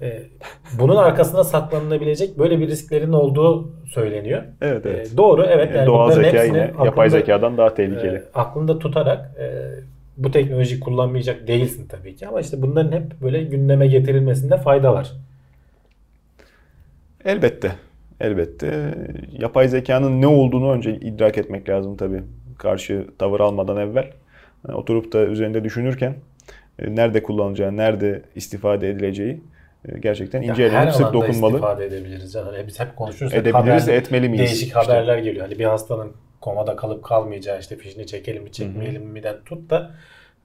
[0.02, 0.24] e,
[0.80, 4.44] bunun arkasına saklanılabilecek böyle bir risklerin olduğu söyleniyor.
[4.62, 5.14] Evet evet.
[5.14, 8.16] E, doğru evet yani Doğal zeka yine yapay aklında- zekadan daha tehlikeli.
[8.16, 9.46] e, aklında tutarak e,
[10.20, 15.12] bu teknolojiyi kullanmayacak değilsin tabii ki ama işte bunların hep böyle gündeme getirilmesinde fayda var.
[17.26, 17.72] Elbette.
[18.20, 18.96] Elbette.
[19.40, 22.22] Yapay zekanın ne olduğunu önce idrak etmek lazım tabii.
[22.58, 24.08] Karşı tavır almadan evvel.
[24.68, 26.16] Yani oturup da üzerinde düşünürken
[26.80, 29.42] e, nerede kullanılacağı, nerede istifade edileceği
[29.90, 31.52] e, gerçekten Ya ince her ellenip sık dokunmalı.
[31.54, 32.36] istifade edebiliriz.
[32.36, 33.38] Yani biz hep konuşuyoruz.
[33.38, 34.40] Edebiliriz de haber- etmeli miyiz?
[34.48, 34.80] Değişik İşte.
[34.80, 35.46] haberler geliyor.
[35.46, 36.12] Hani bir hastanın
[36.42, 39.92] komada kalıp kalmayacağı işte fişini çekelim mi çekmeyelim mi'den tut da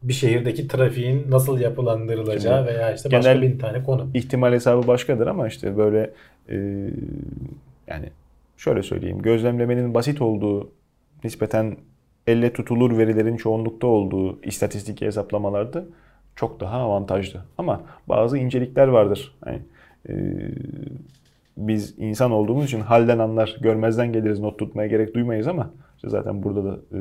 [0.02, 4.08] bir şehirdeki trafiğin nasıl yapılandırılacağı Şimdi veya işte başka bin tane konu.
[4.14, 6.10] ihtimal hesabı başkadır ama işte böyle
[6.48, 6.56] e,
[7.86, 8.08] yani
[8.56, 10.70] şöyle söyleyeyim gözlemlemenin basit olduğu
[11.24, 11.76] nispeten
[12.26, 15.84] elle tutulur verilerin çoğunlukta olduğu istatistik hesaplamalarda
[16.36, 17.40] çok daha avantajlı.
[17.58, 19.34] Ama bazı incelikler vardır.
[19.46, 19.60] Yani,
[20.08, 20.14] e,
[21.56, 25.70] biz insan olduğumuz için halden anlar, görmezden geliriz, not tutmaya gerek duymayız ama
[26.04, 26.98] işte zaten burada da e,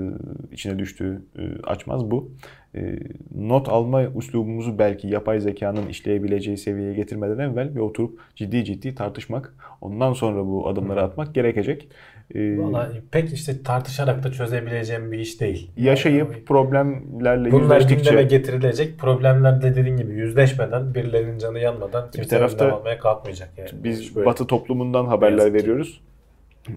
[0.51, 2.31] içine düştüğü e, açmaz bu.
[2.75, 2.99] E,
[3.35, 9.55] not alma üslubumuzu belki yapay zekanın işleyebileceği seviyeye getirmeden evvel bir oturup ciddi ciddi tartışmak,
[9.81, 11.89] ondan sonra bu adımları atmak gerekecek.
[12.35, 15.71] E, Vallahi pek işte tartışarak da çözebileceğim bir iş değil.
[15.77, 18.99] yaşayıp problemlerle Bunlar yüzleştikçe gündeme getirilecek.
[18.99, 23.49] Problemler de dediğin gibi yüzleşmeden, birilerinin canı yanmadan kimse tarafta önlem almaya kalkmayacak.
[23.57, 23.69] Yani.
[23.73, 24.15] biz.
[24.15, 26.01] Batı toplumundan haberler veriyoruz.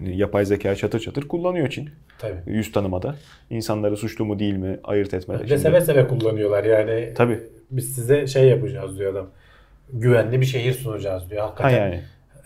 [0.01, 1.89] Yapay zeka çatır çatır kullanıyor Çin.
[2.19, 2.35] Tabii.
[2.45, 3.15] Yüz tanımada.
[3.49, 5.47] İnsanları suçlu mu değil mi ayırt etmede.
[5.47, 7.13] Şimdi- seve seve kullanıyorlar yani.
[7.15, 7.39] Tabii.
[7.71, 9.27] Biz size şey yapacağız diyor adam.
[9.93, 11.41] Güvenli bir şehir sunacağız diyor.
[11.41, 12.01] Ha Hakikaten, yani.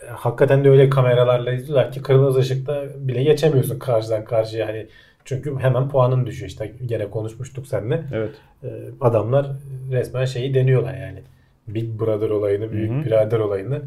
[0.08, 4.68] hakikaten de öyle kameralarla izliyorlar ki kırmızı ışıkta bile geçemiyorsun karşıdan karşıya.
[4.68, 4.88] Hani
[5.26, 6.72] çünkü hemen puanın düşüyor işte.
[6.86, 8.04] Gene konuşmuştuk seninle.
[8.14, 8.30] Evet.
[8.64, 8.68] Ee,
[9.02, 9.48] adamlar
[9.92, 11.20] resmen şeyi deniyorlar yani.
[11.68, 13.06] Big Brother olayını, Büyük Hı hı.
[13.06, 13.82] Birader olayını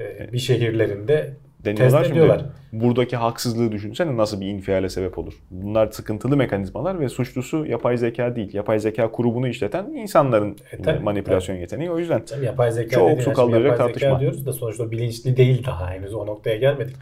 [0.00, 1.30] e, bir şehirlerinde
[1.64, 2.44] Deniyorlar şimdi.
[2.72, 5.34] Buradaki haksızlığı düşünsene nasıl bir infiale sebep olur.
[5.50, 8.54] Bunlar sıkıntılı mekanizmalar ve suçlusu yapay zeka değil.
[8.54, 11.90] Yapay zeka grubunu işleten insanların E, tabii, manipülasyon yeteneği.
[11.90, 14.08] O yüzden Canım yapay zeka Çok su şimdi kaldıracak yapay tartışma.
[14.08, 16.96] zeka diyoruz da sonuçta bilinçli değil daha henüz o noktaya gelmedik.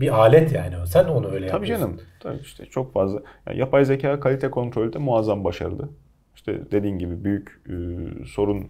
[0.00, 0.86] Bir alet yani o.
[0.86, 1.86] Sen onu öyle tabii yapıyorsun.
[1.96, 2.00] canım.
[2.20, 3.22] Tabii işte çok fazla.
[3.46, 5.88] Yani yapay zeka kalite kontrolde muazzam başarılı.
[6.34, 7.74] İşte dediğin gibi büyük e,
[8.26, 8.66] sorun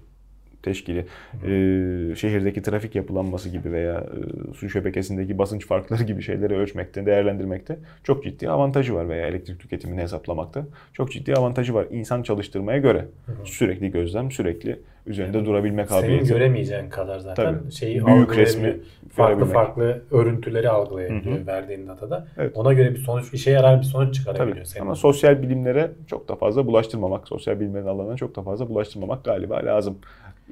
[0.62, 7.06] teşkili, e, şehirdeki trafik yapılanması gibi veya e, su şebekesindeki basınç farkları gibi şeyleri ölçmekte,
[7.06, 12.78] değerlendirmekte çok ciddi avantajı var veya elektrik tüketimini hesaplamakta çok ciddi avantajı var insan çalıştırmaya
[12.78, 13.06] göre.
[13.44, 16.28] Sürekli gözlem, sürekli üzerinde durabilme Senin kabiliyeti.
[16.28, 17.72] göremeyeceğin kadar zaten Tabii.
[17.72, 18.76] şeyi Büyük resmi
[19.10, 21.46] farklı farklı örüntüleri algılayabiliyor Hı hı.
[21.46, 22.26] verdiğin datada.
[22.38, 22.56] Evet.
[22.56, 24.66] Ona göre bir sonuç işe yarar bir sonuç çıkarabiliyor Tabii.
[24.66, 24.84] senin.
[24.84, 29.56] Ama sosyal bilimlere çok da fazla bulaştırmamak, sosyal bilimlerin alanına çok da fazla bulaştırmamak galiba
[29.64, 29.98] lazım.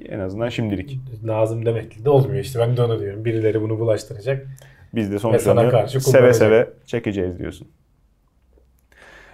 [0.09, 0.99] En azından şimdilik.
[1.27, 3.25] lazım demekle de olmuyor işte ben de onu diyorum.
[3.25, 4.47] Birileri bunu bulaştıracak.
[4.95, 7.67] Biz de sonuçlarını seve seve çekeceğiz diyorsun.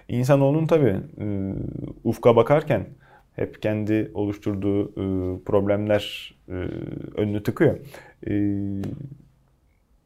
[0.07, 1.53] İnsanoğlunun tabii e,
[2.03, 2.86] ufka bakarken
[3.36, 5.03] hep kendi oluşturduğu e,
[5.43, 6.53] problemler e,
[7.17, 7.77] önünü tıkıyor.
[8.27, 8.33] E,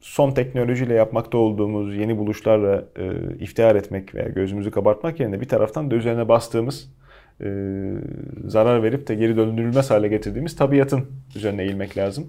[0.02, 5.92] Son teknolojiyle yapmakta olduğumuz yeni buluşlarla e, iftihar etmek veya gözümüzü kabartmak yerine bir taraftan
[5.92, 6.90] da üzerine bastığımız
[7.42, 7.48] e,
[8.48, 11.06] zarar verip de geri döndürülmez hale getirdiğimiz tabiatın
[11.36, 12.28] üzerine eğilmek lazım.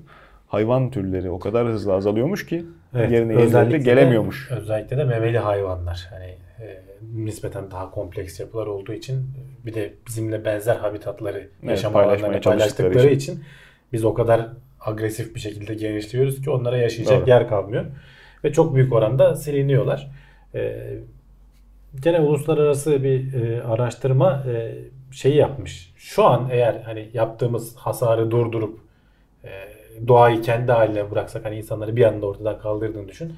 [0.48, 4.50] Hayvan türleri o kadar hızlı azalıyormuş ki yerine yenileri özellikle de- gelemiyormuş.
[4.50, 6.08] özellikle de memeli hayvanlar.
[6.10, 6.24] Hani
[6.66, 6.80] e,
[7.14, 9.26] nispeten daha kompleks yapılar olduğu için
[9.66, 13.44] bir de bizimle benzer habitatları yaşam paylaşmaya alanlarını paylaştıkları için.
[13.92, 14.48] biz o kadar
[14.80, 17.30] agresif bir şekilde genişliyoruz ki onlara yaşayacak Doğru.
[17.30, 17.84] yer kalmıyor.
[18.44, 20.10] Ve çok büyük oranda siliniyorlar.
[20.54, 20.94] E,
[22.02, 24.74] gene uluslararası bir e, araştırma e,
[25.10, 25.92] şeyi yapmış.
[25.96, 28.78] Şu an eğer hani yaptığımız hasarı durdurup
[29.44, 29.48] e,
[30.08, 33.32] doğayı kendi haline bıraksak hani insanları bir anda ortadan kaldırdığını düşün.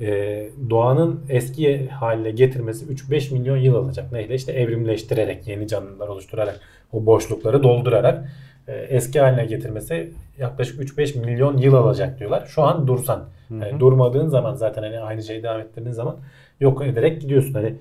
[0.00, 4.12] E, doğanın eski haline getirmesi 3-5 milyon yıl alacak.
[4.12, 4.34] Neyle?
[4.34, 6.60] İşte evrimleştirerek, yeni canlılar oluşturarak,
[6.92, 8.28] o boşlukları doldurarak
[8.68, 12.46] e, eski haline getirmesi yaklaşık 3-5 milyon yıl alacak diyorlar.
[12.46, 13.24] Şu an dursan.
[13.50, 16.16] Yani durmadığın zaman zaten hani aynı şeyi devam ettirdiğin zaman
[16.60, 17.54] yok ederek gidiyorsun.
[17.54, 17.74] Hani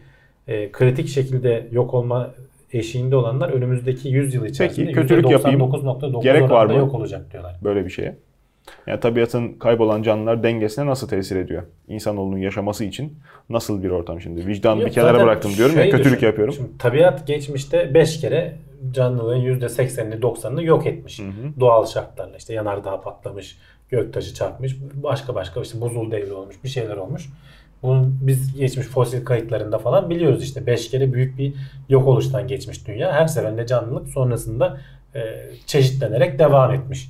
[0.47, 2.29] e, kritik şekilde yok olma
[2.73, 5.59] eşiğinde olanlar önümüzdeki 100 yıl içerisinde kötülük yapayım.
[5.59, 6.73] %99.9 Gerek var mı?
[6.73, 7.55] yok olacak diyorlar.
[7.63, 8.15] Böyle bir şeye.
[8.87, 11.63] Yani tabiatın kaybolan canlılar dengesine nasıl tesir ediyor?
[11.87, 13.19] İnsanoğlunun yaşaması için
[13.49, 14.47] nasıl bir ortam şimdi?
[14.47, 16.27] Vicdanı bir Yok, kenara zaten bıraktım diyorum ya kötülük düşün.
[16.27, 16.53] yapıyorum.
[16.53, 18.55] Şimdi tabiat geçmişte 5 kere
[18.91, 21.21] canlılığın %80'ini 90'ını yok etmiş.
[21.59, 23.57] Doğal şartlarla işte yanardağ patlamış,
[23.89, 27.29] göktaşı çarpmış, başka başka işte buzul devri olmuş, bir şeyler olmuş.
[27.83, 31.53] Bunun biz geçmiş fosil kayıtlarında falan biliyoruz işte 5 kere büyük bir
[31.89, 33.13] yok oluştan geçmiş dünya.
[33.13, 34.77] Her seferinde canlılık sonrasında
[35.15, 35.21] e,
[35.65, 37.09] çeşitlenerek devam etmiş.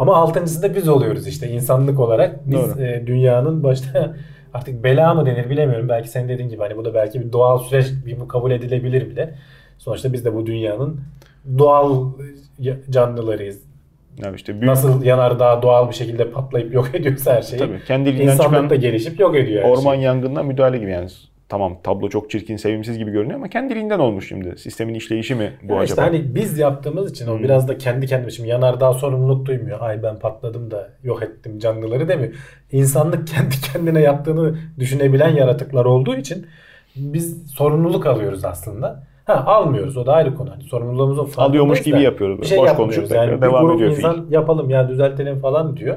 [0.00, 2.50] Ama altıncısı da biz oluyoruz işte insanlık olarak.
[2.50, 2.82] Biz Doğru.
[2.82, 4.16] e, dünyanın başta
[4.54, 5.88] artık bela mı denir bilemiyorum.
[5.88, 9.34] Belki senin dediğin gibi hani bu da belki bir doğal süreç gibi kabul edilebilir bile.
[9.78, 11.00] Sonuçta biz de bu dünyanın
[11.58, 12.06] doğal
[12.90, 13.62] canlılarıyız.
[14.24, 17.58] Yani işte büyük, Nasıl yanardağ doğal bir şekilde patlayıp yok ediyorsa her şeyi.
[17.58, 20.04] tabii İnsanlık çıkan da gelişip yok ediyor her orman şeyi.
[20.04, 21.08] yangınına müdahale gibi yani.
[21.50, 24.58] Tamam tablo çok çirkin, sevimsiz gibi görünüyor ama kendiliğinden olmuş şimdi.
[24.58, 26.06] Sistemin işleyişi mi bu Ya işte acaba?
[26.06, 27.42] hani biz yaptığımız için o Hmm.
[27.44, 29.78] biraz da kendi kendime şimdi yanardağ sorumluluk duymuyor.
[29.80, 32.32] Ay ben patladım da yok ettim canlıları demiyor.
[32.72, 36.46] İnsanlık kendi kendine yaptığını düşünebilen yaratıklar olduğu için
[36.96, 39.02] biz sorumluluk alıyoruz aslında.
[39.24, 40.50] Ha almıyoruz o da ayrı konu.
[40.50, 42.40] Hani sorumluluğumuzun farkındayız Alıyormuş gibi yapıyoruz.
[42.40, 45.96] Bir şey Boş konuşup yani bir devam ediyor insan yapalım ya düzeltelim falan diyor.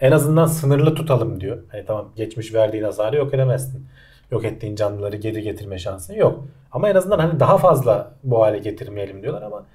[0.00, 1.58] En azından sınırlı tutalım diyor.
[1.68, 3.86] Hani tamam geçmiş verdiğin hasarı yok edemezsin.
[4.30, 6.44] Yok ettiğin canlıları geri getirme şansın yok.
[6.72, 9.66] Ama en azından hani daha fazla bu hale getirmeyelim diyorlar ama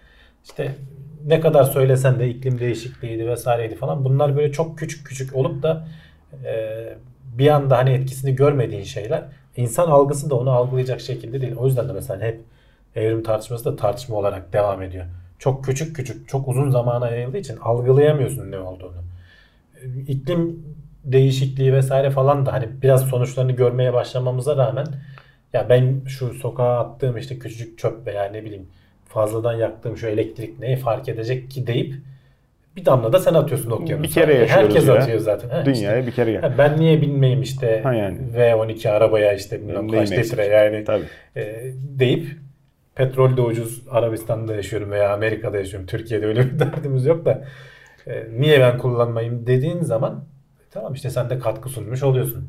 [0.44, 0.76] işte
[1.26, 5.88] ne kadar söylesen de iklim değişikliğiydi vesaireydi falan bunlar böyle çok küçük küçük olup da
[6.46, 6.98] e,
[7.38, 9.24] bir anda hani etkisini görmediğin şeyler
[9.58, 11.56] insan algısı da onu algılayacak şekilde değil.
[11.56, 12.42] O yüzden de mesela hep
[12.96, 15.06] evrim tartışması da tartışma olarak devam ediyor.
[15.40, 19.04] Çok küçük küçük çok uzun zamana yayıldığı için algılayamıyorsun ne olduğunu.
[19.82, 20.64] E, İklim
[21.04, 24.86] değişikliği vesaire falan da hani biraz sonuçlarını görmeye başlamamıza rağmen
[25.54, 28.68] ya ben şu sokağa attığım işte küçücük çöp veya ne bileyim
[29.06, 31.96] fazladan yaktığım şu elektrik neyi fark edecek ki deyip
[32.76, 34.04] bir damla da sen atıyorsun okyanusa.
[34.04, 34.94] Bir kere yaşıyoruz Herkes ya.
[34.94, 35.50] atıyor zaten.
[35.50, 35.74] Ha, işte.
[35.76, 36.54] Dünyaya bir kere gel.
[36.58, 38.18] Ben niye binmeyeyim işte Ha yani.
[38.38, 41.06] V12 arabaya işte bilmem kaç litre yani Tabii.
[41.36, 42.28] e, deyip
[42.96, 45.88] petrol de ucuz Arabistan'da yaşıyorum veya Amerika'da yaşıyorum.
[45.88, 47.46] Türkiye'de öyle bir derdimiz yok da
[48.08, 50.26] e, niye ben kullanmayayım dediğin zaman
[50.74, 52.48] tamam işte sen de katkı sunmuş oluyorsun.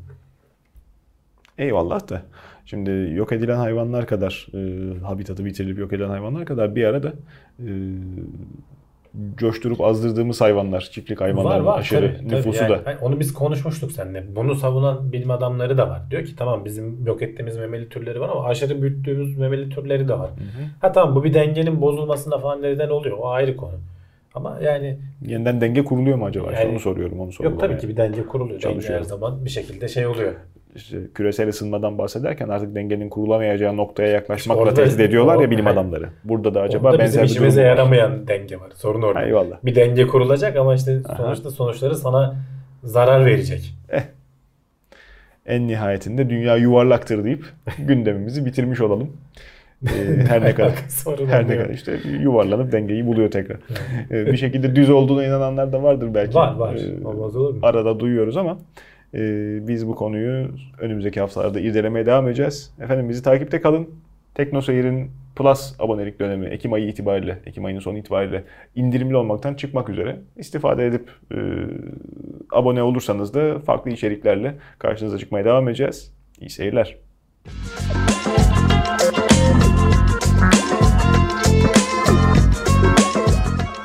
[1.59, 2.23] Eyvallah da.
[2.67, 7.13] Şimdi yok edilen hayvanlar kadar, e, habitatı bitirilip yok edilen hayvanlar kadar bir arada
[7.59, 7.69] e,
[9.37, 12.37] coşturup azdırdığımız hayvanlar, çiftlik hayvanların aşırı tabii, tabii.
[12.37, 12.81] nüfusu Yani da.
[12.85, 14.37] hani onu biz konuşmuştuk seninle.
[14.37, 16.03] Bunu savunan bilim adamları da var.
[16.11, 20.19] Diyor ki tamam bizim yok ettiğimiz memeli türleri var ama aşırı büyüttüğümüz memeli türleri de
[20.19, 20.31] var.
[20.81, 23.19] Ha tamam bu bir dengenin bozulmasına falan neden oluyor.
[23.19, 23.75] O ayrı konu.
[24.35, 26.51] Ama yani Yeniden denge kuruluyor mu acaba?
[26.51, 27.59] İşte Yani- onu soruyorum, onu yok soruyorum.
[27.59, 28.63] tabii ki bir denge kuruluyor.
[28.63, 30.33] Denge her zaman bir şekilde şey oluyor.
[30.77, 35.71] İşte küresel ısınmadan bahsederken artık dengenin kurulamayacağı noktaya yaklaşmakla orada- tehdit ediyorlar ya bilim o-
[35.71, 36.09] adamları.
[36.25, 37.69] Burada da acaba Orada benzer bizim bir işimize var.
[37.69, 38.71] yaramayan denge var.
[38.75, 39.21] Sorun orada.
[39.21, 39.57] Ha, Eyvallah.
[39.65, 41.17] Bir denge kurulacak ama işte Aha.
[41.17, 42.37] sonuçta sonuçları sana
[42.85, 43.75] zarar verecek.
[45.47, 47.45] En nihayetinde dünya yuvarlaktır deyip
[47.79, 49.17] gündemimizi bitirmiş olalım.
[49.85, 50.73] Ee, her ne kadar
[51.29, 53.57] her ne kadar işte yuvarlanıp dengeyi buluyor tekrar.
[54.11, 56.35] Ee, bir şekilde düz olduğuna inananlar da vardır belki.
[56.35, 56.75] Var var.
[56.75, 57.59] Ee, Olmaz olur mu?
[57.63, 58.59] arada duyuyoruz ama
[59.15, 59.19] e,
[59.69, 60.49] biz bu konuyu
[60.81, 62.75] önümüzdeki haftalarda irdelemeye devam edeceğiz.
[62.81, 63.89] Efendim bizi takipte kalın.
[64.35, 68.45] Teknoseyir'in Plus abonelik dönemi Ekim ayı itibariyle, Ekim ayının sonu itibariyle
[68.75, 70.17] indirimli olmaktan çıkmak üzere.
[70.37, 71.37] İstifade edip e,
[72.53, 76.13] abone olursanız da farklı içeriklerle karşınıza çıkmaya devam edeceğiz.
[76.41, 76.97] İyi seyirler.